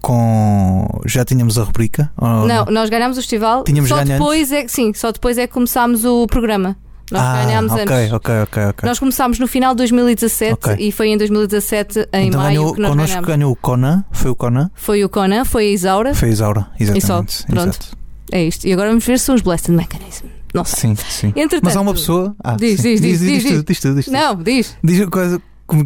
com. 0.00 0.86
Já 1.06 1.24
tínhamos 1.24 1.58
a 1.58 1.62
rubrica? 1.64 2.10
Ou 2.16 2.46
não, 2.46 2.64
nós 2.66 2.88
ganhámos 2.90 3.16
o 3.18 3.20
festival. 3.20 3.64
Tínhamos 3.64 3.88
só 3.88 4.02
depois 4.02 4.52
é 4.52 4.62
que 4.64 4.72
sim, 4.72 4.92
só 4.94 5.12
depois 5.12 5.38
é 5.38 5.46
que 5.46 5.52
começámos 5.52 6.04
o 6.04 6.26
programa. 6.26 6.76
Nós 7.10 7.22
ah, 7.22 7.44
ganhámos 7.44 7.72
ok, 7.72 7.82
antes. 7.82 8.12
ok, 8.12 8.34
ok, 8.42 8.64
ok. 8.66 8.86
Nós 8.86 8.98
começámos 8.98 9.38
no 9.38 9.48
final 9.48 9.72
de 9.72 9.78
2017 9.78 10.52
Ok. 10.52 10.76
e 10.78 10.92
foi 10.92 11.08
em 11.08 11.16
2017, 11.16 12.00
em 12.12 12.28
então 12.28 12.40
maio, 12.40 12.60
ganhou, 12.60 12.74
que 12.74 12.80
nós 12.80 12.90
connosco 12.90 13.08
ganhámos. 13.14 13.28
ganhou 13.28 13.52
o 13.52 13.56
Conan, 13.56 14.04
foi 14.12 14.30
o 14.30 14.36
Conan, 14.36 14.70
Foi 14.74 15.04
o 15.04 15.08
Conan, 15.08 15.44
foi 15.46 15.68
a 15.68 15.70
Isaura. 15.70 16.14
foi 16.14 16.28
a 16.28 16.32
Isaura, 16.32 16.66
exatamente. 16.78 17.46
pronto. 17.46 17.68
exato. 17.68 17.98
É 18.30 18.44
isto. 18.44 18.66
E 18.66 18.72
agora 18.74 18.90
vamos 18.90 19.06
ver 19.06 19.18
se 19.18 19.24
são 19.24 19.34
os 19.34 19.40
Blessed 19.40 19.74
Mechanism. 19.74 20.26
Não 20.54 20.64
sei. 20.64 20.94
Sim, 20.94 20.96
sim. 21.08 21.28
Entretanto, 21.28 21.64
Mas 21.64 21.76
há 21.76 21.80
uma 21.80 21.94
pessoa. 21.94 22.34
Ah, 22.44 22.56
Diz, 22.56 22.82
diz, 22.82 23.00
diz, 23.00 23.20
diz, 23.20 23.64
diz 23.64 23.80
diz. 23.94 24.06
Não, 24.08 24.34
diz. 24.36 24.76
Diz 24.84 25.06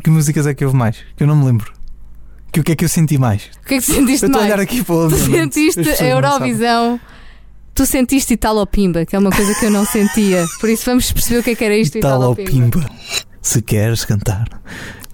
que 0.03 0.11
músicas 0.11 0.46
é 0.46 0.55
que 0.55 0.64
houve 0.64 0.77
mais? 0.77 0.96
Que 1.16 1.22
eu 1.22 1.27
não 1.27 1.37
me 1.37 1.44
lembro. 1.44 1.72
Que 2.53 2.61
o 2.61 2.62
que 2.62 2.73
é 2.73 2.77
que 2.77 2.85
eu 2.85 2.88
senti 2.88 3.17
mais? 3.17 3.45
O 3.65 3.67
que 3.67 3.75
é 3.75 3.79
que 3.79 3.85
sentiste 3.85 4.25
eu 4.25 4.29
estou 4.29 4.43
a 4.43 4.45
olhar 4.45 4.61
aqui 4.61 4.85
para 4.85 4.95
o 4.95 5.09
Tu. 5.09 5.15
As 5.15 5.21
sentiste 5.23 5.88
a. 5.88 6.05
Eurovisão. 6.05 7.01
Tu 7.75 7.87
sentiste 7.87 8.35
Italo 8.35 8.67
Pimba, 8.67 9.07
que 9.07 9.17
é 9.17 9.19
uma 9.19 9.31
coisa 9.31 9.55
que 9.55 9.65
eu 9.65 9.71
não 9.71 9.87
sentia. 9.87 10.45
Por 10.61 10.69
isso 10.69 10.85
vamos 10.85 11.11
perceber 11.11 11.41
o 11.41 11.43
que 11.43 11.51
é 11.51 11.55
que 11.55 11.65
era 11.65 11.75
isto 11.75 11.97
Italo 11.97 12.33
Italo 12.33 12.37
Pimba. 12.37 12.79
Pimba. 12.79 12.91
Se 13.41 13.62
queres 13.62 14.05
cantar, 14.05 14.47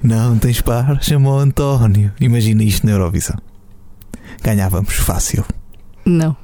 Não 0.03 0.37
tens 0.39 0.61
par, 0.61 1.01
chamou 1.03 1.39
António. 1.39 2.13
Imagina 2.21 2.63
isto 2.65 2.85
na 2.85 2.93
Eurovisão. 2.93 3.37
Ganhávamos 4.43 4.95
fácil. 4.95 5.45
Não. 6.05 6.37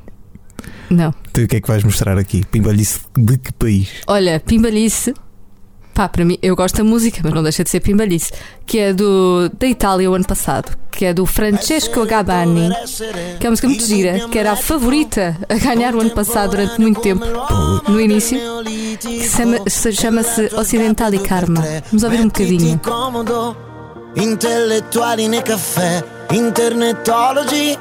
Não. 0.91 1.13
Tu 1.33 1.43
o 1.43 1.49
que 1.49 1.57
é 1.57 1.61
que 1.61 1.69
vais 1.69 1.83
mostrar 1.83 2.17
aqui? 2.19 2.45
Pimbalhice 2.47 3.01
de 3.17 3.37
que 3.37 3.53
país? 3.53 3.89
Olha, 4.07 4.39
Pimbalice. 4.41 5.15
Pá, 5.95 6.09
para 6.09 6.25
mim, 6.25 6.37
eu 6.43 6.57
gosto 6.57 6.77
da 6.79 6.85
música, 6.85 7.21
mas 7.23 7.33
não 7.33 7.43
deixa 7.43 7.63
de 7.63 7.71
ser 7.71 7.79
Pimbalice. 7.81 8.33
Que 8.67 8.79
é 8.81 8.93
do, 8.93 9.49
da 9.57 9.67
Itália 9.67 10.11
o 10.11 10.15
ano 10.15 10.25
passado. 10.27 10.77
Que 10.91 11.05
é 11.07 11.15
do 11.15 11.25
Francesco 11.25 12.05
Gabani. 12.05 12.69
Que 13.39 13.47
é 13.47 13.49
uma 13.49 13.51
música 13.53 13.69
muito 13.69 13.85
gira. 13.87 14.29
Que 14.29 14.39
era 14.39 14.53
a 14.53 14.57
favorita 14.57 15.37
a 15.49 15.55
ganhar 15.55 15.95
o 15.95 16.01
ano 16.01 16.11
passado 16.11 16.51
durante 16.51 16.81
muito 16.81 17.01
tempo. 17.01 17.25
No 17.89 18.01
início. 18.01 18.39
Que 19.01 19.21
se 19.21 19.37
chama- 19.37 19.59
se 19.69 19.93
chama-se 19.93 20.51
Ocidental 20.57 21.15
e 21.15 21.19
Karma. 21.21 21.63
Vamos 21.87 22.03
ouvir 22.03 22.21
um 22.21 22.27
bocadinho. 22.27 22.81
intellettuali 24.17 25.27
nei 25.29 25.43
caffè, 25.43 26.05
internetologi, 26.33 27.77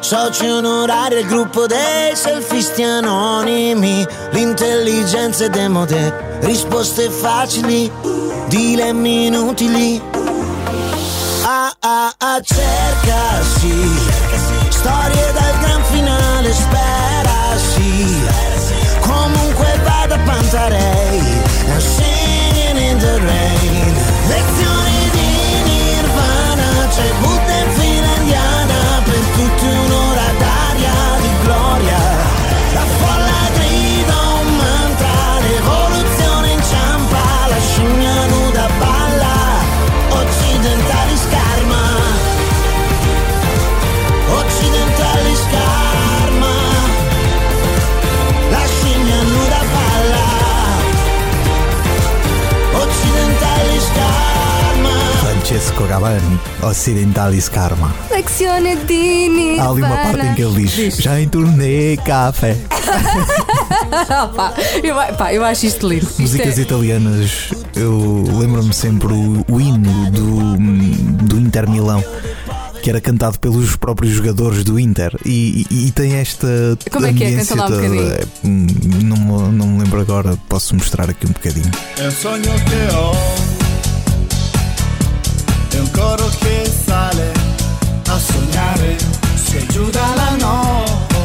soci 0.00 0.46
onorari 0.46 1.16
al 1.16 1.24
gruppo 1.24 1.66
dei 1.66 2.14
selfisti 2.14 2.82
anonimi, 2.82 4.06
l'intelligenza 4.30 5.44
è 5.44 5.48
demode, 5.48 6.38
risposte 6.40 7.10
facili, 7.10 7.90
dilemmi 8.48 9.26
inutili. 9.26 10.00
Ah 11.44 11.72
ah 11.80 12.12
ah, 12.16 12.40
cercasi, 12.40 13.72
storie 14.70 15.32
dal 15.32 15.58
gran 15.60 15.82
finale, 15.84 16.52
sperasi, 16.52 17.07
Gabani, 55.88 56.38
Occidentalis 56.62 57.48
Karma. 57.48 57.94
Há 58.10 59.68
ali 59.70 59.82
uma 59.82 59.96
parte 59.96 60.26
em 60.26 60.34
que 60.34 60.42
ele 60.42 60.66
diz: 60.66 60.96
Já 60.98 61.20
entornei 61.20 61.96
café. 61.96 62.56
Ah, 64.08 64.28
pá, 64.34 64.52
eu, 64.82 64.94
pá, 65.16 65.32
eu 65.32 65.44
acho 65.44 65.66
isto 65.66 65.88
lindo. 65.88 66.04
Isto 66.06 66.20
Músicas 66.22 66.58
é- 66.58 66.62
italianas, 66.62 67.50
eu 67.74 68.24
lembro-me 68.38 68.72
sempre 68.74 69.12
o, 69.12 69.44
o 69.48 69.60
hino 69.60 70.10
do, 70.10 70.56
do 71.26 71.36
Inter 71.38 71.68
Milão. 71.68 72.04
Que 72.82 72.90
era 72.90 73.00
cantado 73.00 73.38
pelos 73.40 73.74
próprios 73.74 74.12
jogadores 74.14 74.62
do 74.62 74.78
Inter 74.78 75.12
e, 75.24 75.66
e- 75.68 75.86
e 75.88 75.90
tem 75.90 76.14
esta. 76.14 76.46
Como 76.92 77.06
é 77.06 77.12
que 77.12 77.24
é? 77.24 77.26
ambiência 77.28 77.56
Canta 77.56 77.68
lá 77.72 77.76
um 77.76 77.80
toda. 77.80 77.82
bocadinho. 77.94 78.12
É, 78.12 78.24
hum, 78.44 78.66
não, 79.04 79.16
me- 79.16 79.56
não 79.56 79.66
me 79.66 79.82
lembro 79.82 80.00
agora, 80.00 80.36
posso 80.48 80.74
mostrar 80.76 81.10
aqui 81.10 81.26
um 81.26 81.30
bocadinho. 81.32 81.70
È 81.96 82.04
un 82.06 82.12
sogno 82.12 82.52
che 82.64 82.94
ho, 82.94 83.12
è 85.76 85.78
un 85.78 85.90
coro 85.90 86.28
che 86.40 86.70
sale 86.84 87.32
a 88.06 88.18
sognare, 88.18 88.96
sei 89.34 89.66
giù 89.68 89.88
dalla 89.90 90.36
notte, 90.38 91.16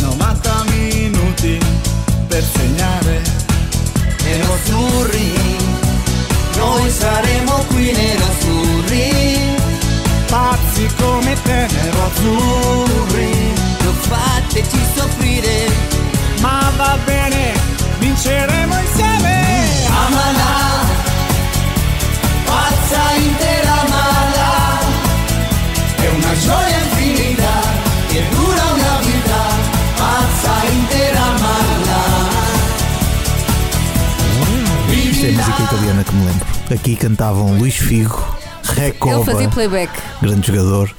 90 0.00 0.64
minuti 0.76 1.58
per 2.28 2.42
segnare. 2.42 3.22
Nerazzurri, 4.22 5.32
noi 6.56 6.90
saremo 6.90 7.52
qui 7.68 7.92
nerazzurri, 7.92 9.52
Pazzi 10.26 10.88
come 10.98 11.36
te, 11.42 11.68
nero 11.70 12.04
azzurri, 12.06 13.52
non 13.84 13.94
fateci 13.94 14.78
soffrire. 14.96 15.70
ma 16.40 16.72
va 16.76 16.98
bene, 17.04 17.52
vinceremo 17.98 18.78
insieme. 18.80 19.62
Amala, 19.86 20.93
pazza 22.84 23.14
intera 23.16 23.84
mala, 23.88 24.78
è 25.96 26.08
una 26.08 26.38
gioia 26.38 26.78
infinita 26.78 27.52
che 28.08 28.22
dura 28.30 28.62
una 28.74 28.98
vita, 29.00 29.40
pazza 29.96 30.52
intera 30.70 31.24
mala. 31.40 32.02
Isto 34.92 35.26
é 35.26 35.32
música 35.32 35.62
italiana 35.62 36.04
que 36.04 36.12
me 36.12 36.24
lembro. 36.26 36.46
Aqui 36.70 36.96
cantavam 36.96 37.56
Luís 37.58 37.76
Figo, 37.76 38.22
Ele 38.76 38.90
Recoba, 38.90 39.24
fazia 39.24 39.48
playback. 39.48 39.90
grande 40.20 40.46
jogador, 40.46 40.90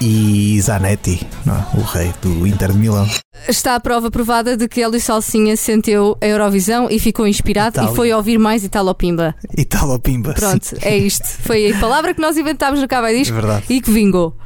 e 0.00 0.60
Zanetti, 0.60 1.26
é? 1.46 1.76
o 1.78 1.82
rei 1.82 2.12
do 2.22 2.46
Inter 2.46 2.72
de 2.72 2.78
Milão. 2.78 3.08
Está 3.48 3.74
a 3.74 3.80
prova 3.80 4.10
provada 4.10 4.56
de 4.56 4.68
que 4.68 4.82
Hélio 4.82 5.00
Salsinha 5.00 5.56
sentiu 5.56 6.16
a 6.20 6.26
Eurovisão 6.26 6.88
e 6.90 6.98
ficou 6.98 7.26
inspirado 7.26 7.76
Itália. 7.76 7.92
e 7.92 7.96
foi 7.96 8.12
ouvir 8.12 8.38
mais 8.38 8.62
Italo 8.64 8.94
Pimba. 8.94 9.34
Italo 9.56 9.98
Pimba. 9.98 10.34
Pronto, 10.34 10.64
sim. 10.64 10.76
é 10.82 10.96
isto. 10.96 11.26
Foi 11.26 11.72
a 11.72 11.78
palavra 11.78 12.12
que 12.14 12.20
nós 12.20 12.36
inventámos 12.36 12.80
no 12.80 12.88
Cabo 12.88 13.06
É 13.06 13.14
Disco 13.14 13.34
verdade. 13.34 13.64
e 13.70 13.80
que 13.80 13.90
vingou. 13.90 14.36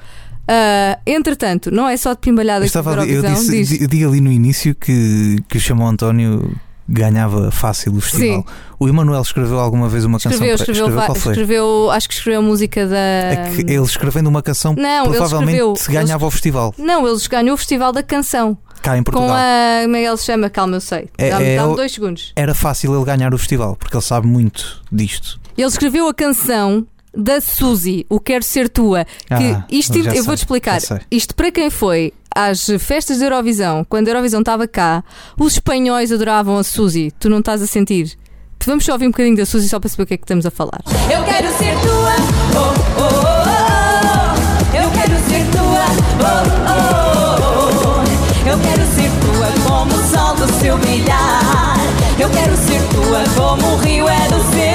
Ah, 0.48 0.98
entretanto, 1.06 1.70
não 1.70 1.88
é 1.88 1.96
só 1.96 2.12
de 2.12 2.18
pimbalhada 2.20 2.60
Eu, 2.60 2.62
que 2.62 2.66
estava 2.66 2.94
a 2.94 3.02
ali- 3.02 3.12
eu 3.12 3.22
disse, 3.22 3.50
diz. 3.50 3.80
eu 3.80 3.86
digo 3.88 4.08
ali 4.08 4.20
no 4.20 4.32
início 4.32 4.74
que, 4.74 5.36
que 5.48 5.58
Chamou 5.60 5.86
António 5.88 6.52
ganhava 6.90 7.50
fácil 7.50 7.94
o 7.96 8.00
festival. 8.00 8.38
Sim. 8.40 8.44
O 8.78 8.88
Emanuel 8.88 9.22
escreveu 9.22 9.58
alguma 9.60 9.88
vez 9.88 10.04
uma 10.04 10.16
Escreveu, 10.18 10.38
canção 10.40 10.56
para- 10.66 10.72
escreveu, 10.72 10.94
va- 10.96 11.06
qual 11.06 11.14
foi? 11.16 11.32
escreveu, 11.32 11.90
acho 11.90 12.08
que 12.08 12.14
escreveu 12.14 12.40
a 12.40 12.42
música 12.42 12.86
da. 12.86 12.96
É 12.96 13.50
que 13.54 13.60
ele 13.62 13.82
escrevendo 13.82 14.26
uma 14.28 14.42
canção 14.42 14.74
Não, 14.76 15.04
ele 15.06 15.16
provavelmente 15.16 15.56
escreveu- 15.56 15.76
se 15.76 15.92
ganhava 15.92 16.26
o 16.26 16.30
festival 16.30 16.74
Não, 16.78 17.06
eles 17.06 17.26
ganhou 17.26 17.54
o 17.54 17.56
Festival 17.56 17.92
da 17.92 18.02
Canção 18.02 18.56
cá 18.82 18.96
em 18.98 19.02
Portugal. 19.02 19.28
com 19.28 19.34
a. 19.34 19.82
Como 19.84 19.96
é 19.96 20.00
que 20.02 20.06
ele 20.08 20.16
se 20.16 20.24
chama? 20.24 20.50
Calma, 20.50 20.76
eu 20.76 20.80
sei. 20.80 21.08
É- 21.18 21.30
Dá-me 21.30 21.44
é 21.44 21.58
dois 21.76 21.92
segundos. 21.92 22.32
Era 22.34 22.54
fácil 22.54 22.94
ele 22.94 23.04
ganhar 23.04 23.32
o 23.34 23.38
festival 23.38 23.76
porque 23.76 23.94
ele 23.96 24.04
sabe 24.04 24.26
muito 24.26 24.82
disto. 24.90 25.38
Ele 25.56 25.66
escreveu 25.68 26.08
a 26.08 26.14
canção 26.14 26.86
da 27.16 27.40
Suzy, 27.40 28.06
O 28.08 28.20
Quero 28.20 28.44
Ser 28.44 28.68
Tua. 28.68 29.04
Que 29.26 29.34
Ah, 29.34 29.64
isto, 29.70 29.98
eu 29.98 30.04
sei, 30.04 30.22
vou-te 30.22 30.38
explicar. 30.40 30.80
Isto 31.10 31.34
para 31.34 31.50
quem 31.50 31.70
foi 31.70 32.12
às 32.34 32.64
festas 32.78 33.18
da 33.18 33.26
Eurovisão, 33.26 33.84
quando 33.88 34.08
a 34.08 34.10
Eurovisão 34.12 34.40
estava 34.40 34.66
cá, 34.68 35.02
os 35.38 35.54
espanhóis 35.54 36.12
adoravam 36.12 36.56
a 36.58 36.62
Suzy. 36.64 37.12
Tu 37.18 37.28
não 37.28 37.38
estás 37.40 37.60
a 37.62 37.66
sentir? 37.66 38.16
Vamos 38.66 38.84
só 38.84 38.92
ouvir 38.92 39.06
um 39.06 39.10
bocadinho 39.10 39.36
da 39.36 39.46
Suzy 39.46 39.68
só 39.68 39.80
para 39.80 39.88
saber 39.88 40.02
o 40.02 40.06
que 40.06 40.14
é 40.14 40.16
que 40.18 40.24
estamos 40.24 40.44
a 40.46 40.50
falar. 40.50 40.80
Eu 41.10 41.24
quero 41.24 41.48
ser 41.58 41.74
tua, 41.80 42.14
oh, 42.54 42.74
oh, 43.00 43.02
oh, 43.02 43.50
oh. 44.74 44.76
Eu 44.76 44.90
quero 44.90 45.16
ser 45.28 45.44
tua, 45.50 45.86
oh, 46.20 46.44
oh, 46.68 47.96
oh. 48.44 48.48
Eu 48.48 48.58
quero 48.60 48.82
ser 48.94 49.10
tua 49.20 49.48
como 49.66 49.94
o 49.94 50.02
sol 50.06 50.34
do 50.36 50.52
seu 50.60 50.76
brilhar. 50.78 51.76
Eu 52.18 52.28
quero 52.30 52.54
ser 52.56 52.80
tua 52.90 53.24
como 53.34 53.74
o 53.74 53.76
rio 53.78 54.06
é 54.08 54.28
do 54.28 54.40
seu 54.52 54.69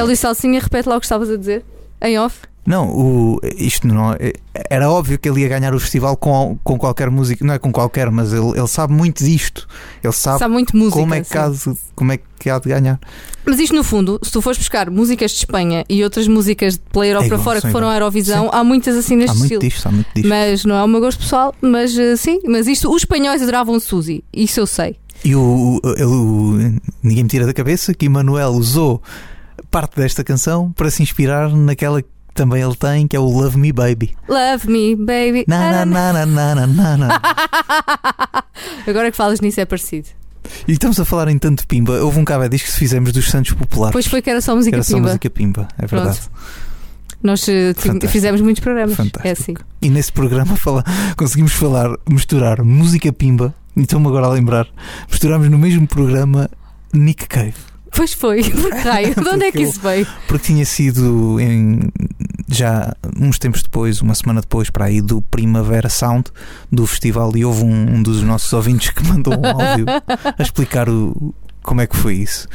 oh, 0.00 0.04
oh. 0.04 0.06
Hélio 0.06 0.16
Salsinha, 0.16 0.60
repete 0.60 0.88
lá 0.88 0.96
o 0.96 1.00
que 1.00 1.06
estavas 1.06 1.30
a 1.30 1.36
dizer. 1.36 1.64
Em 2.02 2.18
off. 2.18 2.38
Não, 2.66 2.88
o, 2.90 3.40
isto 3.56 3.86
não 3.88 4.12
é- 4.12 4.32
era 4.68 4.88
óbvio 4.90 5.18
que 5.18 5.28
ele 5.28 5.40
ia 5.40 5.48
ganhar 5.48 5.74
o 5.74 5.80
festival 5.80 6.14
com, 6.16 6.58
com 6.62 6.78
qualquer 6.78 7.10
música, 7.10 7.44
não 7.44 7.54
é 7.54 7.58
com 7.58 7.72
qualquer, 7.72 8.10
mas 8.10 8.32
ele, 8.32 8.50
ele 8.56 8.66
sabe 8.68 8.92
muito 8.92 9.24
disto. 9.24 9.66
Ele 10.04 10.12
sabe, 10.12 10.38
Sabe 10.38 10.52
muito 10.52 10.76
música. 10.76 11.00
como, 11.00 11.14
é 11.14 11.20
que 11.22 11.28
sim. 11.28 11.38
há 11.38 11.48
de, 11.48 11.78
como 11.96 12.12
é 12.12 12.18
que 12.38 12.50
há 12.50 12.58
de 12.58 12.68
ganhar. 12.68 13.00
Mas 13.46 13.58
isto, 13.58 13.74
no 13.74 13.82
fundo, 13.82 14.20
se 14.22 14.30
tu 14.30 14.40
fores 14.42 14.58
buscar 14.58 14.90
músicas 14.90 15.30
de 15.32 15.38
Espanha 15.38 15.84
e 15.88 16.04
outras 16.04 16.28
músicas 16.28 16.74
de 16.74 16.80
pela 16.92 17.06
Europa 17.06 17.24
É 17.24 17.26
igual, 17.28 17.42
fora 17.42 17.60
que 17.62 17.70
foram 17.72 17.88
à. 17.88 17.94
Eurovisão, 17.94 18.50
há 18.52 18.62
muitas 18.62 18.94
assim 18.96 19.16
neste 19.16 19.30
Há 19.36 19.38
muito 19.38 19.44
estilo. 19.54 19.62
disto, 19.62 19.86
há 19.88 19.90
muito 19.92 20.08
disto. 20.14 20.28
Mas 20.28 20.64
não 20.64 20.76
é 20.76 20.84
o 20.84 20.88
meu 20.88 21.00
gosto 21.00 21.18
pessoal, 21.20 21.54
mas 21.62 21.96
eh, 21.98 22.14
sim, 22.16 22.40
mas 22.46 22.66
isto, 22.66 22.90
os 22.94 23.02
espanhóis 23.02 23.42
adoravam 23.42 23.80
Suzy, 23.80 24.22
isso 24.32 24.60
eu 24.60 24.66
sei. 24.66 24.96
E 25.24 25.34
o, 25.34 25.80
o- 25.82 25.88
ele- 25.96 26.04
o- 26.04 26.80
ninguém 27.02 27.24
me 27.24 27.28
tira 27.28 27.46
da 27.46 27.52
cabeça 27.54 27.92
que 27.94 28.06
Emanuel 28.06 28.50
usou 28.50 29.02
parte 29.70 29.96
desta 29.96 30.22
canção 30.24 30.72
para 30.72 30.90
se 30.90 31.02
inspirar 31.02 31.50
naquela 31.54 32.02
que 32.02 32.08
também 32.34 32.62
ele 32.62 32.74
tem, 32.76 33.06
que 33.08 33.16
é 33.16 33.20
o 33.20 33.24
Love 33.24 33.58
Me 33.58 33.72
Baby. 33.72 34.14
Love 34.28 34.68
me, 34.70 34.94
baby. 34.96 35.44
Na, 35.48 35.84
na, 35.84 36.12
na, 36.12 36.26
na, 36.26 36.54
na, 36.54 36.66
na, 36.66 36.96
na. 36.96 37.20
Agora 38.86 39.10
que 39.10 39.16
falas 39.16 39.40
nisso 39.40 39.60
é 39.60 39.64
parecido. 39.64 40.08
E 40.66 40.72
estamos 40.72 40.98
a 40.98 41.04
falar 41.04 41.28
em 41.28 41.38
tanto 41.38 41.66
pimba. 41.66 42.00
Houve 42.02 42.18
um 42.18 42.24
cabo 42.24 42.48
disco 42.48 42.68
que 42.70 42.74
fizemos 42.78 43.12
dos 43.12 43.28
Santos 43.30 43.52
Populares. 43.52 43.92
Pois 43.92 44.06
foi 44.06 44.22
que 44.22 44.30
era 44.30 44.40
só 44.40 44.54
música 44.56 44.76
Era 44.76 44.82
só 44.82 44.94
pimba. 44.96 45.08
música 45.08 45.30
pimba, 45.30 45.68
é 45.78 45.86
Pronto. 45.86 46.04
verdade. 46.04 46.20
Nós 47.22 47.46
eh, 47.48 47.74
ti- 47.74 47.82
Fantástico. 47.82 48.12
fizemos 48.12 48.40
muitos 48.40 48.62
programas. 48.62 48.96
Fantástico. 48.96 49.26
É 49.28 49.30
assim. 49.32 49.54
E 49.82 49.90
nesse 49.90 50.10
programa 50.12 50.56
fala, 50.56 50.82
conseguimos 51.16 51.52
falar, 51.52 51.90
misturar 52.08 52.62
música 52.64 53.12
pimba, 53.12 53.54
e 53.76 53.82
estou-me 53.82 54.06
agora 54.06 54.26
a 54.26 54.30
lembrar, 54.30 54.66
misturámos 55.10 55.48
no 55.50 55.58
mesmo 55.58 55.86
programa 55.86 56.48
Nick 56.92 57.26
Cave. 57.28 57.54
Pois 57.90 58.12
foi, 58.12 58.42
por 58.50 58.72
raio. 58.72 59.14
De 59.14 59.28
onde 59.28 59.44
é 59.44 59.52
que 59.52 59.62
isso 59.62 59.80
veio? 59.80 60.06
Porque 60.26 60.46
tinha 60.46 60.64
sido 60.64 61.38
em, 61.40 61.80
já 62.48 62.94
uns 63.18 63.38
tempos 63.38 63.62
depois, 63.62 64.00
uma 64.00 64.14
semana 64.14 64.40
depois, 64.40 64.70
para 64.70 64.86
aí 64.86 65.00
do 65.00 65.22
Primavera 65.22 65.88
Sound 65.88 66.30
do 66.70 66.86
festival, 66.86 67.36
e 67.36 67.44
houve 67.44 67.64
um, 67.64 67.96
um 67.96 68.02
dos 68.02 68.22
nossos 68.22 68.52
ouvintes 68.52 68.90
que 68.90 69.06
mandou 69.06 69.34
um 69.34 69.46
áudio 69.46 69.86
a 70.38 70.42
explicar 70.42 70.88
o, 70.88 71.34
como 71.62 71.80
é 71.80 71.86
que 71.86 71.96
foi 71.96 72.14
isso. 72.14 72.48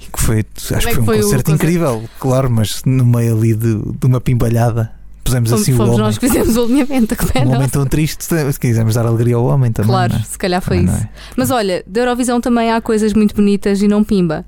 E 0.00 0.06
que 0.10 0.20
foi, 0.20 0.44
acho 0.56 0.74
é 0.74 0.78
que 0.78 0.94
foi 0.94 1.02
um 1.02 1.04
foi 1.04 1.18
o 1.18 1.22
concerto 1.22 1.44
concerto? 1.44 1.52
incrível, 1.52 2.04
claro, 2.18 2.50
mas 2.50 2.82
no 2.84 3.04
meio 3.04 3.36
ali 3.36 3.54
de, 3.54 3.76
de 3.76 4.06
uma 4.06 4.20
pimbalhada, 4.20 4.92
pusemos 5.26 5.50
Fomos, 5.50 5.62
assim 5.62 5.72
o 5.72 5.76
fomos 5.76 5.90
homem. 5.92 6.04
nós 6.06 6.18
que 6.18 6.26
fizemos 6.28 6.56
o 6.56 6.64
alinhamento. 6.64 7.14
é 7.34 7.44
Um 7.44 7.54
homem 7.54 7.68
tão 7.68 7.84
triste, 7.86 8.24
se 8.24 8.58
quisemos 8.60 8.94
dar 8.94 9.04
alegria 9.06 9.36
ao 9.36 9.44
homem 9.44 9.70
também. 9.72 9.90
Claro, 9.90 10.14
não 10.14 10.20
é? 10.20 10.22
se 10.24 10.38
calhar 10.38 10.62
foi 10.62 10.78
Também 10.78 10.94
isso. 10.94 11.02
não 11.04 11.10
é? 11.10 11.14
Mas 11.36 11.50
olha, 11.50 11.84
da 11.86 12.00
Eurovisão 12.00 12.40
também 12.40 12.72
há 12.72 12.80
coisas 12.80 13.12
muito 13.12 13.34
bonitas 13.34 13.82
e 13.82 13.88
não 13.88 14.02
pimba. 14.02 14.44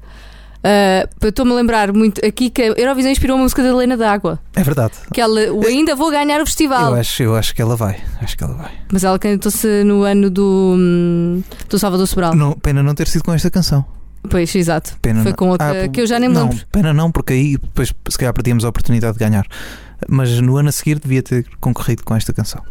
Ah, 0.65 1.09
Estou-me 1.23 1.53
a 1.53 1.55
lembrar 1.55 1.93
muito 1.93 2.25
aqui 2.27 2.51
que 2.51 2.61
a 2.63 2.67
Eurovisão 2.67 3.11
inspirou 3.13 3.37
a 3.39 3.41
música 3.41 3.63
da 3.63 3.69
Helena 3.69 3.97
D'Água. 3.97 4.41
É 4.57 4.63
verdade. 4.63 4.93
Que 5.13 5.21
ela, 5.21 5.53
o 5.53 5.65
Ainda 5.67 5.95
Vou 5.95 6.11
Ganhar 6.11 6.41
o 6.43 6.47
Festival. 6.47 6.93
Eu 6.95 7.01
acho, 7.01 7.23
eu 7.23 7.37
acho 7.37 7.55
que 7.55 7.63
ela 7.63 7.77
vai. 7.77 7.97
Acho 8.21 8.37
que 8.37 8.43
ela 8.43 8.55
vai. 8.55 8.73
Mas 8.93 9.05
ela 9.05 9.19
cantou-se 9.19 9.85
no 9.85 10.03
ano 10.03 10.29
do, 10.29 10.77
do 11.69 11.79
Salvador 11.79 12.07
Sobral. 12.09 12.35
Não, 12.35 12.53
pena 12.55 12.83
não 12.83 12.95
ter 12.95 13.07
sido 13.07 13.23
com 13.23 13.33
esta 13.33 13.51
canção. 13.51 13.85
Pois, 14.29 14.53
exato. 14.55 14.97
Pena 15.01 15.23
Foi 15.23 15.31
não. 15.31 15.37
com 15.37 15.49
outra 15.51 15.85
Ah, 15.85 15.89
que 15.89 16.01
eu 16.01 16.07
já 16.07 16.19
nem 16.19 16.29
me 16.29 16.35
não, 16.35 16.49
lembro. 16.49 16.67
pena 16.73 16.93
não, 16.93 17.11
porque 17.13 17.33
aí 17.35 17.53
depois 17.57 17.95
se 18.09 18.19
calhar 18.19 18.35
perdíamos 18.35 18.65
a 18.65 18.69
oportunidade 18.69 19.17
de 19.17 19.25
ganhar. 19.25 19.47
Mas 20.07 20.41
no 20.41 20.57
ano 20.57 20.69
a 20.69 20.73
seguir 20.73 20.99
devia 20.99 21.23
ter 21.23 21.47
concorrido 21.61 22.05
com 22.05 22.15
esta 22.15 22.33
canção. 22.33 22.63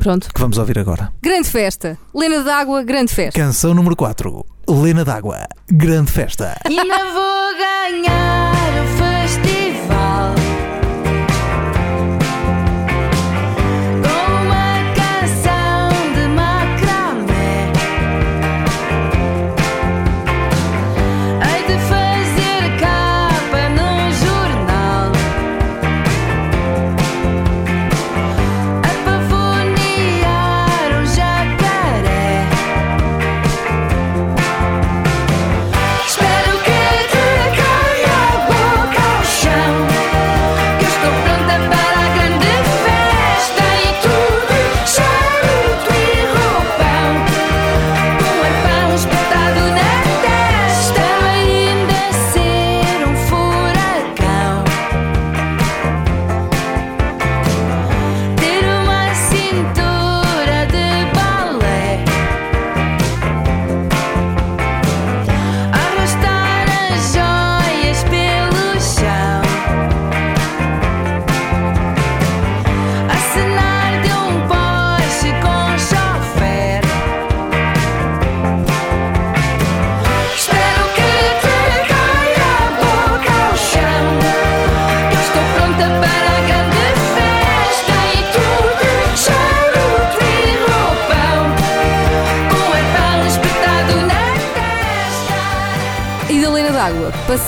Pronto. 0.00 0.28
Que 0.32 0.40
vamos 0.40 0.58
ouvir 0.58 0.78
agora. 0.78 1.12
Grande 1.22 1.48
festa. 1.48 1.98
Helena 2.14 2.42
D'Água, 2.42 2.82
grande 2.82 3.12
festa. 3.12 3.38
Canção 3.38 3.74
número 3.74 3.96
4. 3.96 4.44
Lena 4.68 5.04
d'Água. 5.04 5.46
Grande 5.70 6.10
festa. 6.10 6.54
Ainda 6.66 6.82
vou 6.82 7.56
ganhar 7.56 8.52
o 8.84 8.86
festival 8.98 9.57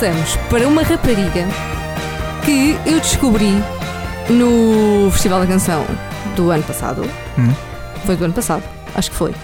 passamos 0.00 0.34
para 0.48 0.66
uma 0.66 0.82
rapariga 0.82 1.46
que 2.42 2.74
eu 2.90 2.98
descobri 3.00 3.52
no 4.30 5.10
Festival 5.10 5.40
da 5.40 5.46
Canção 5.46 5.84
do 6.34 6.50
ano 6.50 6.62
passado. 6.62 7.02
Hum. 7.38 7.52
Foi 8.06 8.16
do 8.16 8.24
ano 8.24 8.32
passado, 8.32 8.62
acho 8.94 9.10
que 9.10 9.16
foi. 9.18 9.34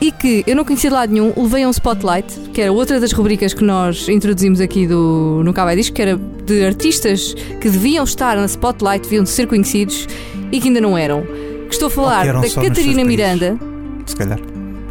E 0.00 0.12
que 0.12 0.44
eu 0.46 0.54
não 0.54 0.64
conhecia 0.64 0.88
de 0.88 0.94
lado 0.94 1.12
nenhum, 1.12 1.32
levei 1.36 1.64
a 1.64 1.66
um 1.66 1.72
spotlight, 1.72 2.32
que 2.54 2.62
era 2.62 2.70
outra 2.70 3.00
das 3.00 3.10
rubricas 3.10 3.52
que 3.52 3.64
nós 3.64 4.08
introduzimos 4.08 4.60
aqui 4.60 4.86
do, 4.86 5.42
no 5.44 5.52
Cabo 5.52 5.74
Disco, 5.74 5.96
que 5.96 6.02
era 6.02 6.16
de 6.16 6.64
artistas 6.64 7.34
que 7.60 7.68
deviam 7.68 8.04
estar 8.04 8.36
na 8.36 8.44
spotlight, 8.44 9.02
deviam 9.02 9.26
ser 9.26 9.48
conhecidos 9.48 10.06
e 10.52 10.60
que 10.60 10.68
ainda 10.68 10.80
não 10.80 10.96
eram. 10.96 11.22
Que 11.66 11.72
estou 11.74 11.88
a 11.88 11.90
falar 11.90 12.24
da 12.24 12.48
Catarina. 12.48 13.02
Miranda, 13.04 13.58
Se 14.06 14.14
calhar. 14.14 14.38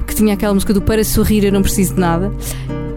que 0.05 0.13
tinha 0.13 0.33
aquela 0.33 0.53
música 0.53 0.73
do 0.73 0.81
Para 0.81 1.01
Sorrir 1.05 1.45
Eu 1.45 1.53
Não 1.53 1.61
Preciso 1.61 1.93
de 1.93 2.01
Nada, 2.01 2.29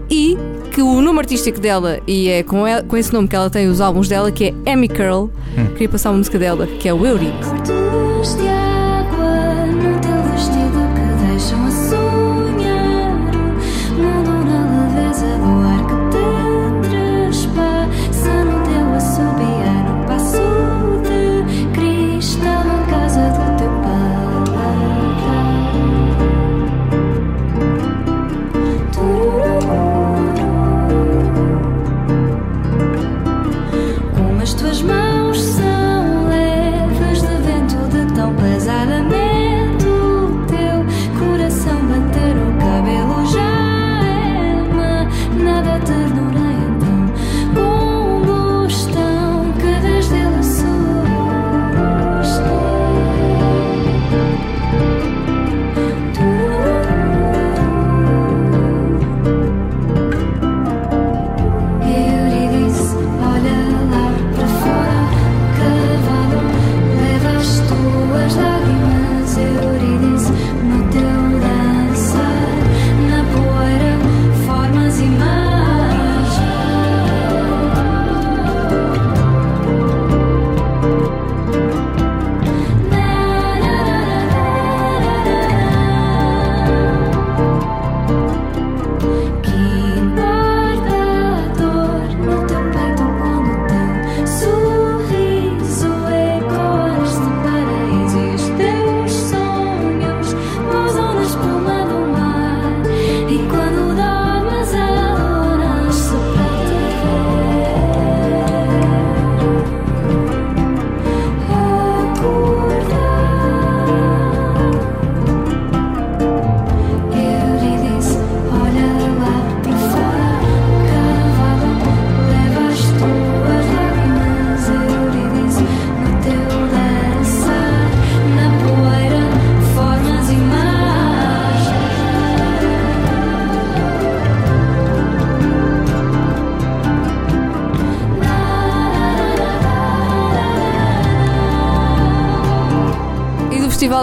e 0.09 0.37
que 0.71 0.81
o 0.81 1.01
nome 1.01 1.19
artístico 1.19 1.59
dela, 1.59 1.99
e 2.07 2.29
é 2.29 2.43
com, 2.43 2.65
ela- 2.65 2.81
com 2.83 2.95
esse 2.97 3.11
nome 3.13 3.27
que 3.27 3.35
ela 3.35 3.49
tem 3.49 3.67
os 3.67 3.81
álbuns 3.81 4.07
dela, 4.07 4.31
que 4.31 4.53
é 4.65 4.71
Amy 4.73 4.87
Curl, 4.87 5.29
queria 5.73 5.89
passar 5.89 6.11
uma 6.11 6.17
música 6.17 6.39
dela, 6.39 6.65
que 6.65 6.87
é 6.87 6.93
o 6.93 7.05
Eurico. 7.05 8.70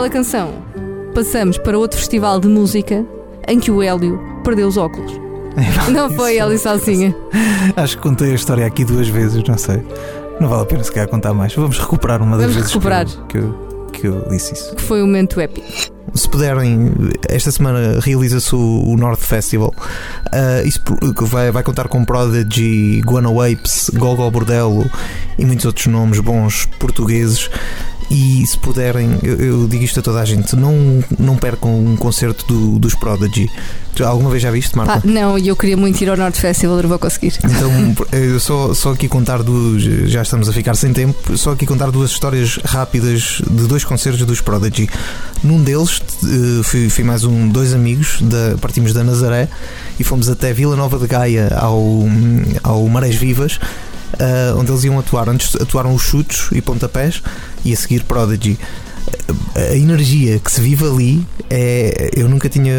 Da 0.09 0.12
Canção, 0.12 0.55
passamos 1.14 1.59
para 1.59 1.79
outro 1.79 1.99
festival 1.99 2.40
de 2.40 2.49
música 2.49 3.05
em 3.47 3.61
que 3.61 3.71
o 3.71 3.83
Hélio 3.83 4.18
perdeu 4.42 4.66
os 4.66 4.79
óculos. 4.79 5.12
Não 5.92 6.09
foi 6.11 6.37
Isso- 6.37 6.42
Hélio 6.44 6.59
sozinha. 6.59 7.16
Acho 7.77 7.99
que 7.99 8.03
contei 8.03 8.33
a 8.33 8.35
história 8.35 8.66
aqui 8.66 8.87
duas 8.87 9.07
vezes, 9.07 9.44
não 9.47 9.59
sei. 9.59 9.83
Não 10.40 10.49
vale 10.49 10.62
a 10.62 10.64
pena 10.64 10.83
se 10.83 10.90
calhar 10.90 11.09
contar 11.09 11.35
mais. 11.35 11.55
Vamos 11.55 11.79
recuperar 11.79 12.23
uma 12.23 12.38
das 12.38 12.47
Vamos 12.47 12.57
vezes 12.57 12.73
recuperar. 12.73 13.05
Que, 13.29 13.37
eu, 13.37 13.88
que, 13.92 14.07
eu, 14.07 14.27
disse 14.31 14.55
isso. 14.55 14.75
Que 14.77 14.81
foi 14.83 15.03
um 15.03 15.07
momento 15.07 15.38
épico. 15.40 15.66
Se 16.14 16.27
puderem, 16.27 16.90
esta 17.29 17.51
semana 17.51 18.01
realiza-se 18.01 18.55
o, 18.55 18.97
North 18.97 19.21
Festival. 19.21 19.75
Ah, 20.33 20.62
isso 20.64 20.81
vai, 21.27 21.51
vai 21.51 21.62
contar 21.62 21.87
com 21.88 22.03
Prodigy, 22.03 23.03
Guano 23.05 23.42
Apes, 23.42 23.90
Gogo 23.92 24.31
Bordello 24.31 24.90
e 25.38 25.44
muitos 25.44 25.66
outros 25.66 25.87
nomes 25.87 26.18
bons 26.21 26.64
portugueses. 26.79 27.51
E 28.11 28.42
se 28.47 28.57
puderem, 28.59 29.18
eu, 29.23 29.35
eu 29.37 29.68
digo 29.68 29.85
isto 29.85 30.01
a 30.01 30.03
toda 30.03 30.21
a 30.21 30.25
gente: 30.25 30.57
não, 30.57 31.05
não 31.18 31.37
percam 31.37 31.79
um 31.79 31.94
concerto 31.97 32.47
do- 32.47 32.79
dos 32.79 32.94
Prodigy. 32.94 33.51
Tu 33.94 34.05
alguma 34.05 34.31
vez 34.31 34.42
já 34.42 34.51
viste, 34.51 34.77
Marta? 34.77 35.03
Não, 35.07 35.37
e 35.37 35.49
eu 35.49 35.57
queria 35.57 35.77
muito 35.77 36.01
ir 36.01 36.09
ao 36.09 36.16
Norte 36.16 36.40
Festival, 36.40 36.81
não 36.81 36.88
vou 36.88 36.99
conseguir. 36.99 37.35
Então, 37.44 37.71
eu 38.18 38.38
só, 38.40 38.73
só 38.73 38.92
aqui 38.92 39.09
contar 39.09 39.42
duas. 39.42 39.83
Já 39.83 40.23
estamos 40.23 40.49
a 40.49 40.53
ficar 40.53 40.75
sem 40.75 40.92
tempo. 40.92 41.37
Só 41.37 41.53
aqui 41.53 41.66
contar 41.66 41.90
duas 41.90 42.11
histórias 42.11 42.59
rápidas 42.64 43.42
de 43.51 43.66
dois 43.66 43.85
concertos 43.85 44.25
dos 44.25 44.40
Prodigy. 44.40 44.88
Num 45.42 45.62
deles, 45.62 46.01
eh, 46.25 46.62
fui, 46.62 46.88
fui 46.88 47.05
mais 47.05 47.25
um, 47.25 47.49
dois 47.49 47.75
amigos, 47.75 48.18
da, 48.23 48.57
partimos 48.61 48.92
da 48.92 49.05
Nazaré 49.05 49.49
e 49.99 50.05
fomos 50.05 50.29
até 50.29 50.53
Vila 50.53 50.77
Nova 50.77 50.99
de 50.99 51.07
Gaia 51.07 51.49
ao, 51.61 52.05
ao 52.62 52.88
Marés 52.88 53.16
Vivas. 53.16 53.59
Eh, 54.18 54.55
onde 54.57 54.71
eles 54.71 54.85
iam 54.85 54.99
atuar. 54.99 55.29
Antes 55.29 55.55
atuaram 55.57 55.94
os 55.94 56.03
chutes 56.03 56.49
e 56.53 56.61
pontapés 56.61 57.23
e 57.64 57.73
a 57.73 57.77
seguir 57.77 58.05
Prodigy. 58.05 58.59
A 59.55 59.77
energia 59.77 60.38
que 60.38 60.51
se 60.51 60.61
vive 60.61 60.85
ali 60.87 61.27
é. 61.51 62.11
Eu 62.17 62.29
nunca 62.29 62.49
tinha 62.49 62.75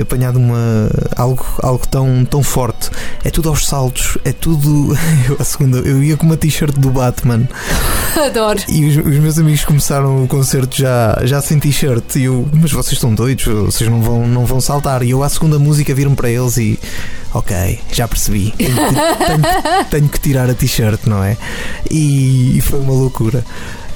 apanhado 0.00 0.38
uma, 0.38 0.90
algo, 1.16 1.44
algo 1.62 1.86
tão, 1.86 2.24
tão 2.24 2.42
forte. 2.42 2.90
É 3.24 3.30
tudo 3.30 3.48
aos 3.48 3.66
saltos, 3.66 4.18
é 4.24 4.32
tudo. 4.32 4.96
Eu, 5.28 5.36
a 5.38 5.44
segunda, 5.44 5.78
eu 5.78 6.02
ia 6.02 6.16
com 6.16 6.26
uma 6.26 6.36
t-shirt 6.36 6.74
do 6.76 6.90
Batman 6.90 7.46
Adoro. 8.26 8.58
e 8.68 8.84
os, 8.86 8.96
os 8.96 9.18
meus 9.18 9.38
amigos 9.38 9.64
começaram 9.64 10.24
o 10.24 10.26
concerto 10.28 10.76
já, 10.76 11.20
já 11.24 11.40
sem 11.40 11.58
t-shirt. 11.60 12.16
E 12.16 12.24
eu, 12.24 12.48
mas 12.52 12.72
vocês 12.72 12.94
estão 12.94 13.14
doidos, 13.14 13.44
vocês 13.44 13.88
não 13.88 14.02
vão, 14.02 14.26
não 14.26 14.44
vão 14.44 14.60
saltar. 14.60 15.02
E 15.02 15.10
eu, 15.10 15.22
à 15.22 15.28
segunda 15.28 15.58
música, 15.58 15.94
viram 15.94 16.14
para 16.14 16.28
eles 16.30 16.56
e. 16.56 16.78
Ok, 17.34 17.80
já 17.92 18.06
percebi. 18.08 18.52
Tenho 18.58 18.74
que, 18.74 18.84
tenho- 19.26 19.84
tenho 19.90 20.08
que 20.08 20.20
tirar 20.20 20.50
a 20.50 20.54
t-shirt, 20.54 21.00
não 21.06 21.22
é? 21.22 21.36
E, 21.90 22.58
e 22.58 22.60
foi 22.60 22.80
uma 22.80 22.92
loucura. 22.92 23.44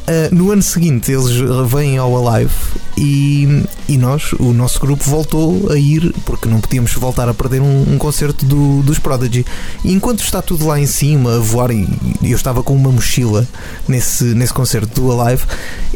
Ah, 0.08 0.28
no 0.30 0.50
ano 0.52 0.62
seguinte 0.62 1.10
eles 1.10 1.30
vêm 1.68 1.98
ao 1.98 2.28
Alive 2.28 2.52
e, 2.96 3.64
e 3.88 3.98
nós, 3.98 4.32
o 4.38 4.52
nosso 4.52 4.78
grupo, 4.80 5.02
voltou 5.04 5.70
a 5.70 5.76
ir 5.76 6.14
porque 6.24 6.48
não 6.48 6.60
podíamos 6.60 6.92
voltar 6.94 7.28
a 7.28 7.34
perder 7.34 7.60
um, 7.60 7.82
um 7.94 7.98
concerto 7.98 8.46
do- 8.46 8.82
dos 8.82 8.98
Prodigy. 8.98 9.44
E 9.84 9.92
enquanto 9.92 10.20
está 10.22 10.40
tudo 10.40 10.66
lá 10.66 10.78
em 10.80 10.86
cima 10.86 11.36
a 11.36 11.38
voar, 11.40 11.70
e, 11.72 11.86
eu 12.22 12.36
estava 12.36 12.62
com 12.62 12.74
uma 12.74 12.90
mochila 12.90 13.46
nesse, 13.88 14.24
nesse 14.24 14.52
concerto 14.52 15.00
do 15.00 15.20
Alive 15.20 15.42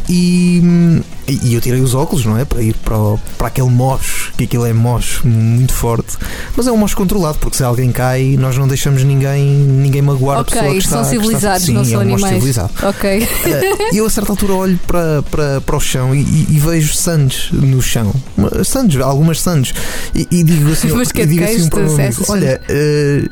e, 0.09 0.61
e 1.27 1.53
eu 1.53 1.61
tirei 1.61 1.79
os 1.81 1.95
óculos, 1.95 2.25
não 2.25 2.37
é? 2.37 2.43
Para 2.45 2.61
ir 2.61 2.73
para, 2.75 2.97
o- 2.97 3.19
para 3.37 3.47
aquele 3.47 3.69
mosh, 3.69 4.31
que 4.37 4.43
aquilo 4.43 4.65
é 4.65 4.73
mosh 4.73 5.21
muito 5.23 5.73
forte, 5.73 6.17
mas 6.55 6.67
é 6.67 6.71
um 6.71 6.77
mosh 6.77 6.93
controlado 6.93 7.37
porque 7.39 7.57
se 7.57 7.63
alguém 7.63 7.91
cai, 7.91 8.35
nós 8.37 8.57
não 8.57 8.67
deixamos 8.67 9.03
ninguém, 9.03 9.43
ninguém 9.47 10.01
magoar 10.01 10.39
a 10.39 10.43
pessoa 10.43 10.63
que 10.63 10.67
Ok, 10.69 10.77
está 10.79 10.89
são 10.89 10.99
que 11.01 11.07
está- 11.07 11.21
civilizados, 11.21 11.65
Sim, 11.65 11.73
não 11.73 11.85
são 11.85 11.93
é 11.93 11.97
um 11.97 12.01
animais. 12.01 12.33
civilizado. 12.35 12.73
Ok. 12.83 13.27
E 13.93 14.00
eu 14.01 14.07
a 14.07 14.09
certa 14.09 14.31
altura 14.31 14.53
olho 14.53 14.79
para, 14.85 15.21
para, 15.23 15.61
para 15.61 15.75
o 15.75 15.79
chão 15.79 16.13
e, 16.13 16.19
e- 16.21 16.47
e 16.51 16.59
vejo 16.59 16.93
sandes 16.93 17.51
no 17.51 17.81
chão. 17.81 18.13
Sandes, 18.65 18.99
algumas 19.01 19.39
sandes. 19.39 19.73
E, 20.13 20.27
e 20.31 20.43
digo 20.43 20.71
assim, 20.71 20.89
Mas 20.89 21.11
que 21.11 21.21
e 21.21 21.25
digo 21.25 21.43
assim 21.43 21.69
para 21.69 21.79
amigo, 21.81 21.95
disseste? 21.97 22.31
olha, 22.31 22.61
eh, 22.67 23.29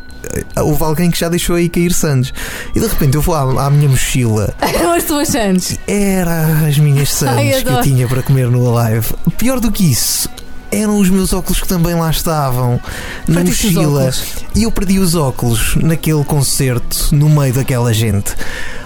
houve 0.62 0.84
alguém 0.84 1.10
que 1.12 1.20
já 1.20 1.28
deixou 1.30 1.56
aí 1.56 1.68
cair 1.70 1.92
sandes. 1.94 2.32
E 2.76 2.80
de 2.80 2.88
repente 2.88 3.16
eu 3.16 3.22
vou 3.22 3.36
à, 3.36 3.66
à 3.66 3.70
minha 3.70 3.90
mochila 3.90 4.54
Eram 4.62 4.94
as 4.94 5.04
tuas 5.04 5.28
chances. 5.30 5.78
era 5.88 6.68
as 6.68 6.78
minhas 6.78 7.10
sandes 7.10 7.64
que 7.64 7.70
eu 7.70 7.82
tinha 7.82 8.08
para 8.08 8.22
comer 8.22 8.48
no 8.48 8.78
Alive. 8.78 9.08
Pior 9.38 9.60
do 9.60 9.72
que 9.72 9.92
isso. 9.92 10.30
Eram 10.72 11.00
os 11.00 11.10
meus 11.10 11.34
óculos 11.34 11.60
que 11.60 11.68
também 11.68 11.96
lá 11.96 12.12
estavam 12.12 12.80
na 13.28 13.36
Partiste 13.38 13.72
mochila 13.74 14.12
e 14.54 14.64
eu 14.64 14.72
perdi 14.72 15.00
os 15.00 15.16
óculos 15.16 15.76
naquele 15.78 16.24
concerto 16.24 17.10
no 17.12 17.28
meio 17.28 17.52
daquela 17.54 17.92
gente. 17.92 18.36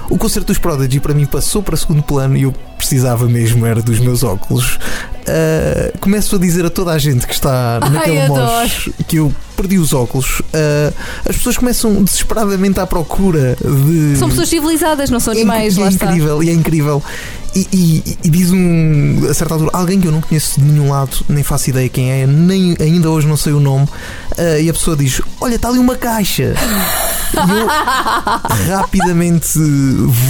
O 0.09 0.17
concerto 0.17 0.47
dos 0.47 0.57
Prodigy 0.57 0.99
para 0.99 1.13
mim 1.13 1.25
passou 1.25 1.63
para 1.63 1.75
segundo 1.77 2.03
plano 2.03 2.37
e 2.37 2.43
eu 2.43 2.53
precisava 2.77 3.27
mesmo 3.27 3.65
era 3.65 3.81
dos 3.81 3.99
meus 3.99 4.23
óculos. 4.23 4.77
Ah, 5.27 5.91
começo 5.99 6.35
a 6.35 6.39
dizer 6.39 6.65
a 6.65 6.69
toda 6.69 6.91
a 6.91 6.97
gente 6.97 7.25
que 7.25 7.33
está 7.33 7.79
naquele 7.79 8.21
adoro. 8.21 8.41
mosh 8.41 8.89
que 9.07 9.17
eu 9.17 9.33
perdi 9.55 9.77
os 9.77 9.93
óculos. 9.93 10.41
Ah, 10.53 10.91
as 11.27 11.35
pessoas 11.37 11.57
começam 11.57 12.03
desesperadamente 12.03 12.79
à 12.79 12.85
procura 12.85 13.55
de 13.61 14.17
São 14.17 14.29
pessoas 14.29 14.49
civilizadas, 14.49 15.09
não 15.09 15.19
são 15.19 15.33
é 15.33 15.37
animais, 15.37 15.77
lá 15.77 15.85
é 15.85 15.89
está. 15.89 16.05
incrível, 16.07 16.43
e 16.43 16.49
é 16.49 16.53
incrível. 16.53 17.01
E, 17.55 17.67
e- 17.71 18.17
e 18.23 18.29
diz 18.29 18.51
um, 18.51 19.27
a 19.29 19.33
certa 19.33 19.53
altura, 19.53 19.69
alguém 19.73 19.99
que 20.01 20.07
eu 20.07 20.11
não 20.11 20.21
conheço 20.21 20.59
de 20.59 20.65
nenhum 20.65 20.89
lado, 20.89 21.17
nem 21.29 21.43
faço 21.43 21.69
ideia 21.69 21.87
quem 21.87 22.09
é, 22.11 22.25
nem 22.25 22.75
ainda 22.79 23.09
hoje 23.11 23.27
não 23.27 23.37
sei 23.37 23.53
o 23.53 23.59
nome, 23.59 23.87
ah, 24.37 24.59
e 24.59 24.69
a 24.69 24.73
pessoa 24.73 24.97
diz: 24.97 25.21
Olha, 25.39 25.55
está 25.55 25.69
ali 25.69 25.77
uma 25.77 25.95
caixa. 25.95 26.55
E 27.33 27.37
eu 27.37 27.67
rapidamente 28.75 29.57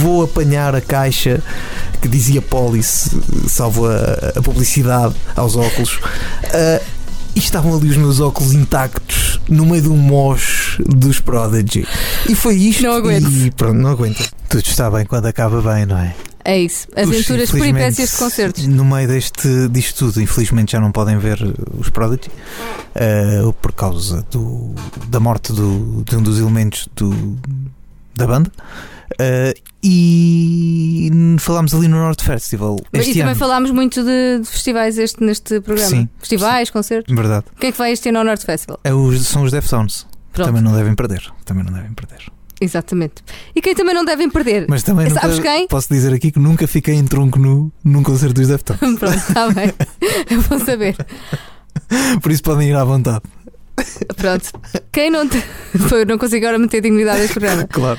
vou 0.00 0.22
apanhar 0.24 0.74
a 0.74 0.80
caixa 0.80 1.42
que 2.02 2.08
dizia 2.08 2.42
Police, 2.42 3.10
salvo 3.48 3.86
a, 3.86 4.32
a 4.36 4.42
publicidade 4.42 5.14
aos 5.34 5.56
óculos. 5.56 5.98
Ah, 6.52 6.80
e 7.34 7.38
estavam 7.40 7.74
ali 7.74 7.88
os 7.88 7.96
meus 7.96 8.20
óculos 8.20 8.52
intactos 8.52 9.40
no 9.48 9.66
meio 9.66 9.92
um 9.92 9.96
mosh 9.96 10.78
dos 10.86 11.18
Prodigy. 11.20 11.86
E 12.28 12.34
foi 12.34 12.54
isto. 12.54 12.82
Não 12.84 12.92
aguento. 12.92 13.28
E 13.30 13.50
pronto, 13.50 13.74
não 13.76 13.90
aguento. 13.90 14.28
Tudo 14.48 14.62
está 14.64 14.88
bem 14.90 15.04
quando 15.04 15.26
acaba 15.26 15.60
bem, 15.60 15.84
não 15.86 15.98
é? 15.98 16.14
É 16.44 16.58
isso. 16.58 16.86
Aventuras, 16.94 17.48
Os, 17.48 17.58
peripécias 17.58 18.10
de 18.10 18.16
concertos. 18.18 18.66
No 18.66 18.84
meio 18.84 19.08
deste, 19.08 19.68
disto 19.70 20.06
tudo, 20.06 20.20
infelizmente 20.20 20.72
já 20.72 20.80
não 20.80 20.92
podem 20.92 21.16
ver 21.18 21.38
os 21.78 21.88
Prodigy 21.88 22.30
eh, 22.94 23.40
por 23.62 23.72
causa 23.72 24.24
do, 24.30 24.74
da 25.08 25.18
morte 25.18 25.52
do, 25.52 26.04
de 26.04 26.16
um 26.16 26.22
dos 26.22 26.38
elementos 26.38 26.86
do, 26.94 27.38
da 28.14 28.26
banda. 28.26 28.52
Eh, 29.18 29.54
e 29.82 31.10
falámos 31.38 31.74
ali 31.74 31.88
no 31.88 31.96
North 31.96 32.22
Festival 32.22 32.76
e 32.92 32.98
este 32.98 33.12
também 33.12 33.28
ano. 33.28 33.36
falámos 33.36 33.70
muito 33.70 34.02
de, 34.02 34.40
de 34.40 34.46
festivais 34.46 34.98
este, 34.98 35.22
neste 35.22 35.60
programa. 35.60 35.90
Sim. 35.90 36.08
Festivais, 36.18 36.70
concertos. 36.70 37.14
Verdade. 37.14 37.44
Quem 37.58 37.68
é 37.68 37.72
que 37.72 37.78
vai 37.78 37.92
este 37.92 38.08
ano 38.08 38.18
ao 38.18 38.24
Norte 38.24 38.44
Festival? 38.44 38.80
É 38.84 38.92
os, 38.92 39.26
são 39.26 39.42
os 39.42 39.52
Deftones. 39.52 40.06
Pronto. 40.32 40.48
Também 40.48 40.62
não 40.62 40.72
devem 40.72 40.94
perder. 40.94 41.22
Também 41.44 41.64
não 41.64 41.72
devem 41.72 41.92
perder. 41.92 42.32
Exatamente. 42.60 43.22
E 43.54 43.60
quem 43.60 43.74
também 43.74 43.94
não 43.94 44.04
devem 44.04 44.30
perder? 44.30 44.66
Mas 44.68 44.82
também 44.82 45.10
Sabes 45.10 45.38
nunca, 45.38 45.50
quem? 45.50 45.68
posso 45.68 45.92
dizer 45.92 46.12
aqui 46.12 46.30
que 46.30 46.38
nunca 46.38 46.66
fiquei 46.66 46.94
em 46.94 47.04
tronco 47.04 47.38
nu 47.38 47.72
num 47.84 48.02
concerto 48.02 48.34
dos 48.34 48.48
Deftones. 48.48 48.80
Pronto, 48.98 49.16
está 49.16 49.50
bem. 49.50 49.72
Eu 50.30 50.40
vou 50.42 50.58
saber. 50.60 50.96
Por 52.22 52.30
isso 52.30 52.42
podem 52.42 52.70
ir 52.70 52.76
à 52.76 52.84
vontade. 52.84 53.22
Pronto. 54.16 54.50
Quem 54.92 55.10
não. 55.10 55.28
Te... 55.28 55.40
Foi, 55.88 56.04
não 56.04 56.16
consigo 56.16 56.46
agora 56.46 56.58
manter 56.58 56.80
dignidade 56.80 57.20
neste 57.20 57.34
programa. 57.34 57.66
Claro. 57.66 57.98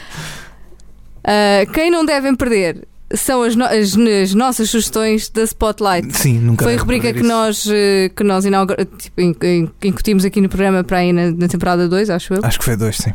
Ah, 1.24 1.66
quem 1.74 1.92
não 1.92 2.06
devem 2.06 2.36
perder 2.36 2.88
são 3.18 3.42
as, 3.44 3.56
no- 3.56 3.66
as- 3.66 3.96
as 4.24 4.34
nossas 4.34 4.70
sugestões 4.70 5.30
da 5.30 5.44
Spotlight. 5.44 6.16
Sim, 6.18 6.40
nunca 6.40 6.64
Foi 6.64 6.76
a 6.76 6.78
rubrica 6.80 7.04
perder 7.04 7.20
que 7.20 7.26
isso. 7.26 7.36
nós, 7.36 7.68
eh, 7.72 8.10
que 8.16 8.24
nós 8.24 8.46
inaugura- 8.46 8.86
tipo, 8.86 9.22
in- 9.22 9.36
in- 9.44 9.70
incutimos 9.84 10.26
aqui 10.26 10.40
no 10.42 10.50
programa 10.50 10.84
para 10.84 10.98
aí 11.00 11.12
na, 11.14 11.32
na 11.32 11.48
temporada 11.48 11.88
2, 11.88 12.10
acho 12.10 12.34
eu. 12.34 12.40
Acho 12.44 12.60
que 12.60 12.66
foi 12.66 12.76
dois, 12.76 12.98
sim. 12.98 13.14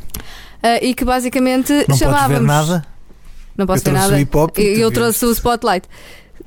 Ah, 0.62 0.78
e 0.82 0.94
que 0.94 1.04
basicamente 1.04 1.72
Não 1.88 1.96
chamávamos. 1.96 2.38
ver 2.40 2.46
nada. 2.46 2.84
Não 3.56 3.66
posso 3.66 3.84
ver 3.84 3.92
nada. 3.92 4.20
Eu, 4.56 4.62
eu 4.78 4.90
trouxe 4.90 5.24
o 5.26 5.32
Spotlight. 5.32 5.86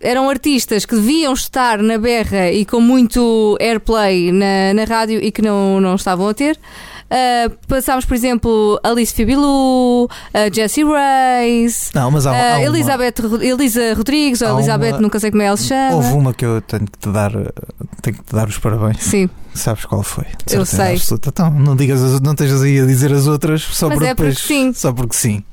Eram 0.01 0.29
artistas 0.29 0.85
que 0.85 0.95
deviam 0.95 1.31
estar 1.33 1.77
na 1.81 1.97
berra 1.97 2.51
e 2.51 2.65
com 2.65 2.81
muito 2.81 3.57
airplay 3.61 4.31
na, 4.31 4.73
na 4.73 4.83
rádio 4.83 5.19
e 5.23 5.31
que 5.31 5.41
não, 5.41 5.79
não 5.79 5.95
estavam 5.95 6.27
a 6.27 6.33
ter. 6.33 6.59
Ah, 7.09 7.51
passámos, 7.67 8.05
por 8.05 8.15
exemplo, 8.15 8.79
Alice 8.83 9.13
Fibilu, 9.13 10.09
a 10.33 10.49
Jessie 10.53 10.83
Reis, 10.83 11.91
Não, 11.93 12.09
mas 12.09 12.25
há, 12.25 12.31
há 12.31 12.53
a 12.55 12.57
uma- 12.59 12.65
Elizabeth, 12.65 13.13
Elisa 13.41 13.93
Rodrigues, 13.95 14.41
ou 14.41 14.47
há 14.47 14.53
Elizabeth, 14.53 14.91
uma- 14.93 15.01
nunca 15.01 15.19
sei 15.19 15.29
como 15.29 15.43
é 15.43 15.45
ela 15.45 15.57
se 15.57 15.67
chama. 15.67 15.95
Houve 15.95 16.13
uma 16.13 16.33
que 16.33 16.45
eu 16.45 16.61
tenho 16.61 16.85
que 16.85 16.97
te 16.97 17.09
dar, 17.09 17.31
tenho 18.01 18.17
que 18.17 18.23
te 18.23 18.33
dar 18.33 18.47
os 18.47 18.57
parabéns. 18.57 18.97
Sim, 19.03 19.29
Sabes 19.55 19.85
qual 19.85 20.01
foi? 20.01 20.25
Eu 20.51 20.65
sei. 20.65 20.95
Absoluta. 20.95 21.29
Então, 21.29 21.51
não, 21.51 21.75
digas, 21.75 22.01
as- 22.01 22.19
não 22.21 22.31
estejas 22.31 22.63
aí 22.63 22.79
a 22.79 22.85
dizer 22.87 23.13
as 23.13 23.27
outras 23.27 23.61
só 23.61 23.87
Mas 23.87 23.99
porque 23.99 24.09
é 24.09 24.15
porque 24.15 24.29
depois- 24.31 24.47
sim. 24.47 24.73
Só 24.73 24.91
porque 24.91 25.15
sim. 25.15 25.43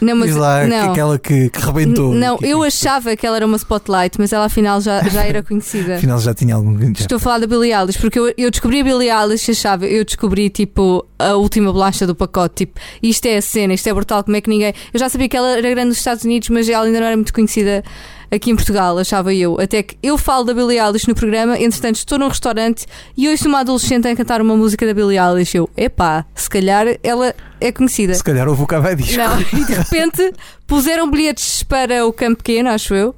Não, 0.00 0.16
mas 0.16 0.28
Diz 0.28 0.36
lá 0.36 0.66
não. 0.66 0.90
aquela 0.92 1.18
que, 1.18 1.50
que 1.50 1.60
rebentou. 1.60 2.14
Não, 2.14 2.38
eu 2.42 2.60
que- 2.60 2.66
achava 2.66 3.14
que 3.16 3.26
ela 3.26 3.36
era 3.36 3.46
uma 3.46 3.56
Spotlight, 3.56 4.18
mas 4.18 4.32
ela 4.32 4.46
afinal 4.46 4.80
já, 4.80 5.02
já 5.08 5.24
era 5.24 5.42
conhecida. 5.42 5.96
Afinal 6.00 6.18
já 6.20 6.34
tinha 6.34 6.54
algum. 6.54 6.78
já- 6.78 6.92
Estou 7.00 7.16
a 7.16 7.18
falar 7.20 7.38
da 7.38 7.46
Billie 7.46 7.72
Eilish, 7.74 7.98
porque 7.98 8.18
eu, 8.18 8.32
eu 8.36 8.50
descobri 8.50 8.80
a 8.80 8.84
Billie 8.84 9.10
Eilish 9.10 9.48
e 9.48 9.52
achava, 9.52 9.86
eu 9.86 10.04
descobri 10.04 10.48
tipo 10.50 11.06
a 11.18 11.34
última 11.34 11.72
bolacha 11.72 12.06
do 12.06 12.14
pacote, 12.14 12.66
tipo, 12.66 12.80
isto 13.02 13.26
é 13.26 13.36
a 13.36 13.42
cena, 13.42 13.74
isto 13.74 13.86
é 13.88 13.92
brutal, 13.94 14.24
como 14.24 14.36
é 14.36 14.40
que 14.40 14.48
ninguém. 14.48 14.72
Eu 14.92 14.98
já 15.00 15.08
sabia 15.08 15.28
que 15.28 15.36
ela 15.36 15.50
era 15.58 15.70
grande 15.70 15.88
nos 15.88 15.98
Estados 15.98 16.24
Unidos, 16.24 16.48
mas 16.48 16.68
ela 16.68 16.84
ainda 16.86 16.98
não 17.00 17.06
era 17.06 17.16
muito 17.16 17.32
conhecida 17.32 17.82
aqui 18.30 18.50
em 18.50 18.56
Portugal, 18.56 18.96
achava 18.98 19.34
eu. 19.34 19.60
Até 19.60 19.82
que 19.82 19.96
eu 20.02 20.16
falo 20.16 20.44
da 20.44 20.54
Billie 20.54 20.78
Eilish 20.78 21.08
no 21.08 21.14
programa, 21.14 21.58
entretanto 21.58 21.96
estou 21.96 22.18
num 22.18 22.28
restaurante 22.28 22.86
e 23.16 23.28
ouço 23.28 23.48
uma 23.48 23.60
adolescente 23.60 24.06
a 24.06 24.14
cantar 24.14 24.40
uma 24.40 24.56
música 24.56 24.86
da 24.86 24.94
Billie 24.94 25.18
Eilish. 25.18 25.56
Eu, 25.56 25.68
epá, 25.76 26.24
se 26.34 26.48
calhar 26.48 26.86
ela 27.02 27.34
é 27.60 27.72
conhecida. 27.72 28.14
Se 28.14 28.24
calhar 28.24 28.48
houve 28.48 28.62
o 28.62 28.66
cavai 28.66 28.94
disco. 28.94 29.16
Não, 29.16 29.40
e 29.40 29.64
de 29.64 29.72
repente 29.72 30.32
puseram 30.66 31.10
bilhetes 31.10 31.62
para 31.62 32.06
o 32.06 32.12
Campo 32.12 32.38
Pequeno, 32.38 32.70
acho 32.70 32.94
eu, 32.94 33.14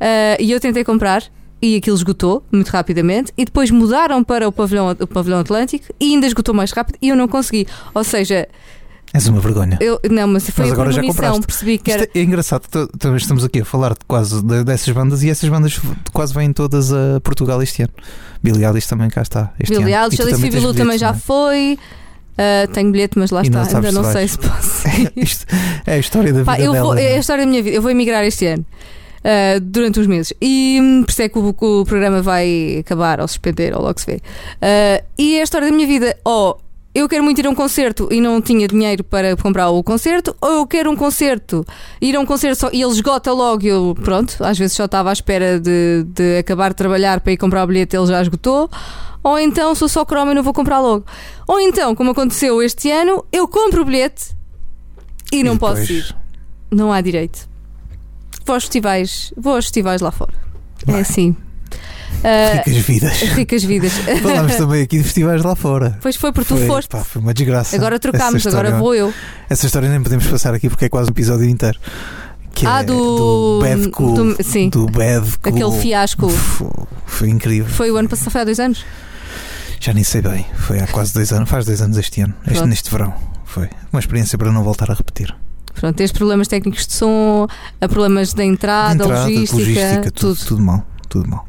ah, 0.00 0.36
e 0.38 0.50
eu 0.50 0.60
tentei 0.60 0.84
comprar. 0.84 1.22
E 1.60 1.74
aquilo 1.74 1.96
esgotou 1.96 2.44
muito 2.52 2.68
rapidamente, 2.68 3.32
e 3.36 3.44
depois 3.44 3.68
mudaram 3.68 4.22
para 4.22 4.46
o 4.46 4.52
pavilhão, 4.52 4.90
o 4.90 5.06
pavilhão 5.08 5.40
Atlântico 5.40 5.86
e 5.98 6.14
ainda 6.14 6.24
esgotou 6.24 6.54
mais 6.54 6.70
rápido 6.70 6.96
e 7.02 7.08
eu 7.08 7.16
não 7.16 7.26
consegui. 7.26 7.66
Ou 7.92 8.04
seja, 8.04 8.46
És 9.14 9.26
uma 9.26 9.40
vergonha. 9.40 9.78
eu, 9.80 9.98
não, 10.10 10.26
mas 10.28 10.48
foi 10.50 10.64
Mas 10.66 10.72
agora 10.72 10.92
já 10.92 11.02
compraste. 11.02 11.40
percebi 11.46 11.78
que 11.78 11.90
era. 11.90 12.02
Isto 12.04 12.16
é 12.16 12.22
engraçado, 12.22 12.62
t- 12.68 12.86
t- 12.98 13.16
estamos 13.16 13.42
aqui 13.44 13.60
a 13.60 13.64
falar 13.64 13.90
de 13.90 14.00
quase 14.06 14.42
de- 14.42 14.64
dessas 14.64 14.92
bandas 14.94 15.22
e 15.22 15.30
essas 15.30 15.48
bandas 15.48 15.80
quase 16.12 16.34
vêm 16.34 16.52
todas 16.52 16.92
a 16.92 17.20
Portugal 17.22 17.62
este 17.62 17.82
ano. 17.82 17.92
Billy 18.42 18.64
Eilish 18.64 18.86
também 18.86 19.08
cá 19.08 19.22
está. 19.22 19.52
Este 19.58 19.74
Billie 19.76 19.94
ano. 19.94 20.04
Eilish, 20.04 20.20
Alice 20.22 20.36
também 20.36 20.50
Bilu 20.50 20.74
também 20.74 20.98
já 20.98 21.12
não 21.12 21.18
foi. 21.18 21.78
Ah, 22.36 22.68
tenho 22.72 22.92
bilhete, 22.92 23.18
mas 23.18 23.30
lá 23.32 23.42
E 23.44 23.50
não 23.50 23.62
está. 23.62 23.72
sabes 23.72 23.88
Ainda 23.88 24.00
não 24.00 24.06
se 24.06 24.12
sei 24.12 24.28
se 24.28 24.38
posso. 24.38 24.86
é? 25.86 25.92
É 25.92 25.94
a 25.94 25.98
história 25.98 26.32
da 26.32 26.38
vida 26.40 26.44
Pá, 26.44 26.56
dela. 26.56 26.80
vou, 26.80 26.94
não 26.94 27.00
é 27.00 27.12
é? 27.12 27.16
a 27.16 27.18
história 27.18 27.44
da 27.44 27.50
minha 27.50 27.62
vida. 27.62 27.74
Eu 27.76 27.82
vou 27.82 27.90
emigrar 27.90 28.22
este 28.24 28.46
ano. 28.46 28.64
ah, 29.24 29.58
durante 29.60 29.98
uns 29.98 30.06
meses 30.06 30.32
e 30.40 30.78
hum, 30.80 31.02
por 31.04 31.10
isso 31.10 31.22
é 31.22 31.28
que 31.28 31.36
o, 31.38 31.52
que 31.52 31.64
o 31.64 31.84
programa 31.84 32.22
vai 32.22 32.76
acabar 32.80 33.20
ou 33.20 33.26
suspender 33.26 33.74
ou 33.74 33.82
logo 33.82 33.98
se 33.98 34.06
vê. 34.06 34.20
Ah, 34.62 35.02
e 35.18 35.36
é 35.38 35.40
a 35.40 35.44
história 35.44 35.68
da 35.68 35.74
minha 35.74 35.86
vida. 35.88 36.16
Ou 36.24 36.57
eu 36.98 37.08
quero 37.08 37.22
muito 37.22 37.38
ir 37.38 37.46
a 37.46 37.50
um 37.50 37.54
concerto 37.54 38.08
e 38.10 38.20
não 38.20 38.40
tinha 38.40 38.66
dinheiro 38.66 39.04
para 39.04 39.36
comprar 39.36 39.70
o 39.70 39.82
concerto, 39.82 40.34
ou 40.40 40.50
eu 40.50 40.66
quero 40.66 40.90
um 40.90 40.96
concerto, 40.96 41.64
ir 42.00 42.16
a 42.16 42.20
um 42.20 42.26
concerto 42.26 42.60
só, 42.60 42.70
e 42.72 42.82
ele 42.82 42.92
esgota 42.92 43.32
logo. 43.32 43.64
e 43.64 43.68
Eu, 43.68 43.96
pronto, 44.02 44.36
às 44.44 44.58
vezes 44.58 44.76
só 44.76 44.84
estava 44.84 45.10
à 45.10 45.12
espera 45.12 45.60
de, 45.60 46.04
de 46.06 46.38
acabar 46.38 46.70
de 46.70 46.76
trabalhar 46.76 47.20
para 47.20 47.32
ir 47.32 47.36
comprar 47.36 47.64
o 47.64 47.66
bilhete, 47.66 47.96
ele 47.96 48.06
já 48.06 48.20
esgotou. 48.20 48.70
Ou 49.22 49.38
então 49.38 49.74
sou 49.74 49.88
só 49.88 50.04
cromo 50.04 50.30
e 50.30 50.34
não 50.34 50.42
vou 50.42 50.52
comprar 50.52 50.80
logo. 50.80 51.04
Ou 51.46 51.60
então, 51.60 51.94
como 51.94 52.12
aconteceu 52.12 52.62
este 52.62 52.90
ano, 52.90 53.24
eu 53.32 53.46
compro 53.48 53.82
o 53.82 53.84
bilhete 53.84 54.34
e 55.32 55.42
não 55.42 55.56
posso 55.56 55.92
ir. 55.92 56.16
Não 56.70 56.92
há 56.92 57.00
direito. 57.00 57.48
Vou 58.46 58.54
aos 58.54 58.64
festivais, 58.64 59.32
vou 59.36 59.56
aos 59.56 59.66
festivais 59.66 60.00
lá 60.00 60.10
fora. 60.10 60.34
É 60.86 60.92
Vai. 60.92 61.00
assim. 61.00 61.36
Ah, 62.24 62.56
Ricas 62.64 62.76
vidas. 62.84 63.12
ricas 63.22 63.64
vidas. 63.64 63.92
Falámos 64.22 64.56
também 64.56 64.82
aqui 64.82 64.98
de 64.98 65.04
festivais 65.04 65.42
lá 65.42 65.54
fora. 65.54 65.98
Pois 66.02 66.16
foi 66.16 66.32
porque 66.32 66.48
tu 66.52 66.56
Foi, 66.58 66.66
foste. 66.66 66.88
pá, 66.88 66.98
foi 67.04 67.22
uma 67.22 67.32
desgraça. 67.32 67.76
Agora 67.76 67.98
trocámos, 67.98 68.44
história- 68.44 68.68
agora 68.70 68.82
vou 68.82 68.94
eu. 68.94 69.12
Essa 69.48 69.66
história 69.66 69.88
nem 69.88 70.02
podemos 70.02 70.26
passar 70.26 70.52
aqui 70.54 70.68
porque 70.68 70.86
é 70.86 70.88
quase 70.88 71.08
um 71.10 71.12
episódio 71.12 71.48
inteiro. 71.48 71.78
Que 72.54 72.66
Ah, 72.66 72.80
é 72.80 72.84
do- 72.84 73.60
Bad 73.62 73.90
com, 73.90 74.14
do- 74.14 74.42
sim. 74.42 74.68
do 74.68 74.86
Bad 74.86 75.38
com- 75.38 75.48
Aquele 75.50 75.80
fiasco. 75.80 76.26
Uf, 76.26 76.64
Foi 77.06 77.28
incrível. 77.28 77.68
Foi 77.72 77.90
o 77.90 77.96
ano 77.96 78.08
passado, 78.08 78.30
foi 78.32 78.40
há 78.40 78.44
dois 78.44 78.58
anos? 78.58 78.84
Já 79.80 79.92
nem 79.94 80.02
sei 80.02 80.20
bem. 80.20 80.44
Foi 80.56 80.80
há 80.80 80.86
quase 80.88 81.14
dois 81.14 81.32
anos. 81.32 81.48
Faz 81.48 81.64
dois 81.66 81.80
anos 81.80 81.96
este 81.98 82.20
ano. 82.20 82.34
Este, 82.42 82.54
Pronto. 82.54 82.66
neste 82.68 82.90
verão. 82.90 83.14
Foi 83.44 83.68
uma 83.92 84.00
experiência 84.00 84.36
para 84.36 84.50
não 84.50 84.64
voltar 84.64 84.90
a 84.90 84.94
repetir. 84.94 85.32
Pronto, 85.72 85.94
tens 85.94 86.10
problemas 86.10 86.48
técnicos 86.48 86.84
de 86.88 86.94
som, 86.94 87.46
problemas 87.88 88.32
da 88.34 88.44
entrada, 88.44 89.04
Entrada, 89.04 89.28
logística, 89.28 90.10
tudo, 90.10 90.34
tudo. 90.34 90.46
tudo 90.48 90.62
mal. 90.62 90.84
Tudo 91.08 91.30
mal. 91.30 91.46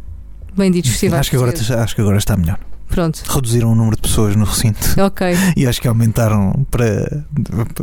Benditos 0.55 0.91
festivais. 0.91 1.21
Acho 1.21 1.29
que, 1.29 1.35
agora, 1.35 1.83
acho 1.83 1.95
que 1.95 2.01
agora 2.01 2.17
está 2.17 2.37
melhor. 2.37 2.59
Pronto, 2.89 3.21
Reduziram 3.29 3.71
o 3.71 3.75
número 3.75 3.95
de 3.95 4.01
pessoas 4.01 4.35
no 4.35 4.45
recinto 4.45 4.79
ok. 4.99 5.27
e 5.55 5.67
acho 5.67 5.79
que 5.79 5.87
aumentaram 5.87 6.65
para. 6.71 7.23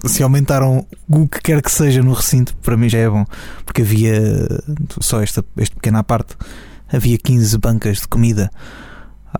Se 0.04 0.20
aumentaram 0.22 0.84
o 1.08 1.28
que 1.28 1.40
quer 1.40 1.62
que 1.62 1.70
seja 1.70 2.02
no 2.02 2.12
recinto, 2.12 2.56
para 2.56 2.76
mim 2.76 2.88
já 2.88 2.98
é 2.98 3.08
bom. 3.08 3.24
Porque 3.64 3.82
havia 3.82 4.20
só 5.00 5.22
esta, 5.22 5.44
este 5.58 5.76
pequena 5.76 6.02
parte. 6.02 6.34
Havia 6.92 7.16
15 7.18 7.56
bancas 7.58 7.98
de 8.00 8.08
comida. 8.08 8.50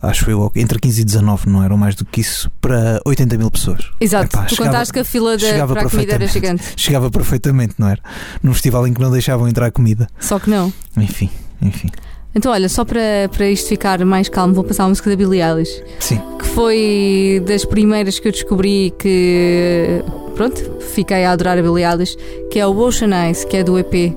Acho 0.03 0.31
eu, 0.31 0.53
entre 0.55 0.79
15 0.79 1.01
e 1.01 1.05
19, 1.05 1.49
não 1.49 1.63
eram 1.63 1.77
mais 1.77 1.95
do 1.95 2.05
que 2.05 2.21
isso, 2.21 2.51
para 2.61 3.01
80 3.05 3.39
mil 3.39 3.51
pessoas. 3.51 3.91
Exato, 4.01 4.27
Epá, 4.27 4.45
tu 4.45 4.55
chegava- 4.55 4.71
contaste 4.73 4.93
que 4.93 4.99
a 5.01 5.05
fila 5.05 5.33
da, 5.33 5.39
chegava 5.39 5.75
para 5.75 5.87
a 5.87 5.91
comida 5.91 6.13
era 6.15 6.27
gigante. 6.27 6.63
Chegava 6.77 7.11
perfeitamente, 7.11 7.75
não 7.79 7.89
era? 7.89 8.01
Num 8.43 8.53
festival 8.53 8.87
em 8.87 8.93
que 8.93 9.01
não 9.01 9.11
deixavam 9.11 9.49
entrar 9.49 9.71
comida. 9.73 10.07
Só 10.21 10.39
que 10.39 10.51
não. 10.51 10.73
Enfim, 10.97 11.31
enfim. 11.63 11.89
Então, 12.37 12.53
olha, 12.53 12.69
só 12.69 12.85
para, 12.85 13.31
para 13.35 13.49
isto 13.49 13.67
ficar 13.67 14.05
mais 14.05 14.29
calmo, 14.29 14.53
vou 14.53 14.63
passar 14.63 14.85
a 14.85 14.89
música 14.91 15.09
da 15.09 15.17
Billie 15.17 15.41
Eilish, 15.41 15.83
Sim. 15.99 16.21
que 16.39 16.45
foi 16.45 17.43
das 17.47 17.65
primeiras 17.65 18.19
que 18.19 18.29
eu 18.29 18.33
descobri 18.33 18.93
que, 18.99 20.03
pronto, 20.35 20.61
fiquei 20.81 21.25
a 21.25 21.33
adorar 21.33 21.57
a 21.57 21.63
Billie 21.63 21.83
Eilish, 21.83 22.15
que 22.51 22.59
é 22.59 22.67
o 22.67 22.77
Ocean 22.77 23.09
Eyes, 23.09 23.43
que 23.47 23.57
é 23.57 23.65
do 23.65 23.79
EP 23.79 24.15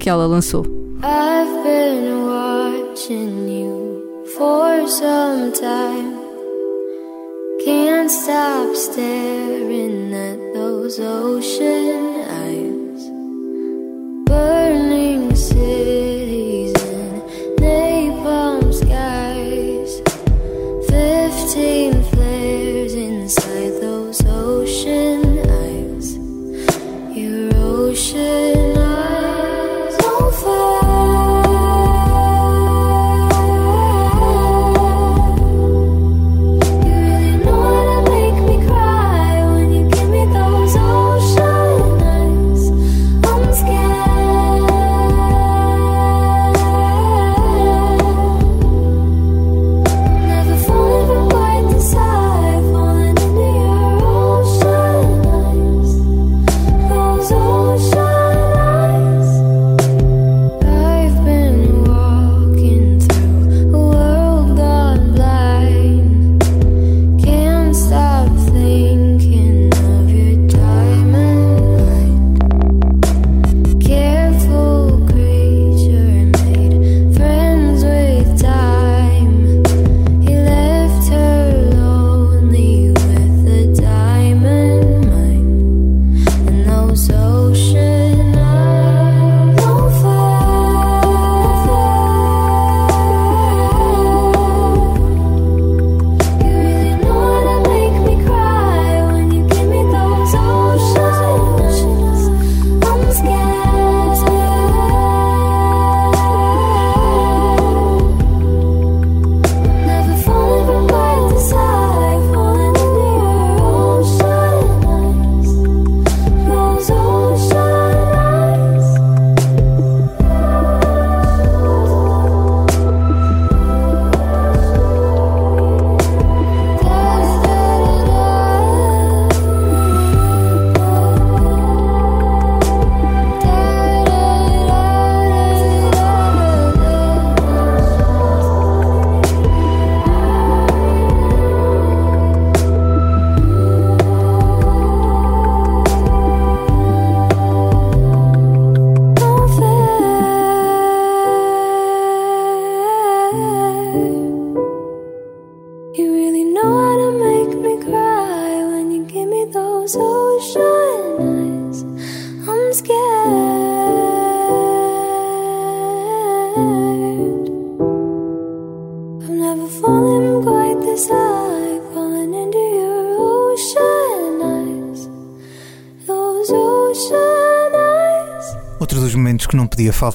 que 0.00 0.10
ela 0.10 0.26
lançou. 0.26 0.66
I've 1.04 1.62
been 1.62 2.24
watching 2.26 3.48
you 3.48 4.02
for 4.36 4.88
some 4.88 5.52
time. 5.52 6.16
Can't 7.64 8.10
stop 8.10 8.74
staring 8.74 10.12
at 10.12 10.52
those 10.52 11.00
ocean 11.00 12.24
eyes. 12.28 12.45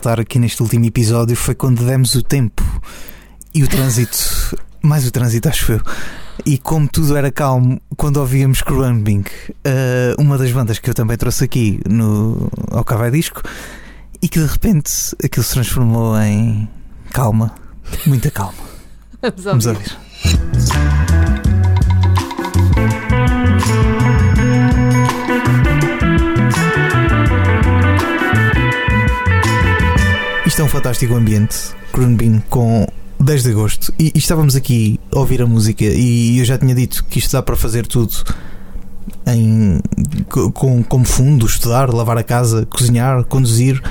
Faltar 0.02 0.20
aqui 0.20 0.39
neste 0.39 0.64
último 0.64 0.84
episódio 0.86 1.36
foi 1.36 1.54
quando 1.54 1.86
demos 1.86 2.16
o 2.16 2.24
tempo 2.24 2.64
e 3.54 3.62
o 3.64 3.68
trânsito, 3.68 4.18
mais 4.82 5.06
o 5.06 5.12
trânsito, 5.12 5.47
acho 5.47 5.74
eu. 5.74 5.82
E 6.43 6.58
como 6.58 6.88
tudo 6.88 7.16
era 7.16 7.32
calmo 7.32 7.80
quando 7.95 8.18
ouvíamos 8.18 8.64
Crumbing, 8.64 9.24
eh, 9.64 10.16
uma 10.18 10.39
das 10.39 10.52
bandas 10.52 10.80
que 10.80 10.89
eu 10.89 10.95
também 10.95 11.16
trouxe 11.18 11.43
aqui 11.43 11.80
no, 11.88 12.49
ao 12.72 12.84
Cavai 12.84 13.12
Disco, 13.12 13.43
e 14.20 14.28
que 14.28 14.39
de 14.39 14.47
repente 14.47 14.91
aquilo 15.24 15.43
se 15.43 15.54
transformou 15.54 16.20
em 16.20 16.68
calma, 17.12 17.54
muita 18.08 18.32
calma. 18.32 18.58
Vamos 19.22 19.43
Vamos 19.45 19.66
ouvir. 19.68 19.78
ouvir. 19.82 20.11
Isto 30.52 30.64
é 30.64 30.66
um 30.66 30.68
fantástico 30.68 31.14
ambiente, 31.16 31.56
Grunbean 31.93 32.41
com 32.49 32.86
10 33.22 33.43
de 33.43 33.52
agosto. 33.52 33.93
E, 33.97 34.12
e 34.14 34.18
estávamos 34.20 34.54
aqui 34.54 34.99
a 35.16 35.18
ouvir 35.20 35.41
a 35.41 35.45
música 35.47 35.86
e 35.86 36.39
eu 36.39 36.43
já 36.43 36.58
tinha 36.58 36.76
dito 36.76 37.06
que 37.06 37.20
isto 37.20 37.32
dá 37.32 37.41
para 37.41 37.56
fazer 37.56 37.88
tudo 37.88 38.12
em, 39.26 39.80
co- 40.28 40.52
com, 40.52 40.84
como 40.84 41.06
fundo, 41.06 41.45
estudar, 41.45 41.89
lavar 41.93 42.18
a 42.18 42.24
casa, 42.24 42.66
cozinhar, 42.66 43.24
conduzir. 43.24 43.82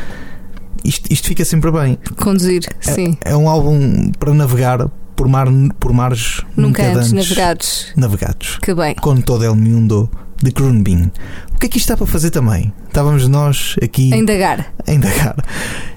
Isto, 0.85 1.11
isto 1.11 1.29
fica 1.29 1.47
sempre 1.47 1.71
bem. 1.73 1.97
Conduzir, 2.23 2.61
sim. 2.79 3.17
É 3.25 3.35
um 3.35 3.49
álbum 3.49 4.13
para 4.19 4.35
navegar 4.35 4.87
por, 5.21 5.29
mar, 5.29 5.49
por 5.79 5.93
mares 5.93 6.41
Nunca, 6.57 6.83
antes 6.83 7.13
antes 7.13 7.13
navegados. 7.13 7.87
navegados. 7.95 8.59
Que 8.63 8.73
bem. 8.73 8.95
Com 8.95 9.21
todo 9.21 9.45
el 9.45 9.55
mundo 9.55 10.11
de 10.43 10.51
Grunbean. 10.51 11.11
O 11.55 11.59
que 11.59 11.67
é 11.67 11.69
que 11.69 11.77
isto 11.77 11.85
está 11.93 11.97
para 11.99 12.07
fazer 12.07 12.31
também? 12.31 12.73
Estávamos 12.87 13.29
nós 13.29 13.77
aqui 13.83 14.15
A 14.15 14.17
indagar. 14.17 14.73
a 14.87 14.93
indagar. 14.95 15.37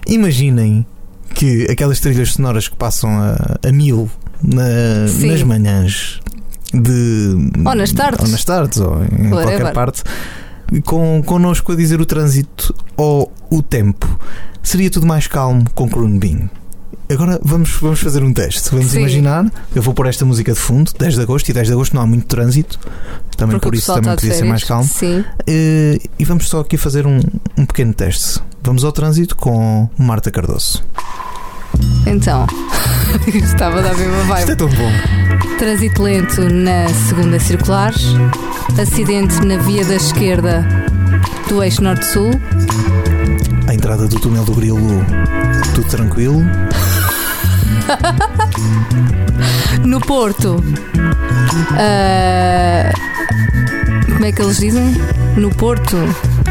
Imaginem 0.05 0.85
que 1.33 1.67
aquelas 1.71 2.01
trilhas 2.01 2.33
sonoras 2.33 2.67
que 2.67 2.75
passam 2.75 3.09
a, 3.17 3.37
a 3.65 3.71
mil 3.71 4.09
na- 4.43 5.05
nas 5.25 5.41
manhãs 5.43 6.19
de. 6.73 7.35
Ou 7.65 7.75
nas 7.75 7.93
tardes. 7.93 8.25
Ou 8.25 8.27
nas 8.27 8.43
tardes, 8.43 8.77
ou 8.79 8.95
em 9.05 9.31
Whatever. 9.31 9.31
qualquer 9.31 9.73
parte, 9.73 10.03
com, 10.83 11.23
connosco 11.25 11.71
a 11.71 11.75
dizer 11.77 12.01
o 12.01 12.05
trânsito 12.05 12.75
ou 12.97 13.31
o 13.49 13.61
tempo. 13.61 14.19
Seria 14.61 14.89
tudo 14.89 15.05
mais 15.07 15.27
calmo 15.27 15.63
com 15.73 15.87
Grunbean. 15.87 16.49
Agora 17.09 17.39
vamos, 17.43 17.71
vamos 17.81 17.99
fazer 17.99 18.23
um 18.23 18.33
teste. 18.33 18.69
Vamos 18.71 18.91
Sim. 18.91 18.99
imaginar. 18.99 19.51
Eu 19.75 19.81
vou 19.81 19.93
pôr 19.93 20.07
esta 20.07 20.25
música 20.25 20.53
de 20.53 20.59
fundo, 20.59 20.91
10 20.97 21.15
de 21.15 21.21
agosto, 21.21 21.49
e 21.49 21.53
10 21.53 21.67
de 21.67 21.73
agosto 21.73 21.93
não 21.95 22.01
há 22.01 22.05
muito 22.07 22.25
trânsito. 22.25 22.79
Também 23.37 23.59
Porque 23.59 23.67
por 23.69 23.75
isso 23.75 23.93
também 23.93 24.15
podia 24.15 24.33
ser 24.33 24.45
mais 24.45 24.63
calmo. 24.63 24.87
Sim. 24.87 25.23
Eh, 25.47 25.99
e 26.17 26.25
vamos 26.25 26.47
só 26.47 26.61
aqui 26.61 26.77
fazer 26.77 27.05
um, 27.05 27.19
um 27.57 27.65
pequeno 27.65 27.93
teste. 27.93 28.39
Vamos 28.61 28.83
ao 28.83 28.91
trânsito 28.91 29.35
com 29.35 29.89
Marta 29.97 30.31
Cardoso. 30.31 30.83
Então. 32.05 32.47
Estava 33.33 33.79
a 33.79 33.81
dar 33.81 33.95
bem 33.95 34.07
uma 34.07 34.21
Isto 34.21 34.31
é 34.33 34.45
vibe. 34.45 34.55
tão 34.57 34.69
bom. 34.69 35.57
Trânsito 35.57 36.03
lento 36.03 36.41
na 36.49 36.87
segunda 37.07 37.39
circular. 37.39 37.93
Acidente 38.81 39.45
na 39.45 39.57
via 39.57 39.83
da 39.85 39.95
esquerda 39.95 40.65
do 41.47 41.61
eixo 41.61 41.83
norte-sul. 41.83 42.31
Entrada 43.73 44.07
do 44.07 44.19
túnel 44.19 44.43
do 44.45 44.53
Grilo, 44.53 45.03
tudo 45.73 45.87
tranquilo. 45.87 46.41
No 49.83 49.99
Porto. 49.99 50.63
ah, 51.71 52.91
como 54.13 54.25
é 54.25 54.31
que 54.31 54.41
eles 54.41 54.57
dizem? 54.57 54.95
No 55.35 55.49
Porto. 55.49 55.97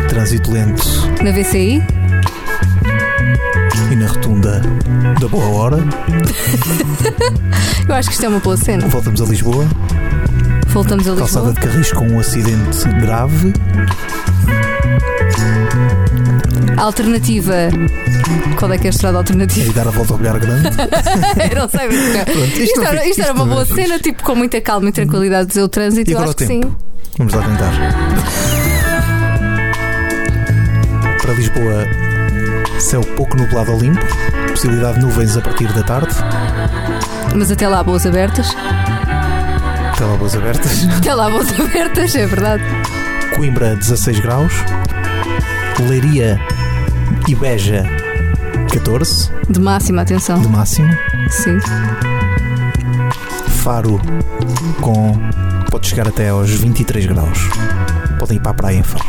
Trânsito 0.09 0.51
lento 0.51 0.83
Na 1.23 1.31
VCI. 1.33 1.83
e 3.91 3.97
na 3.97 4.07
rotunda 4.09 4.61
da 5.21 5.29
boa 5.29 5.47
hora. 5.47 5.79
Eu 7.89 7.95
acho 7.95 8.09
que 8.09 8.15
isto 8.15 8.27
é 8.27 8.29
uma 8.29 8.41
boa 8.41 8.57
cena. 8.57 8.87
Voltamos 8.89 9.23
a 9.23 9.25
Lisboa. 9.25 9.65
Voltamos 10.69 11.09
a 11.09 11.15
Calçada 11.15 11.47
Lisboa. 11.49 11.55
de 11.55 11.61
Carris 11.61 11.93
com 11.93 12.07
um 12.09 12.19
acidente 12.21 12.89
grave. 13.01 13.53
Alternativa. 16.83 17.55
Qual 18.59 18.73
é 18.73 18.77
que 18.79 18.87
é 18.87 18.89
a 18.89 18.91
estrada 18.91 19.17
E 19.17 19.19
alternativa? 19.19 19.73
dar 19.73 19.87
a 19.87 19.91
volta 19.91 20.13
ao 20.15 20.19
Bilhar 20.19 20.39
Grande. 20.39 20.69
Eu 21.51 21.61
não 21.61 21.69
sei 21.69 21.89
é. 21.89 22.25
Pronto, 22.25 22.61
Isto, 22.61 22.81
não 22.81 22.87
era, 22.87 22.99
fica- 22.99 23.09
isto 23.11 23.21
era 23.23 23.31
isto 23.31 23.37
uma 23.43 23.45
boa 23.47 23.63
é 23.63 23.67
fixe. 23.67 23.83
cena, 23.83 23.99
tipo, 24.01 24.23
com 24.25 24.35
muita 24.35 24.61
calma 24.61 24.89
e 24.89 24.93
tranquilidade 24.93 25.49
dizer 25.49 25.63
o 25.63 25.69
trânsito. 25.69 26.11
E 26.11 26.15
Eu 26.15 26.19
acho 26.21 26.35
que 26.35 26.47
sim. 26.47 26.61
Vamos 27.19 27.33
lá 27.35 27.43
tentar. 27.43 27.73
Para 31.21 31.33
Lisboa, 31.35 31.87
céu 32.81 33.01
pouco 33.17 33.37
nublado 33.37 33.71
ao 33.73 33.79
limpo. 33.79 34.01
Possibilidade 34.49 34.99
de 34.99 35.05
nuvens 35.05 35.37
a 35.37 35.41
partir 35.41 35.73
da 35.73 35.83
tarde. 35.83 36.15
Mas 37.35 37.51
até 37.51 37.69
lá, 37.69 37.83
boas 37.83 38.05
abertas. 38.07 38.49
Telas 39.97 40.19
abertas. 40.35 40.85
Até 40.99 41.15
lá, 41.15 41.31
boas 41.31 41.49
abertas, 41.61 42.15
é 42.17 42.27
verdade. 42.27 42.65
Coimbra 43.37 43.77
16 43.77 44.19
graus, 44.21 44.53
Leiria 45.89 46.39
e 47.29 47.35
Beja 47.35 47.85
14 48.73 49.31
De 49.49 49.61
máxima 49.61 50.03
atenção. 50.03 50.41
de 50.41 50.49
máximo, 50.49 50.89
Sim. 51.31 51.59
Faro 53.63 54.01
com 54.81 55.13
pode 55.71 55.89
chegar 55.89 56.09
até 56.09 56.29
aos 56.31 56.51
23 56.51 57.07
graus. 57.07 57.39
Podem 58.19 58.37
ir 58.37 58.41
para 58.41 58.51
a 58.51 58.55
praia 58.55 58.77
em 58.79 58.83
Faro. 58.83 59.05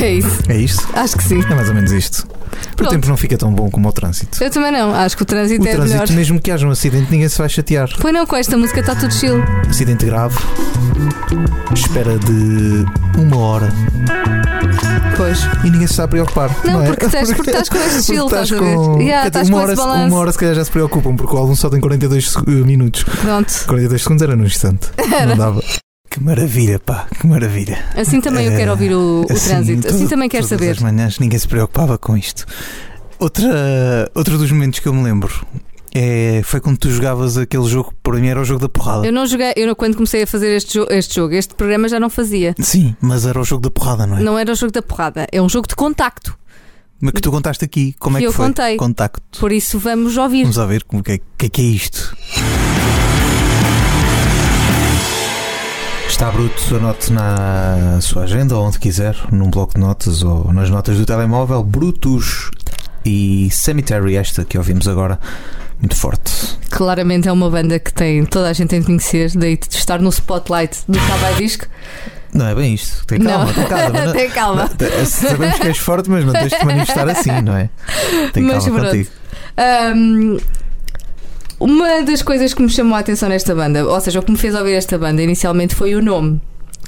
É 0.00 0.10
isso. 0.14 0.42
É 0.48 0.56
isto? 0.56 0.86
Acho 0.94 1.16
que 1.16 1.24
sim. 1.24 1.42
É 1.48 1.54
mais 1.54 1.68
ou 1.68 1.74
menos 1.74 1.90
isto. 1.92 2.26
O 2.72 2.76
Pronto. 2.76 2.90
tempo 2.90 3.08
não 3.08 3.16
fica 3.16 3.36
tão 3.38 3.52
bom 3.52 3.70
como 3.70 3.88
o 3.88 3.92
trânsito. 3.92 4.42
Eu 4.42 4.50
também 4.50 4.72
não. 4.72 4.94
Acho 4.94 5.16
que 5.16 5.22
o 5.22 5.26
trânsito 5.26 5.62
O 5.64 5.68
é 5.68 5.72
melhor. 5.72 5.86
trânsito, 5.86 6.12
mesmo 6.14 6.40
que 6.40 6.50
haja 6.50 6.66
um 6.66 6.70
acidente, 6.70 7.10
ninguém 7.10 7.28
se 7.28 7.38
vai 7.38 7.48
chatear. 7.48 7.88
Foi 7.98 8.12
não, 8.12 8.26
com 8.26 8.36
esta 8.36 8.56
música 8.56 8.80
está 8.80 8.94
tudo 8.94 9.12
chill. 9.12 9.42
Acidente 9.68 10.06
grave, 10.06 10.36
espera 11.74 12.18
de 12.18 12.84
uma 13.20 13.36
hora 13.38 13.72
Pois. 15.16 15.40
e 15.64 15.70
ninguém 15.70 15.86
se 15.86 15.92
está 15.92 16.04
a 16.04 16.08
preocupar. 16.08 16.50
Não, 16.64 16.82
é? 16.82 16.86
porque 16.86 17.06
estás- 17.06 17.32
porque 17.32 17.50
estás 17.50 17.68
com 17.68 17.76
esse 17.76 17.88
Porque 17.90 18.02
chill, 18.02 18.24
estás 18.26 18.44
estás 18.50 18.62
a 18.62 18.64
ver? 18.64 18.74
com- 18.76 19.00
Yeah, 19.00 19.26
estás 19.28 19.48
uma, 19.48 19.58
com 19.58 19.64
hora, 19.82 20.06
uma 20.06 20.16
hora 20.18 20.32
se 20.32 20.38
calhar 20.38 20.54
já 20.54 20.64
se 20.64 20.70
preocupam, 20.70 21.16
porque 21.16 21.34
o 21.34 21.38
álbum 21.38 21.54
só 21.54 21.68
tem 21.70 21.80
42 21.80 22.30
seg- 22.30 22.48
minutos. 22.48 23.04
Pronto. 23.04 23.52
42 23.66 24.02
segundos 24.02 24.22
era 24.22 24.34
num 24.36 24.44
instante. 24.44 24.88
Não 25.28 25.36
dava. 25.36 25.62
Que 26.14 26.22
maravilha, 26.22 26.78
pá, 26.78 27.08
que 27.20 27.26
maravilha. 27.26 27.76
Assim 27.96 28.20
também 28.20 28.46
eu 28.46 28.56
quero 28.56 28.70
ouvir 28.70 28.92
o, 28.94 29.22
o 29.28 29.32
Assim, 29.32 29.48
trânsito. 29.48 29.88
Assim 29.88 30.06
também 30.06 30.28
quero 30.28 30.46
saber. 30.46 30.70
as 30.70 30.78
manhãs 30.78 31.18
ninguém 31.18 31.36
se 31.36 31.48
preocupava 31.48 31.98
com 31.98 32.16
isto. 32.16 32.46
Outra, 33.18 34.08
outro 34.14 34.38
dos 34.38 34.52
momentos 34.52 34.78
que 34.78 34.86
eu 34.86 34.94
me 34.94 35.02
lembro 35.02 35.44
é, 35.92 36.40
foi 36.44 36.60
quando 36.60 36.78
tu 36.78 36.88
jogavas 36.88 37.36
aquele 37.36 37.64
jogo, 37.66 37.92
para 38.00 38.16
mim 38.20 38.28
era 38.28 38.40
o 38.40 38.44
jogo 38.44 38.60
da 38.60 38.68
porrada. 38.68 39.04
Eu 39.04 39.12
não 39.12 39.26
joguei, 39.26 39.54
eu 39.56 39.66
não- 39.66 39.74
quando 39.74 39.96
comecei 39.96 40.22
a 40.22 40.26
fazer 40.26 40.54
este, 40.56 40.74
jo- 40.74 40.86
este 40.88 41.16
jogo, 41.16 41.34
este 41.34 41.52
programa 41.56 41.88
já 41.88 41.98
não 41.98 42.08
fazia. 42.08 42.54
Sim, 42.60 42.94
mas 43.00 43.26
era 43.26 43.40
o 43.40 43.44
jogo 43.44 43.62
da 43.62 43.70
porrada, 43.72 44.06
não 44.06 44.16
é? 44.18 44.22
Não 44.22 44.38
era 44.38 44.52
o 44.52 44.54
jogo 44.54 44.70
da 44.72 44.82
porrada, 44.82 45.26
é 45.32 45.42
um 45.42 45.48
jogo 45.48 45.66
de 45.66 45.74
contacto. 45.74 46.38
Mas 47.00 47.12
que 47.12 47.20
tu 47.22 47.32
contaste 47.32 47.64
aqui, 47.64 47.92
como 47.98 48.18
é 48.18 48.20
Que 48.20 48.26
que 48.26 48.28
eu 48.28 48.32
foi? 48.32 48.46
contei. 48.46 48.76
Contacto. 48.76 49.40
Por 49.40 49.50
isso 49.50 49.80
vamos 49.80 50.16
ouvir. 50.16 50.44
Vamos 50.48 50.68
ver 50.70 50.84
como 50.84 51.02
que 51.02 51.10
é, 51.12 51.18
que 51.36 51.46
é 51.46 51.48
que 51.48 51.60
é 51.60 51.64
isto. 51.64 52.16
Está 56.08 56.30
bruto, 56.30 56.76
anote 56.76 57.12
na 57.12 57.98
sua 58.00 58.22
agenda 58.24 58.56
ou 58.56 58.64
onde 58.66 58.78
quiser, 58.78 59.16
num 59.32 59.50
bloco 59.50 59.74
de 59.74 59.80
notas 59.80 60.22
ou 60.22 60.52
nas 60.52 60.70
notas 60.70 60.96
do 60.96 61.04
telemóvel. 61.04 61.62
Brutus 61.62 62.50
e 63.04 63.48
Cemetery, 63.50 64.16
esta 64.16 64.44
que 64.44 64.56
ouvimos 64.56 64.86
agora, 64.86 65.18
muito 65.80 65.96
forte. 65.96 66.56
Claramente 66.70 67.28
é 67.28 67.32
uma 67.32 67.50
banda 67.50 67.78
que 67.78 67.92
tem, 67.92 68.24
toda 68.24 68.48
a 68.48 68.52
gente 68.52 68.68
tem 68.70 68.80
de 68.80 68.86
conhecer, 68.86 69.32
daí 69.34 69.56
de 69.56 69.76
estar 69.76 70.00
no 70.00 70.08
spotlight 70.10 70.78
do 70.88 70.98
Cabai 70.98 71.34
Disco. 71.34 71.66
Não 72.32 72.46
é 72.46 72.54
bem 72.54 72.74
isto, 72.74 73.04
tem 73.06 73.20
calma, 73.20 73.44
não, 73.52 73.52
tem 73.54 73.64
calma. 73.66 74.12
tem 74.12 74.30
calma. 74.30 74.70
não- 74.80 75.06
Sabemos 75.06 75.58
que 75.58 75.66
és 75.68 75.78
forte, 75.78 76.08
mas 76.10 76.24
não 76.24 76.32
tens 76.32 76.50
de 76.52 76.64
manifestar 76.64 77.08
assim, 77.08 77.40
não 77.42 77.56
é? 77.56 77.68
Tem 78.32 78.42
Mas 78.44 78.64
calma 78.64 78.80
pronto. 78.80 78.90
contigo. 78.90 79.10
Ahm, 79.56 80.38
uma 81.60 82.02
das 82.02 82.22
coisas 82.22 82.52
que 82.54 82.62
me 82.62 82.68
chamou 82.68 82.96
a 82.96 83.00
atenção 83.00 83.28
nesta 83.28 83.54
banda, 83.54 83.86
ou 83.86 84.00
seja, 84.00 84.20
o 84.20 84.22
que 84.22 84.30
me 84.32 84.38
fez 84.38 84.54
ouvir 84.54 84.72
esta 84.74 84.98
banda 84.98 85.22
inicialmente 85.22 85.74
foi 85.74 85.94
o 85.94 86.02
nome. 86.02 86.40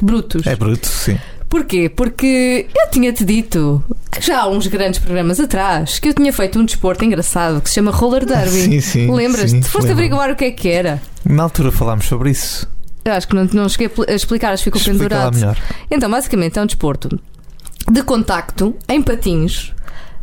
Brutus. 0.03 0.47
É 0.47 0.55
bruto, 0.57 0.87
sim. 0.87 1.19
Porquê? 1.49 1.89
Porque 1.89 2.67
eu 2.77 2.91
tinha-te 2.91 3.25
dito 3.25 3.83
já 4.21 4.41
há 4.43 4.49
uns 4.49 4.67
grandes 4.67 4.99
programas 4.99 5.39
atrás 5.39 5.99
que 5.99 6.09
eu 6.09 6.15
tinha 6.15 6.33
feito 6.33 6.59
um 6.59 6.65
desporto 6.65 7.05
engraçado 7.05 7.61
que 7.61 7.69
se 7.69 7.77
chama 7.77 7.91
roller 7.93 8.27
derby. 8.27 8.51
Sim, 8.51 8.81
sim. 8.81 9.15
Lembras-te? 9.15 9.63
Foste 9.63 9.93
averiguar 9.93 10.31
o 10.31 10.37
que 10.37 10.45
é 10.47 10.51
que 10.51 10.69
era. 10.69 11.01
Na 11.25 11.45
altura 11.45 11.71
falámos 11.71 12.07
sobre 12.07 12.31
isso. 12.31 12.69
Eu 13.05 13.13
acho 13.13 13.29
que 13.29 13.37
não, 13.37 13.45
não 13.53 13.69
cheguei 13.69 13.87
a 13.87 13.91
pl- 13.91 14.11
a 14.11 14.15
explicar, 14.15 14.53
acho 14.53 14.65
que 14.65 14.71
ficou 14.71 14.81
Explica 14.81 14.99
pendurado. 15.09 15.35
melhor. 15.37 15.57
Então, 15.89 16.11
basicamente, 16.11 16.59
é 16.59 16.63
um 16.63 16.67
desporto 16.67 17.21
de 17.89 18.03
contacto 18.03 18.75
em 18.89 19.01
patins. 19.01 19.73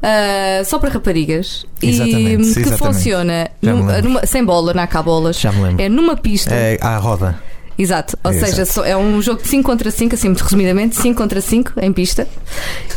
Ah, 0.04 0.62
só 0.66 0.78
para 0.78 0.90
raparigas 0.90 1.66
Exatamente, 1.82 2.50
e 2.50 2.54
que 2.54 2.60
exatamente. 2.60 2.78
funciona 2.78 3.50
me 3.62 3.72
numa- 4.02 4.26
sem 4.26 4.44
bola, 4.46 4.74
não 4.74 4.84
há 4.84 4.88
cá 4.88 5.02
bolas. 5.02 5.40
Já 5.40 5.52
me 5.52 5.62
lembro. 5.64 5.82
É 5.82 5.90
numa 5.90 6.16
pista. 6.18 6.54
É 6.54 6.78
à 6.82 6.98
roda. 6.98 7.42
Exato. 7.78 8.16
Ou 8.24 8.30
É, 8.32 8.34
seja, 8.36 8.62
exato. 8.62 8.84
é 8.84 8.96
um 8.96 9.20
jogo 9.22 9.42
de 9.42 9.48
5 9.50 9.64
contra 9.68 9.90
5, 9.90 10.14
assim, 10.14 10.28
muito 10.28 10.44
resumidamente, 10.44 10.96
5 10.96 11.18
contra 11.20 11.42
5 11.42 11.72
em 11.82 11.92
pista. 11.92 12.28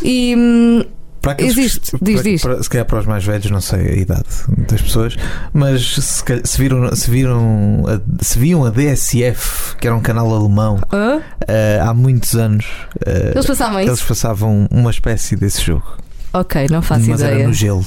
E 0.03 0.35
hum, 0.37 0.83
Para 1.19 1.31
aqueles 1.31 1.57
Existe, 1.57 1.97
que- 1.97 2.03
diz, 2.03 2.13
para- 2.21 2.23
diz. 2.31 2.41
para- 2.43 2.63
se 2.63 2.69
calhar 2.69 2.85
para 2.85 2.99
os 2.99 3.05
mais 3.07 3.23
velhos, 3.25 3.49
não 3.49 3.59
sei 3.59 3.79
a 3.79 3.95
idade 3.95 4.23
das 4.69 4.81
pessoas, 4.81 5.15
mas 5.51 5.95
se, 5.95 6.23
se 6.43 6.57
viram, 6.59 6.95
se 6.95 7.09
viram, 7.09 7.83
a, 7.87 8.23
se 8.23 8.37
viam 8.37 8.63
a 8.63 8.69
DSF, 8.69 9.75
que 9.77 9.87
era 9.87 9.95
um 9.95 9.99
canal 9.99 10.31
alemão, 10.33 10.79
hã? 10.93 11.19
eh, 11.47 11.79
há 11.81 11.91
muitos 11.93 12.35
anos, 12.35 12.65
eh, 13.05 13.31
eles 13.33 13.45
passavam 13.47 13.79
isso? 13.81 13.89
eles 13.89 14.01
passavam 14.03 14.67
uma 14.71 14.91
espécie 14.91 15.35
desse 15.35 15.61
jogo, 15.63 15.97
Ok, 16.39 16.67
não 16.69 16.81
faço 16.81 17.09
mas 17.09 17.21
era 17.21 17.33
ideia. 17.33 17.47
no 17.47 17.53
gelo. 17.53 17.85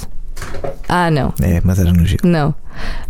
Ah, 0.88 1.10
não. 1.10 1.32
É, 1.40 1.60
mas 1.62 1.78
era 1.78 1.92
no 1.92 2.04
gelo. 2.04 2.20
Não. 2.24 2.54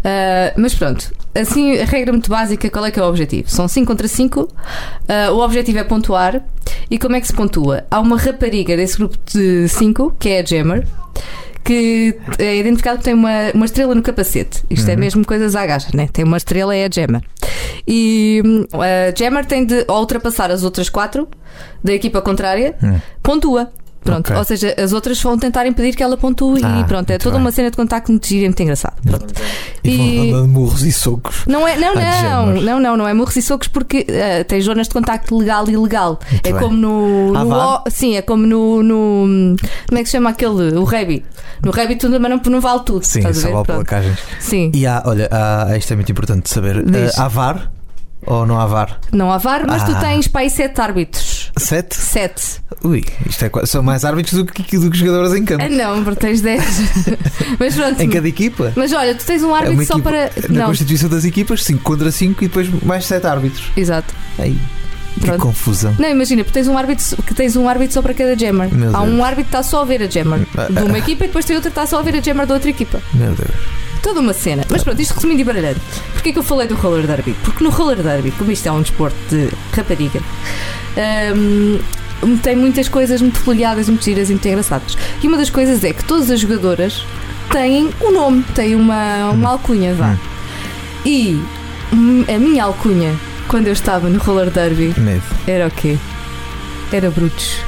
Ah, 0.05 0.53
mas 0.57 0.75
pronto, 0.75 1.13
assim, 1.35 1.79
a 1.79 1.85
regra 1.85 2.13
muito 2.13 2.29
básica, 2.29 2.69
qual 2.71 2.85
é 2.85 2.91
que 2.91 2.99
é 2.99 3.03
o 3.03 3.09
objetivo? 3.09 3.49
São 3.49 3.69
5 3.69 3.87
contra 3.87 4.09
5, 4.09 4.49
o 5.33 5.39
objetivo 5.39 5.79
é 5.79 5.85
pontuar. 5.85 6.43
E 6.91 6.99
como 6.99 7.15
é 7.17 7.21
que 7.21 7.27
se 7.27 7.33
pontua? 7.33 7.85
Há 7.91 8.01
uma 8.01 8.17
rapariga 8.19 8.77
desse 8.77 8.97
grupo 8.99 9.17
de 9.33 9.69
5, 9.69 10.17
que 10.19 10.29
é 10.29 10.41
a 10.41 10.45
Jammer, 10.45 10.87
que 11.63 12.17
é 12.39 12.57
identificada 12.57 12.97
porque 12.97 13.11
tem 13.11 13.15
uma, 13.15 13.51
uma 13.55 13.65
estrela 13.65 13.95
no 13.95 14.03
capacete. 14.03 14.65
Isto 14.69 14.91
é 14.91 14.97
mesmo 14.97 15.25
coisas 15.25 15.55
à 15.55 15.65
gaja, 15.65 15.89
né? 15.95 16.09
Tem 16.13 16.25
uma 16.25 16.37
estrela, 16.37 16.75
é 16.75 16.87
a 16.87 16.91
Jammer. 16.91 17.23
E 17.87 18.43
hum, 18.45 18.65
a 18.73 19.15
Jammer 19.17 19.45
tem 19.47 19.65
de 19.65 19.85
ultrapassar 19.89 20.51
as 20.51 20.65
outras 20.65 20.89
quatro 20.89 21.29
da 21.83 21.93
equipa 21.93 22.21
contrária, 22.21 22.75
pontua. 23.23 23.71
Pronto, 24.03 24.29
Ok. 24.29 24.37
ou 24.37 24.45
seja, 24.45 24.75
as 24.83 24.93
outras 24.95 25.21
vão 25.23 25.39
tentar 25.39 25.67
impedir 25.67 25.95
que 25.95 26.03
ela 26.03 26.17
pontue 26.17 26.61
Ah, 26.65 26.81
e 26.81 26.85
pronto, 26.85 27.11
é 27.11 27.19
toda 27.19 27.35
bem. 27.37 27.43
uma 27.45 27.53
cena 27.53 27.71
de 27.71 27.77
contacto 27.77 28.11
muito 28.11 28.27
gira 28.27 28.45
e 28.45 28.49
muito 28.49 28.63
engraçado. 28.63 28.95
Pronto. 29.03 29.35
E, 29.85 29.97
vão 29.97 30.07
E- 30.27 30.33
dando 30.33 30.49
murros 30.49 30.83
e 30.85 30.91
socos. 30.93 31.45
Não 31.47 31.69
é, 31.69 31.77
não, 31.77 31.93
Ah, 31.97 32.23
não, 32.47 32.63
não, 32.63 32.81
não, 32.81 32.97
não 32.97 33.09
é 33.09 33.13
murros 33.13 33.37
e 33.37 33.43
socos 33.43 33.69
porque 33.69 34.07
eh, 34.09 34.43
tem 34.45 34.59
zonas 34.63 34.89
de 34.89 34.95
contacto 34.95 35.37
legal 35.37 35.69
e 35.69 35.73
ilegal. 35.73 36.19
Muito 36.31 36.47
é 36.47 36.51
bem. 36.53 36.61
como 36.63 36.77
no, 36.77 37.33
Ah, 37.37 37.45
no 37.45 37.55
o- 37.87 37.91
sim, 37.91 38.17
é 38.17 38.23
como 38.23 38.47
no, 38.47 38.83
no- 38.83 39.57
como 39.87 39.99
é 39.99 40.03
que 40.03 40.07
se 40.07 40.13
chama 40.13 40.31
aquele, 40.31 40.77
o 40.79 40.85
Rebi. 40.85 41.23
No 41.63 41.71
Rebi 41.71 41.97
tudo, 41.97 42.19
mas 42.19 42.31
não, 42.31 42.41
não 42.53 42.61
vale 42.61 42.81
tudo. 42.85 43.05
Sim, 43.05 43.21
só 43.35 43.51
vale 43.51 43.65
placagens. 43.67 44.19
Sim, 44.39 44.73
E 44.75 44.87
há, 44.87 45.03
olha, 45.05 45.29
há, 45.31 45.77
isto 45.77 45.93
é 45.93 45.97
muito 45.97 46.11
importante 46.11 46.45
de 46.45 46.49
saber. 46.51 46.79
Eh, 46.79 47.11
há 47.19 47.29
VAR 47.29 47.71
ou 48.27 48.47
não 48.47 48.59
há 48.59 48.67
VAR? 48.67 48.99
não 49.13 49.31
há 49.31 49.37
VAR, 49.39 49.65
mas 49.67 49.85
tu 49.85 49.93
Ah. 49.93 50.01
tens 50.01 50.27
para 50.27 50.41
aí 50.41 50.49
sete 50.51 50.81
árbitros. 50.81 51.40
Sete? 51.57 51.95
Sete. 51.97 52.43
Ui, 52.83 53.05
isto 53.29 53.45
é, 53.45 53.67
são 53.67 53.83
mais 53.83 54.05
árbitros 54.05 54.35
do 54.39 54.47
que, 54.47 54.79
do 54.79 54.91
que 54.91 54.99
jogadores 54.99 55.35
em 55.35 55.45
campo. 55.45 55.65
Ah, 55.65 55.69
não, 55.69 56.03
porque 56.05 56.21
tens 56.21 56.41
dez. 56.41 56.63
mas 57.59 57.75
pronto. 57.75 58.01
Em 58.01 58.09
cada 58.09 58.29
equipa. 58.29 58.73
Mas 58.77 58.93
olha, 58.93 59.15
tu 59.15 59.25
tens 59.25 59.43
um 59.43 59.51
É 59.51 59.59
árbitro 59.59 59.75
uma 59.75 59.85
só 59.85 59.95
equipa- 59.95 60.11
para. 60.11 60.31
Na 60.49 60.59
Não, 60.61 60.67
constituição 60.67 61.09
das 61.09 61.25
equipas, 61.25 61.63
5 61.65 61.83
contra 61.83 62.11
5 62.11 62.45
e 62.45 62.49
depois 62.49 62.69
mais 62.85 63.05
7 63.07 63.27
árbitros. 63.27 63.65
exato. 63.77 64.15
Ai, 64.39 64.57
que 65.15 65.21
Pronto. 65.27 65.41
confusão. 65.43 65.95
Não, 65.99 66.09
imagina, 66.09 66.45
porque 66.45 66.55
tens 66.59 66.69
um 66.69 66.79
árbitro 66.79 67.05
que 67.25 67.35
tens 67.35 67.57
um 67.57 67.69
árbitro 67.69 67.93
só 67.95 68.01
para 68.01 68.15
cada 68.15 68.37
jammer. 68.39 68.71
Há 68.95 69.03
um 69.03 69.23
árbitro 69.25 69.45
que 69.51 69.57
está 69.57 69.63
só 69.63 69.83
a 69.83 69.85
ver 69.85 70.03
a 70.03 70.09
jammer 70.09 70.47
de 70.71 70.83
uma 70.85 70.99
equipa 70.99 71.25
e 71.25 71.27
depois 71.27 71.45
tem 71.45 71.57
outro 71.57 71.71
que 71.71 71.79
está 71.79 71.85
só 71.87 71.99
a 71.99 72.03
ver 72.03 72.15
a 72.17 72.21
jammer 72.21 72.47
da 72.47 72.55
outra 72.55 72.71
equipa. 72.71 73.03
Meu 73.13 73.33
Deus. 73.33 73.51
Toda 74.03 74.21
uma 74.21 74.33
cena. 74.33 74.65
Mas 74.71 74.83
pronto, 74.83 75.01
isto 75.01 75.15
resumindo 75.15 75.41
e 75.41 75.45
baralhando. 75.45 75.81
Porquê 76.13 76.33
que 76.33 76.39
eu 76.39 76.43
falei 76.43 76.67
do 76.67 76.75
roller 76.75 77.07
derby? 77.07 77.35
Porque 77.45 77.63
no 77.63 77.71
roller 77.71 77.99
derby, 78.03 78.31
como 78.33 78.51
isto 78.51 78.67
é 78.67 78.73
um 78.73 78.83
desporto 78.83 79.17
de 79.29 79.49
rapariga, 79.75 80.21
hum, 81.37 81.79
tem 82.43 82.57
muitas 82.57 82.89
coisas 82.89 83.21
muito 83.21 83.39
folheadas, 83.39 83.89
muito 83.89 84.05
giras 84.05 84.29
e 84.31 84.33
muito 84.33 84.47
engraçadas. 84.49 84.97
E 85.23 85.27
uma 85.29 85.37
das 85.37 85.51
coisas 85.51 85.83
é 85.85 85.93
que 85.93 86.05
todas 86.05 86.31
as 86.31 86.41
jogadoras 86.41 87.05
têm 87.51 87.91
um 88.01 88.13
nome, 88.13 88.43
têm 88.55 88.75
uma, 88.75 89.31
uma 89.31 89.51
alcunha, 89.51 89.95
vá. 89.95 90.17
E 91.05 91.41
a 91.93 92.39
minha 92.39 92.65
alcunha, 92.65 93.15
quando 93.49 93.67
eu 93.67 93.73
estava 93.73 94.09
no 94.09 94.19
roller 94.19 94.51
derby, 94.51 94.95
Medo. 94.99 95.23
era 95.47 95.67
o 95.67 95.71
quê? 95.71 95.99
Era 96.93 97.11
Brutos. 97.11 97.59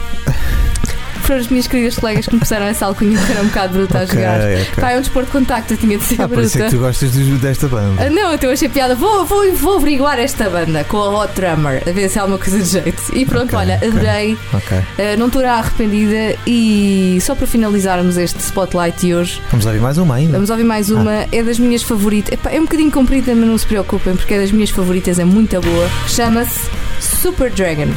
Foram 1.23 1.41
as 1.41 1.49
minhas 1.49 1.67
queridas 1.67 1.97
colegas 1.97 2.27
que 2.27 2.35
me 2.35 2.41
puseram 2.41 2.67
essa 2.67 2.87
alcunha 2.87 3.19
que 3.19 3.33
era 3.33 3.43
um 3.43 3.47
bocado 3.47 3.73
bruta 3.75 3.99
a 4.01 4.05
jogar. 4.07 4.41
ok. 4.41 4.67
Pá, 4.81 4.91
é 4.93 4.97
um 4.97 5.01
desporto 5.01 5.27
de 5.27 5.33
contacto, 5.33 5.73
eu 5.73 5.77
tinha 5.77 5.97
de 5.99 6.05
ser 6.05 6.21
Ah, 6.21 6.29
por 6.29 6.43
isso 6.43 6.57
é 6.57 6.61
bruta. 6.61 6.71
que 6.71 6.77
tu 6.77 6.83
gostas 6.83 7.11
dos- 7.13 7.41
desta 7.41 7.69
banda. 7.69 8.03
Ah, 8.07 8.11
Não, 8.11 8.35
então 8.35 8.51
eu 8.51 8.55
achei 8.55 8.69
piada. 8.69 8.95
Vou, 8.95 9.25
vou, 9.25 9.53
vou 9.55 9.77
averiguar 9.77 10.19
esta 10.19 10.51
banda 10.51 10.85
com 10.85 10.97
a 10.99 11.23
Hot 11.25 11.33
Drummer, 11.35 11.83
a 11.87 11.91
ver 11.93 12.09
se 12.09 12.19
há 12.19 12.23
alguma 12.23 12.39
coisa 12.39 12.59
de 12.59 12.65
jeito. 12.69 13.03
E 13.15 13.25
pronto, 13.25 13.45
Ok, 13.55 13.59
olha, 13.59 13.77
adorei. 13.77 14.37
Ah, 14.53 15.17
não 15.19 15.27
estou 15.29 15.45
arrependida. 15.47 16.37
E 16.47 17.19
só 17.23 17.35
para 17.35 17.47
finalizarmos 17.47 18.17
este 18.17 18.41
spotlight 18.41 18.99
de 19.07 19.15
hoje, 19.15 19.41
Vamos 19.51 19.65
ouvir 19.67 19.81
mais 19.81 19.99
uma 19.99 20.15
ainda. 20.17 20.33
vamos 20.33 20.51
ouvir 20.51 20.65
mais 20.65 20.91
Ah. 20.91 20.95
uma. 20.95 21.27
É 21.33 21.43
das 21.43 21.59
minhas 21.59 21.83
favoritas. 21.83 22.33
Epá, 22.35 22.51
é 22.51 22.59
um 22.59 22.63
bocadinho 22.65 22.91
comprida, 22.91 23.35
mas 23.35 23.49
não 23.49 23.57
se 23.59 23.67
preocupem, 23.67 24.15
porque 24.17 24.35
é 24.35 24.41
das 24.41 24.51
minhas 24.53 24.71
favoritas, 24.71 25.19
é 25.19 25.25
muito 25.25 25.59
boa. 25.61 25.89
Chama-se 26.09 26.61
Super 27.01 27.51
Dragon. 27.51 27.89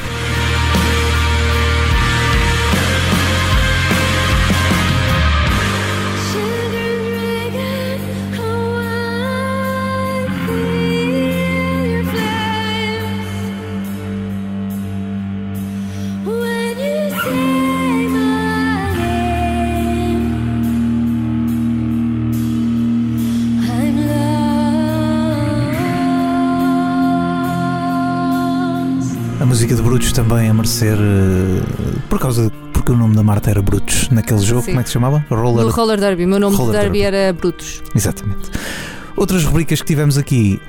Também 30.15 30.49
a 30.49 30.53
merecer. 30.53 30.97
eh, 30.97 31.99
por 32.09 32.19
causa. 32.19 32.51
Porque 32.71 32.91
o 32.91 32.95
nome 32.95 33.15
da 33.15 33.23
Marta 33.23 33.49
era 33.49 33.61
Brutos 33.61 34.09
naquele 34.09 34.39
jogo. 34.41 34.61
Sim. 34.61 34.67
Como 34.71 34.79
é 34.79 34.83
que 34.83 34.89
se 34.89 34.93
chamava? 34.93 35.25
Roller. 35.29 35.65
Do 35.65 35.71
Roller 35.71 35.99
Derby. 35.99 36.25
O 36.25 36.27
meu 36.27 36.39
nome 36.39 36.55
Roller 36.55 36.73
de 36.75 36.81
derby 36.81 36.99
Derby. 36.99 37.17
era 37.17 37.33
Brutus. 37.33 37.81
Exatamente. 37.95 38.51
Outras 39.15 39.43
rubricas 39.43 39.79
que 39.81 39.85
tivemos 39.87 40.17
aqui 40.17 40.59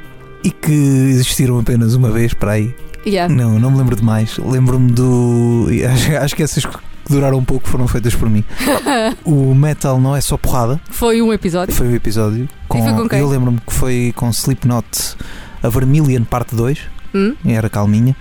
e 0.42 0.50
que 0.50 0.72
existiram 0.72 1.58
apenas 1.58 1.94
uma 1.94 2.10
vez 2.10 2.32
para 2.32 2.52
aí. 2.52 2.74
Yeah. 3.06 3.32
Não, 3.32 3.58
não 3.58 3.70
me 3.70 3.78
lembro 3.78 3.94
de 3.96 4.02
mais. 4.02 4.38
Lembro-me 4.38 4.90
do. 4.92 5.66
Acho, 5.92 6.16
acho 6.16 6.36
que 6.36 6.42
essas 6.42 6.64
que 6.64 6.76
duraram 7.08 7.38
um 7.38 7.44
pouco 7.44 7.68
foram 7.68 7.86
feitas 7.86 8.14
por 8.14 8.28
mim. 8.30 8.42
o 9.24 9.54
metal 9.54 10.00
não 10.00 10.16
é 10.16 10.20
só 10.20 10.36
porrada. 10.36 10.80
Foi 10.90 11.20
um 11.22 11.32
episódio. 11.32 11.74
Foi 11.74 11.86
o 11.88 11.94
episódio. 11.94 12.48
Com, 12.66 12.82
foi 12.82 13.08
com? 13.08 13.16
Eu 13.16 13.28
lembro-me 13.28 13.60
que 13.60 13.72
foi 13.72 14.12
com 14.16 14.28
Slipknot 14.30 15.16
a 15.62 15.68
Vermilion 15.68 16.24
parte 16.24 16.54
2. 16.56 16.78
Hum? 17.14 17.34
Era 17.44 17.68
calminha. 17.68 18.16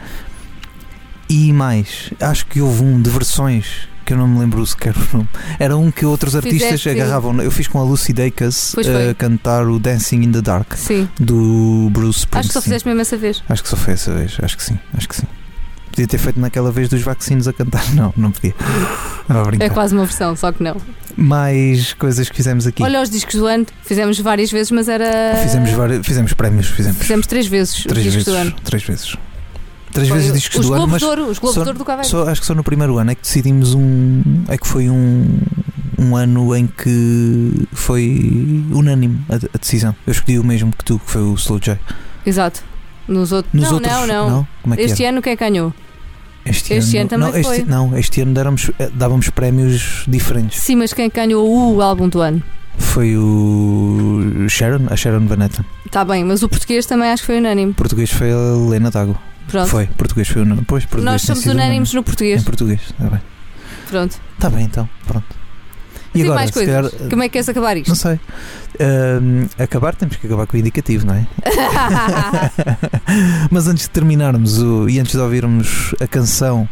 E 1.30 1.52
mais, 1.54 2.12
acho 2.20 2.46
que 2.46 2.62
houve 2.62 2.84
um 2.84 3.02
de 3.02 3.10
versões 3.10 3.88
que 4.06 4.14
eu 4.14 4.18
não 4.18 4.28
me 4.28 4.40
lembro 4.40 4.64
sequer 4.66 4.94
o 4.96 5.18
nome. 5.18 5.30
Era 5.58 5.76
um 5.76 5.90
que 5.90 6.06
outros 6.06 6.36
artistas 6.36 6.62
Fizeste- 6.82 6.90
agarravam. 6.90 7.42
Eu 7.42 7.50
fiz 7.50 7.68
com 7.68 7.80
a 7.80 7.84
Lucy 7.84 8.14
Dacus 8.14 8.76
a 8.78 9.14
cantar 9.16 9.66
o 9.68 9.80
Dancing 9.80 10.22
in 10.22 10.32
the 10.32 10.42
Dark 10.42 10.74
Sim. 10.76 11.10
do 11.20 11.90
Bruce 11.92 12.20
Springsteen. 12.20 12.40
Acho 12.42 12.48
que 12.50 12.54
só 12.54 12.62
fizeste 12.62 12.88
mesmo 12.88 13.02
essa 13.02 13.18
vez. 13.18 13.42
Acho 13.50 13.64
que 13.64 13.70
só 13.70 13.76
foi 13.76 13.94
essa 13.94 14.14
vez, 14.14 14.38
acho 14.44 14.56
que 14.56 14.64
sim, 14.64 14.78
acho 14.96 15.10
que 15.10 15.16
sim. 15.16 15.26
Podia 15.90 16.08
ter 16.08 16.18
feito 16.20 16.40
naquela 16.40 16.72
vez 16.72 16.88
dos 16.90 17.02
vacinos 17.02 17.48
a 17.48 17.54
cantar. 17.54 17.82
Não, 17.96 18.14
não 18.18 18.30
podia. 18.30 18.54
É 19.60 19.70
quase 19.70 19.96
uma 19.96 20.04
versão, 20.06 20.36
só 20.36 20.52
que 20.52 20.62
não. 20.62 20.76
Mais 21.18 21.94
coisas 21.94 22.30
que 22.30 22.36
fizemos 22.36 22.68
aqui. 22.68 22.84
Olha 22.84 23.02
os 23.02 23.10
discos 23.10 23.36
do 23.36 23.48
ano. 23.48 23.66
Fizemos 23.82 24.20
várias 24.20 24.52
vezes, 24.52 24.72
mas 24.72 24.88
era. 24.90 25.36
fizemos, 25.42 25.72
vários, 25.72 26.06
fizemos 26.06 26.34
prémios, 26.34 26.68
fizemos. 26.68 26.98
Fizemos 26.98 27.26
três 27.26 27.48
vezes 27.48 27.84
três 27.86 28.06
os 28.06 28.14
discos 28.14 28.26
vezes. 28.26 28.26
do 28.26 28.36
ano. 28.50 28.56
Três 28.64 28.84
vezes. 28.84 29.16
Três 29.96 30.10
vezes 30.10 30.30
o- 30.30 30.34
discos 30.34 30.60
os 30.60 30.66
do 30.68 30.74
ano, 30.74 30.88
mas 30.88 31.00
de 31.00 31.06
Ouro, 31.06 31.28
os 31.30 31.40
Globos 31.40 31.56
só- 31.56 31.62
de 31.64 31.68
Ouro 31.70 31.80
do 31.80 31.86
Caveiro. 31.86 32.08
só, 32.10 32.28
acho 32.30 32.42
que 32.42 32.48
só 32.48 32.54
no 32.54 32.64
primeiro 32.64 32.98
ano 32.98 33.12
é 33.12 33.16
que 33.16 33.22
decidimos 33.22 33.74
um. 33.74 34.22
É 34.48 34.58
que 34.58 34.68
foi 34.68 34.90
um, 34.90 35.40
um 35.98 36.16
ano 36.16 36.56
em 36.56 36.68
que 36.68 37.68
foi 37.74 38.64
unânime 38.72 39.20
a, 39.30 39.36
a 39.36 39.58
decisão. 39.60 39.96
Eu 40.06 40.12
escolhi 40.12 40.38
o 40.38 40.44
mesmo 40.44 40.72
que 40.72 40.84
tu, 40.86 41.00
que 41.00 41.10
foi 41.10 41.22
o 41.24 41.34
Slow 41.36 41.60
J. 41.60 41.80
Exato. 42.26 42.62
Nos 43.08 43.32
outros. 43.32 43.54
Nos 43.54 43.64
não, 43.66 43.74
outros, 43.76 44.08
não, 44.08 44.30
não, 44.30 44.48
Como 44.62 44.76
é 44.76 44.82
Este 44.82 45.04
era? 45.04 45.14
ano 45.14 45.22
quem 45.22 45.34
é 45.34 45.36
que 45.36 45.44
ganhou? 45.44 45.74
Este, 46.46 46.74
este 46.76 46.98
ano 46.98 47.10
também 47.10 47.28
não, 47.32 47.36
este, 47.40 47.48
foi. 47.56 47.64
não, 47.66 47.98
este 47.98 48.22
ano 48.22 48.34
dávamos, 48.34 48.70
dávamos 48.94 49.30
prémios 49.30 50.04
diferentes. 50.08 50.60
Sim, 50.62 50.76
mas 50.76 50.94
quem 50.94 51.10
ganhou 51.10 51.76
o 51.76 51.82
álbum 51.82 52.08
do 52.08 52.22
ano? 52.22 52.44
Foi 52.78 53.16
o 53.18 54.46
Sharon, 54.50 54.86
a 54.90 54.96
Sharon 54.96 55.26
Van 55.28 55.44
Etten. 55.46 55.66
Está 55.86 56.04
bem, 56.06 56.24
mas 56.24 56.44
o 56.44 56.50
português 56.50 56.86
também 56.86 57.10
acho 57.10 57.24
que 57.24 57.28
foi 57.28 57.38
unânime. 57.38 57.74
Português 57.74 58.12
foi 58.12 58.32
a 58.32 58.36
Helena 58.36 58.92
Dago. 58.92 59.18
Pronto. 59.48 59.68
Foi, 59.70 59.88
português 59.88 60.28
foi 60.28 60.42
o 60.42 60.66
Pois, 60.66 60.86
português 60.86 61.04
Nós 61.06 61.22
somos 61.22 61.46
unânimes 61.46 61.94
no 61.94 62.00
unânime. 62.00 62.04
português. 62.04 62.42
Em 62.42 62.46
português, 62.46 62.82
está 62.82 63.10
bem. 63.10 63.22
Pronto. 63.90 64.20
Está 64.34 64.50
bem 64.50 64.66
então, 64.66 64.90
pronto. 65.06 65.46
E 66.14 66.22
agora, 66.22 66.36
mais 66.36 66.52
coisas. 66.52 66.92
calhar, 66.92 67.10
Como 67.10 67.24
é 67.24 67.28
que 67.28 67.34
queres 67.34 67.50
acabar 67.50 67.76
isto? 67.76 67.90
Não 67.90 67.96
sei. 67.96 68.20
Ahm, 68.80 69.48
acabar, 69.60 69.96
temos 69.96 70.16
que 70.16 70.26
acabar 70.26 70.48
com 70.48 70.56
o 70.56 70.60
indicativo, 70.60 71.06
não 71.06 71.14
é? 71.14 71.28
Mas 73.52 73.68
antes 73.68 73.84
de 73.84 73.90
terminarmos 73.90 74.60
o, 74.62 74.88
e 74.90 75.00
antes 75.00 75.12
de 75.12 75.20
ouvirmos 75.20 75.94
a 76.00 76.08
canção 76.08 76.68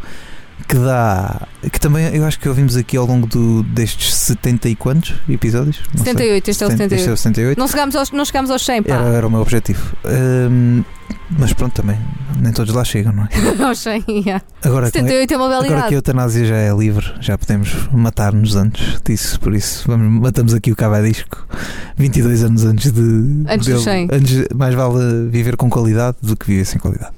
que 0.74 0.80
dá. 0.80 1.47
que 1.71 1.80
também 1.80 2.15
eu 2.15 2.26
acho 2.26 2.39
que 2.39 2.49
ouvimos 2.49 2.76
aqui 2.76 2.97
ao 2.97 3.05
longo 3.05 3.28
do, 3.28 3.61
destes 3.61 4.15
70 4.15 4.69
e 4.69 4.76
quantos 4.76 5.13
episódios? 5.30 5.80
Não 5.95 6.03
sei. 6.03 6.13
78, 6.13 6.49
este 6.49 6.63
é 6.63 6.67
o 6.67 6.69
70, 6.71 6.95
Este 6.95 6.95
é 6.95 6.97
78. 6.97 7.13
o 7.13 7.17
78. 7.17 7.59
Não 7.59 7.67
chegámos 7.67 7.95
aos, 7.95 8.11
não 8.11 8.26
chegámos 8.26 8.49
aos 8.49 8.65
100, 8.65 8.84
pá. 8.84 8.95
Era, 8.95 9.03
era 9.09 9.28
o 9.28 9.30
meu 9.30 9.41
objetivo. 9.41 9.95
Ahm, 10.03 10.84
mas 11.38 11.53
pronto, 11.53 11.74
também. 11.80 11.97
Nem 12.41 12.51
todos 12.51 12.74
lá 12.74 12.84
chegam, 12.84 13.13
não 13.13 13.24
é? 13.26 13.30
aos 13.63 13.80
100, 13.80 14.03
yeah. 14.07 14.43
Agora, 14.63 14.88
com- 14.88 14.91
78 14.99 15.34
é 15.34 15.38
uma 15.38 15.47
bela 15.49 15.63
Agora 15.65 15.84
que 15.84 15.93
a 15.93 15.97
eutanásia 15.97 16.45
já 16.45 16.55
é 16.55 16.76
livre, 16.76 17.05
já 17.21 17.38
podemos 17.38 17.69
matar-nos 17.91 18.55
antes 18.55 18.99
disso, 19.05 19.39
por 19.39 19.53
isso 19.53 19.84
vamos, 19.88 20.21
matamos 20.21 20.53
aqui 20.55 20.71
o 20.71 20.76
cavadisco 20.76 21.45
22 21.97 22.43
anos 22.43 22.65
antes 22.65 22.91
de. 22.91 23.01
Antes 23.47 23.67
dos 23.67 23.84
100. 23.84 24.07
antes- 24.11 24.47
mais 24.55 24.74
vale 24.74 25.30
viver 25.30 25.55
com 25.55 25.69
qualidade 25.69 26.17
do 26.21 26.36
que 26.36 26.47
viver 26.47 26.65
sem 26.65 26.80
qualidade. 26.80 27.11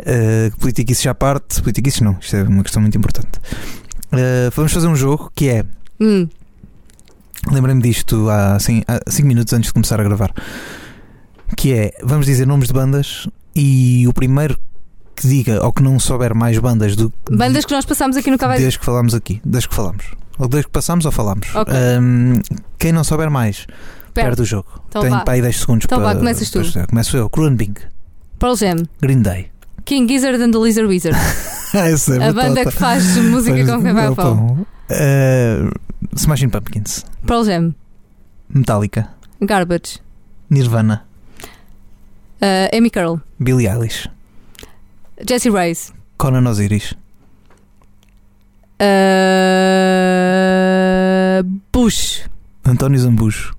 Uh, 0.00 0.90
isso 0.92 1.02
já 1.02 1.14
parte. 1.14 1.60
Política, 1.62 1.88
isso 1.88 2.02
não. 2.04 2.16
Isto 2.20 2.36
é 2.36 2.42
uma 2.42 2.62
questão 2.62 2.80
muito 2.82 2.96
importante. 2.96 3.38
Uh, 4.12 4.50
vamos 4.54 4.72
fazer 4.72 4.86
um 4.86 4.96
jogo 4.96 5.30
que 5.34 5.48
é. 5.48 5.64
Hum, 6.00 6.28
Lembrei-me 7.50 7.80
disto 7.80 8.28
há 8.28 8.58
5 8.60 9.26
minutos 9.26 9.52
antes 9.54 9.68
de 9.68 9.72
começar 9.72 9.98
a 9.98 10.04
gravar. 10.04 10.32
Que 11.56 11.72
é, 11.72 11.92
vamos 12.02 12.26
dizer 12.26 12.46
nomes 12.46 12.68
de 12.68 12.74
bandas 12.74 13.26
e 13.56 14.06
o 14.06 14.12
primeiro 14.12 14.58
que 15.16 15.26
diga 15.26 15.64
ou 15.64 15.72
que 15.72 15.82
não 15.82 15.98
souber 15.98 16.34
mais 16.34 16.58
bandas 16.58 16.94
do 16.96 17.12
bandas 17.30 17.64
que 17.64 17.72
nós 17.74 17.84
passámos 17.84 18.16
aqui 18.16 18.30
no 18.30 18.38
Cavalo. 18.38 18.60
Desde 18.60 18.78
que 18.78 18.84
falámos 18.84 19.14
aqui, 19.14 19.40
desde 19.44 19.68
que 19.68 19.74
falámos. 19.74 20.04
Ou 20.38 20.48
desde 20.48 20.66
que 20.66 20.72
passámos 20.72 21.04
ou 21.06 21.12
falámos. 21.12 21.54
Ok. 21.54 21.74
Ahm, 21.74 22.40
quem 22.78 22.92
não 22.92 23.04
souber 23.04 23.30
mais, 23.30 23.66
perde 24.14 24.42
o 24.42 24.44
jogo. 24.44 24.68
Então 24.88 25.08
vá. 25.08 25.20
para 25.20 25.34
aí 25.34 25.42
10 25.42 25.56
segundos 25.60 25.84
Então 25.86 25.98
para. 25.98 26.12
vá, 26.14 26.18
começas 26.18 26.50
tu. 26.50 26.62
para- 26.72 26.86
Começo 26.86 27.16
eu. 27.16 27.28
Kruenbing, 27.28 27.74
Pearl 28.38 28.54
Jam, 28.54 28.76
Green 29.02 29.22
Day. 29.22 29.50
King 29.84 30.06
Gizzard 30.08 30.40
and 30.40 30.52
the 30.52 30.58
Lizard 30.58 30.88
Wizard. 30.88 31.16
Essa 31.74 32.16
é 32.16 32.28
a 32.28 32.32
banda 32.32 32.64
que 32.64 32.70
faz 32.72 33.16
música 33.16 33.64
com 33.66 33.82
quem 33.82 33.92
vai 33.92 34.06
ao 34.06 34.14
pão. 34.16 34.66
Smashing 36.16 36.48
Pumpkins, 36.48 37.04
Pearl 37.26 37.44
Jam, 37.44 37.74
Metallica, 38.48 39.08
Garbage, 39.40 40.00
Nirvana, 40.48 41.04
uh, 42.42 42.76
Amy 42.76 42.90
Curl, 42.90 43.20
Billie 43.38 43.68
Eilish, 43.68 44.08
Jesse 45.28 45.50
Rice, 45.50 45.92
Conan 46.18 46.48
Osiris, 46.48 46.94
uh, 49.80 51.42
Bush. 51.72 52.28
António 52.64 52.98
Zambujo, 52.98 53.54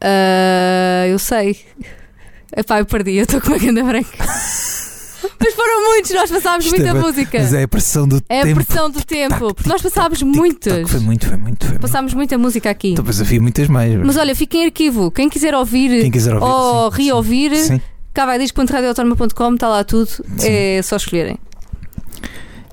Uh, 0.00 1.06
eu 1.10 1.18
sei. 1.18 1.58
Epá, 2.56 2.78
eu 2.80 2.86
perdi, 2.86 3.16
eu 3.16 3.22
estou 3.24 3.40
com 3.40 3.48
uma 3.48 3.58
grande 3.58 3.82
branca. 3.82 4.08
Mas 5.40 5.54
foram 5.54 5.84
muitos, 5.90 6.10
nós 6.12 6.30
passámos 6.30 6.64
Isto 6.66 6.76
muita 6.76 6.90
é- 6.96 7.00
música. 7.00 7.38
Mas 7.40 7.54
é 7.54 7.62
a 7.64 7.68
pressão 7.68 8.08
do 8.08 8.22
É 8.28 8.40
a 8.40 8.44
tempo. 8.44 8.64
pressão 8.64 8.90
do 8.90 9.04
tempo, 9.04 9.54
porque 9.54 9.68
nós 9.68 9.82
passámos 9.82 10.22
muitas. 10.22 10.90
Foi 10.90 11.00
muito, 11.00 11.26
foi 11.26 11.36
muito. 11.36 11.64
Foi 11.64 11.68
muito. 11.74 11.80
Passámos 11.80 12.14
muita 12.14 12.36
música 12.38 12.70
aqui. 12.70 12.90
Então, 12.92 13.04
Depois 13.04 13.20
havia 13.20 13.40
muitas 13.40 13.68
mais. 13.68 13.94
Mas 13.96 14.16
olha, 14.16 14.34
fica 14.34 14.56
em 14.56 14.64
arquivo. 14.66 15.10
Quem 15.10 15.28
quiser 15.28 15.54
ouvir 15.54 16.02
Quem 16.02 16.10
quiser 16.10 16.34
ouvir. 16.34 16.46
ou 16.46 16.90
sim, 16.92 17.02
reouvir, 17.04 17.56
Sim. 17.56 17.80
cavaidisco.radioautónoma.com 18.14 19.54
está 19.54 19.68
lá 19.68 19.84
tudo. 19.84 20.08
Sim. 20.08 20.24
É 20.48 20.80
só 20.82 20.96
escolherem. 20.96 21.38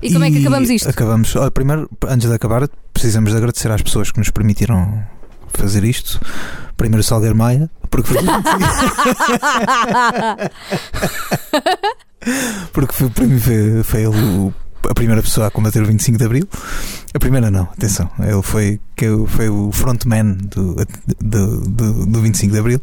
E 0.02 0.12
como 0.12 0.24
é 0.24 0.30
que 0.30 0.38
acabamos 0.40 0.70
isto? 0.70 0.88
Acabamos. 0.88 1.34
olha, 1.36 1.50
primeiro, 1.50 1.88
antes 2.08 2.28
de 2.28 2.34
acabar, 2.34 2.68
precisamos 2.92 3.30
de 3.32 3.36
agradecer 3.38 3.70
às 3.70 3.82
pessoas 3.82 4.10
que 4.12 4.18
nos 4.18 4.30
permitiram 4.30 5.02
fazer 5.56 5.82
isto. 5.84 6.20
Primeiro 6.76 7.02
Salgueiro 7.02 7.34
Maia, 7.34 7.70
porque 7.90 8.12
foi, 8.12 8.22
porque 12.72 12.92
foi, 12.92 13.10
foi, 13.40 13.82
foi 13.82 14.00
ele 14.02 14.16
o- 14.16 14.52
a 14.88 14.94
primeira 14.94 15.22
pessoa 15.22 15.48
a 15.48 15.50
combater 15.50 15.82
o 15.82 15.86
25 15.86 16.18
de 16.18 16.24
Abril. 16.24 16.48
A 17.14 17.18
primeira 17.18 17.50
não, 17.50 17.64
atenção. 17.64 18.08
Ele 18.20 18.42
foi, 18.42 18.80
que 18.94 19.06
foi 19.26 19.48
o 19.48 19.72
frontman 19.72 20.34
do, 20.34 20.76
do, 21.20 21.60
do, 21.62 22.06
do 22.06 22.20
25 22.20 22.52
de 22.52 22.58
Abril. 22.58 22.80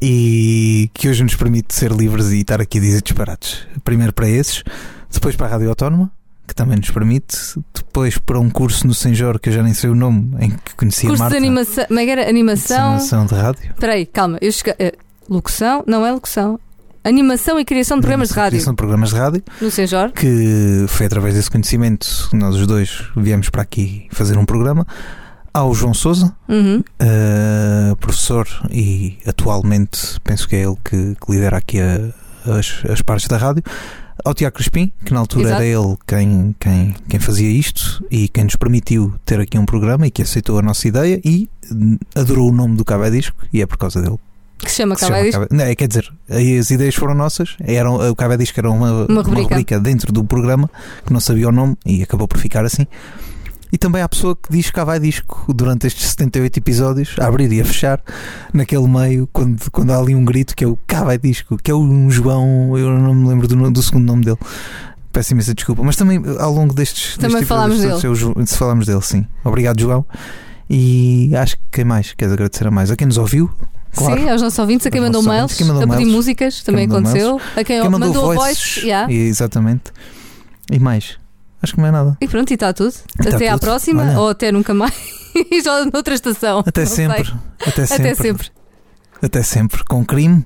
E 0.00 0.90
que 0.94 1.08
hoje 1.08 1.22
nos 1.22 1.36
permite 1.36 1.74
ser 1.74 1.92
livres 1.92 2.30
e 2.30 2.40
estar 2.40 2.60
aqui 2.60 2.78
a 2.78 2.80
dizer 2.80 3.02
disparates. 3.02 3.58
Primeiro 3.84 4.12
para 4.12 4.28
esses, 4.28 4.64
depois 5.12 5.36
para 5.36 5.46
a 5.46 5.50
Rádio 5.50 5.68
Autónoma, 5.68 6.10
que 6.52 6.56
também 6.56 6.76
nos 6.76 6.90
permite, 6.90 7.36
depois 7.74 8.18
para 8.18 8.38
um 8.38 8.50
curso 8.50 8.86
no 8.86 8.92
Senjor, 8.92 9.40
que 9.40 9.48
eu 9.48 9.52
já 9.54 9.62
nem 9.62 9.72
sei 9.72 9.88
o 9.88 9.94
nome, 9.94 10.36
em 10.38 10.50
que 10.50 10.74
conheci 10.76 11.06
a 11.06 11.08
Curso 11.08 11.22
Marta. 11.22 11.38
de 11.38 11.44
animação. 11.46 11.84
Como 11.86 11.98
é 12.00 12.04
que 12.04 12.10
era? 12.10 12.28
Animação. 12.28 12.88
Animação 12.90 13.26
de 13.26 13.34
rádio. 13.34 13.70
Espera 13.70 13.92
aí, 13.94 14.04
calma. 14.06 14.38
Eu 14.42 14.52
cheguei- 14.52 14.74
eh, 14.78 14.92
locução? 15.28 15.82
Não 15.86 16.04
é 16.04 16.12
locução. 16.12 16.60
Animação 17.04 17.58
e 17.58 17.64
criação 17.64 17.96
de 17.96 18.02
programas 18.02 18.28
de 18.28 18.34
rádio. 18.34 18.50
Criação 18.50 18.72
de 18.74 18.76
programas 18.76 19.08
de 19.10 19.16
rádio, 19.16 19.42
No 19.60 19.70
Senjor. 19.70 20.12
que 20.12 20.84
foi 20.88 21.06
através 21.06 21.34
desse 21.34 21.50
conhecimento 21.50 22.06
que 22.30 22.36
nós 22.36 22.54
os 22.54 22.66
dois 22.66 23.02
viemos 23.16 23.48
para 23.48 23.62
aqui 23.62 24.06
fazer 24.12 24.36
um 24.38 24.44
programa. 24.44 24.86
Ao 25.54 25.74
João 25.74 25.92
Souza, 25.94 26.32
Uhum. 26.48 26.82
uh, 27.02 27.96
professor 27.96 28.46
e 28.70 29.18
atualmente 29.26 30.18
penso 30.24 30.48
que 30.48 30.56
é 30.56 30.62
ele 30.62 30.76
que, 30.84 31.14
que 31.16 31.32
lidera 31.32 31.56
aqui 31.58 31.78
a- 31.80 32.10
as, 32.58 32.82
as 32.90 33.02
partes 33.02 33.26
da 33.28 33.36
rádio. 33.36 33.62
Ao 34.24 34.34
Tiago 34.34 34.54
Crespim, 34.56 34.92
que 35.04 35.12
na 35.12 35.20
altura 35.20 35.44
Exato. 35.48 35.62
era 35.62 35.66
ele 35.80 35.96
quem, 36.06 36.54
quem, 36.60 36.94
quem 37.08 37.20
fazia 37.20 37.48
isto 37.50 38.04
e 38.10 38.28
quem 38.28 38.44
nos 38.44 38.56
permitiu 38.56 39.14
ter 39.24 39.40
aqui 39.40 39.58
um 39.58 39.64
programa 39.66 40.06
e 40.06 40.10
que 40.10 40.22
aceitou 40.22 40.58
a 40.58 40.62
nossa 40.62 40.86
ideia 40.86 41.20
e 41.24 41.48
adorou 42.14 42.50
o 42.50 42.52
nome 42.52 42.76
do 42.76 42.84
Cabo 42.84 43.10
Disco 43.10 43.36
e 43.52 43.60
é 43.62 43.66
por 43.66 43.76
causa 43.78 44.00
dele. 44.02 44.18
Que 44.58 44.70
se 44.70 44.76
chama. 44.76 44.94
Cabo- 44.94 45.14
Não, 45.50 45.64
é, 45.64 45.74
quer 45.74 45.88
dizer, 45.88 46.08
as 46.28 46.70
ideias 46.70 46.94
foram 46.94 47.14
nossas, 47.14 47.56
eram, 47.60 47.96
o 48.10 48.14
Cabo 48.14 48.36
Disco 48.36 48.60
era 48.60 48.70
uma, 48.70 49.06
Uma 49.06 49.22
rubrica. 49.22 49.80
dentro 49.80 50.12
do 50.12 50.22
programa 50.22 50.70
que 51.04 51.12
não 51.12 51.18
sabia 51.18 51.48
o 51.48 51.52
nome 51.52 51.76
e 51.84 52.02
acabou 52.02 52.28
por 52.28 52.38
ficar 52.38 52.64
assim. 52.64 52.86
E 53.72 53.78
também 53.78 54.02
há 54.02 54.08
pessoa 54.08 54.36
que 54.36 54.52
diz 54.52 54.70
Cavai 54.70 55.00
Disco 55.00 55.46
durante 55.54 55.86
estes 55.86 56.06
78 56.10 56.58
episódios, 56.58 57.14
a 57.18 57.26
abrir 57.26 57.50
e 57.52 57.60
a 57.60 57.64
fechar, 57.64 58.02
naquele 58.52 58.86
meio, 58.86 59.26
quando, 59.32 59.70
quando 59.70 59.90
há 59.92 59.98
ali 59.98 60.14
um 60.14 60.24
grito 60.26 60.54
que 60.54 60.62
é 60.62 60.66
o 60.66 60.78
Cavai 60.86 61.16
Disco, 61.16 61.56
que 61.56 61.70
é 61.70 61.74
um 61.74 62.10
João, 62.10 62.76
eu 62.76 62.90
não 62.98 63.14
me 63.14 63.28
lembro 63.28 63.48
do, 63.48 63.70
do 63.70 63.82
segundo 63.82 64.04
nome 64.04 64.24
dele. 64.26 64.36
Peço 65.10 65.32
imensa 65.32 65.54
desculpa, 65.54 65.82
mas 65.82 65.96
também 65.96 66.22
ao 66.38 66.52
longo 66.52 66.74
destes. 66.74 67.16
Também 67.16 67.30
destes 67.30 67.48
falámos 67.48 67.82
eu- 67.82 68.46
se 68.46 68.56
falámos 68.58 68.86
dele, 68.86 69.02
sim. 69.02 69.26
Obrigado, 69.44 69.80
João. 69.80 70.04
E 70.68 71.34
acho 71.36 71.56
que 71.56 71.62
quem 71.72 71.84
mais 71.84 72.12
queres 72.12 72.32
agradecer 72.32 72.66
a 72.66 72.70
mais? 72.70 72.90
A 72.90 72.96
quem 72.96 73.06
nos 73.06 73.18
ouviu? 73.18 73.50
Claro. 73.94 74.20
Sim, 74.20 74.28
aos 74.30 74.40
nossos 74.40 74.58
ouvintes, 74.58 74.86
a 74.86 74.90
quem 74.90 75.00
mandou 75.02 75.22
mails, 75.22 75.54
quem 75.54 75.66
mandou 75.66 75.82
a 75.82 75.86
pedir 75.86 75.98
mails. 76.04 76.12
músicas, 76.14 76.62
também 76.62 76.86
aconteceu. 76.86 77.38
A 77.54 77.62
quem, 77.64 77.80
Quem 77.80 77.90
mandou, 77.90 78.08
mandou 78.08 78.24
voices, 78.34 78.44
voice, 78.74 78.86
yeah. 78.86 79.12
e, 79.12 79.16
exatamente. 79.16 79.84
E 80.70 80.78
mais? 80.78 81.18
Acho 81.62 81.74
que 81.74 81.80
não 81.80 81.86
é 81.88 81.90
nada. 81.92 82.16
E 82.20 82.26
pronto, 82.28 82.50
e 82.50 82.54
está 82.54 82.72
tudo. 82.72 82.94
Até 83.20 83.48
à 83.48 83.52
tudo. 83.52 83.60
próxima, 83.60 84.02
Olha. 84.02 84.18
ou 84.18 84.28
até 84.30 84.50
nunca 84.52 84.74
mais. 84.74 84.92
E 85.50 85.62
já 85.62 85.86
noutra 85.86 86.12
estação. 86.14 86.62
Até 86.66 86.84
sempre. 86.84 87.32
Até 87.66 87.86
sempre. 87.86 88.08
Até 88.10 88.14
sempre. 88.14 88.50
Até 89.22 89.42
sempre. 89.42 89.82
Com 89.84 90.04
crime. 90.04 90.44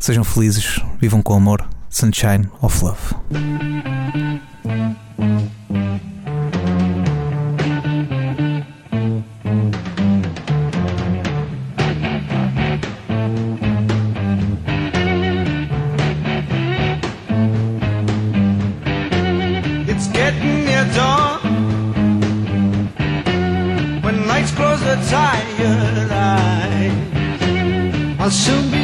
Sejam 0.00 0.24
felizes. 0.24 0.80
Vivam 1.00 1.22
com 1.22 1.34
amor. 1.34 1.64
Sunshine 1.88 2.48
of 2.60 2.84
Love. 2.84 3.14
Tired 25.14 26.10
eyes, 26.10 26.92
I'll 28.18 28.30
soon 28.30 28.64
be 28.72 28.83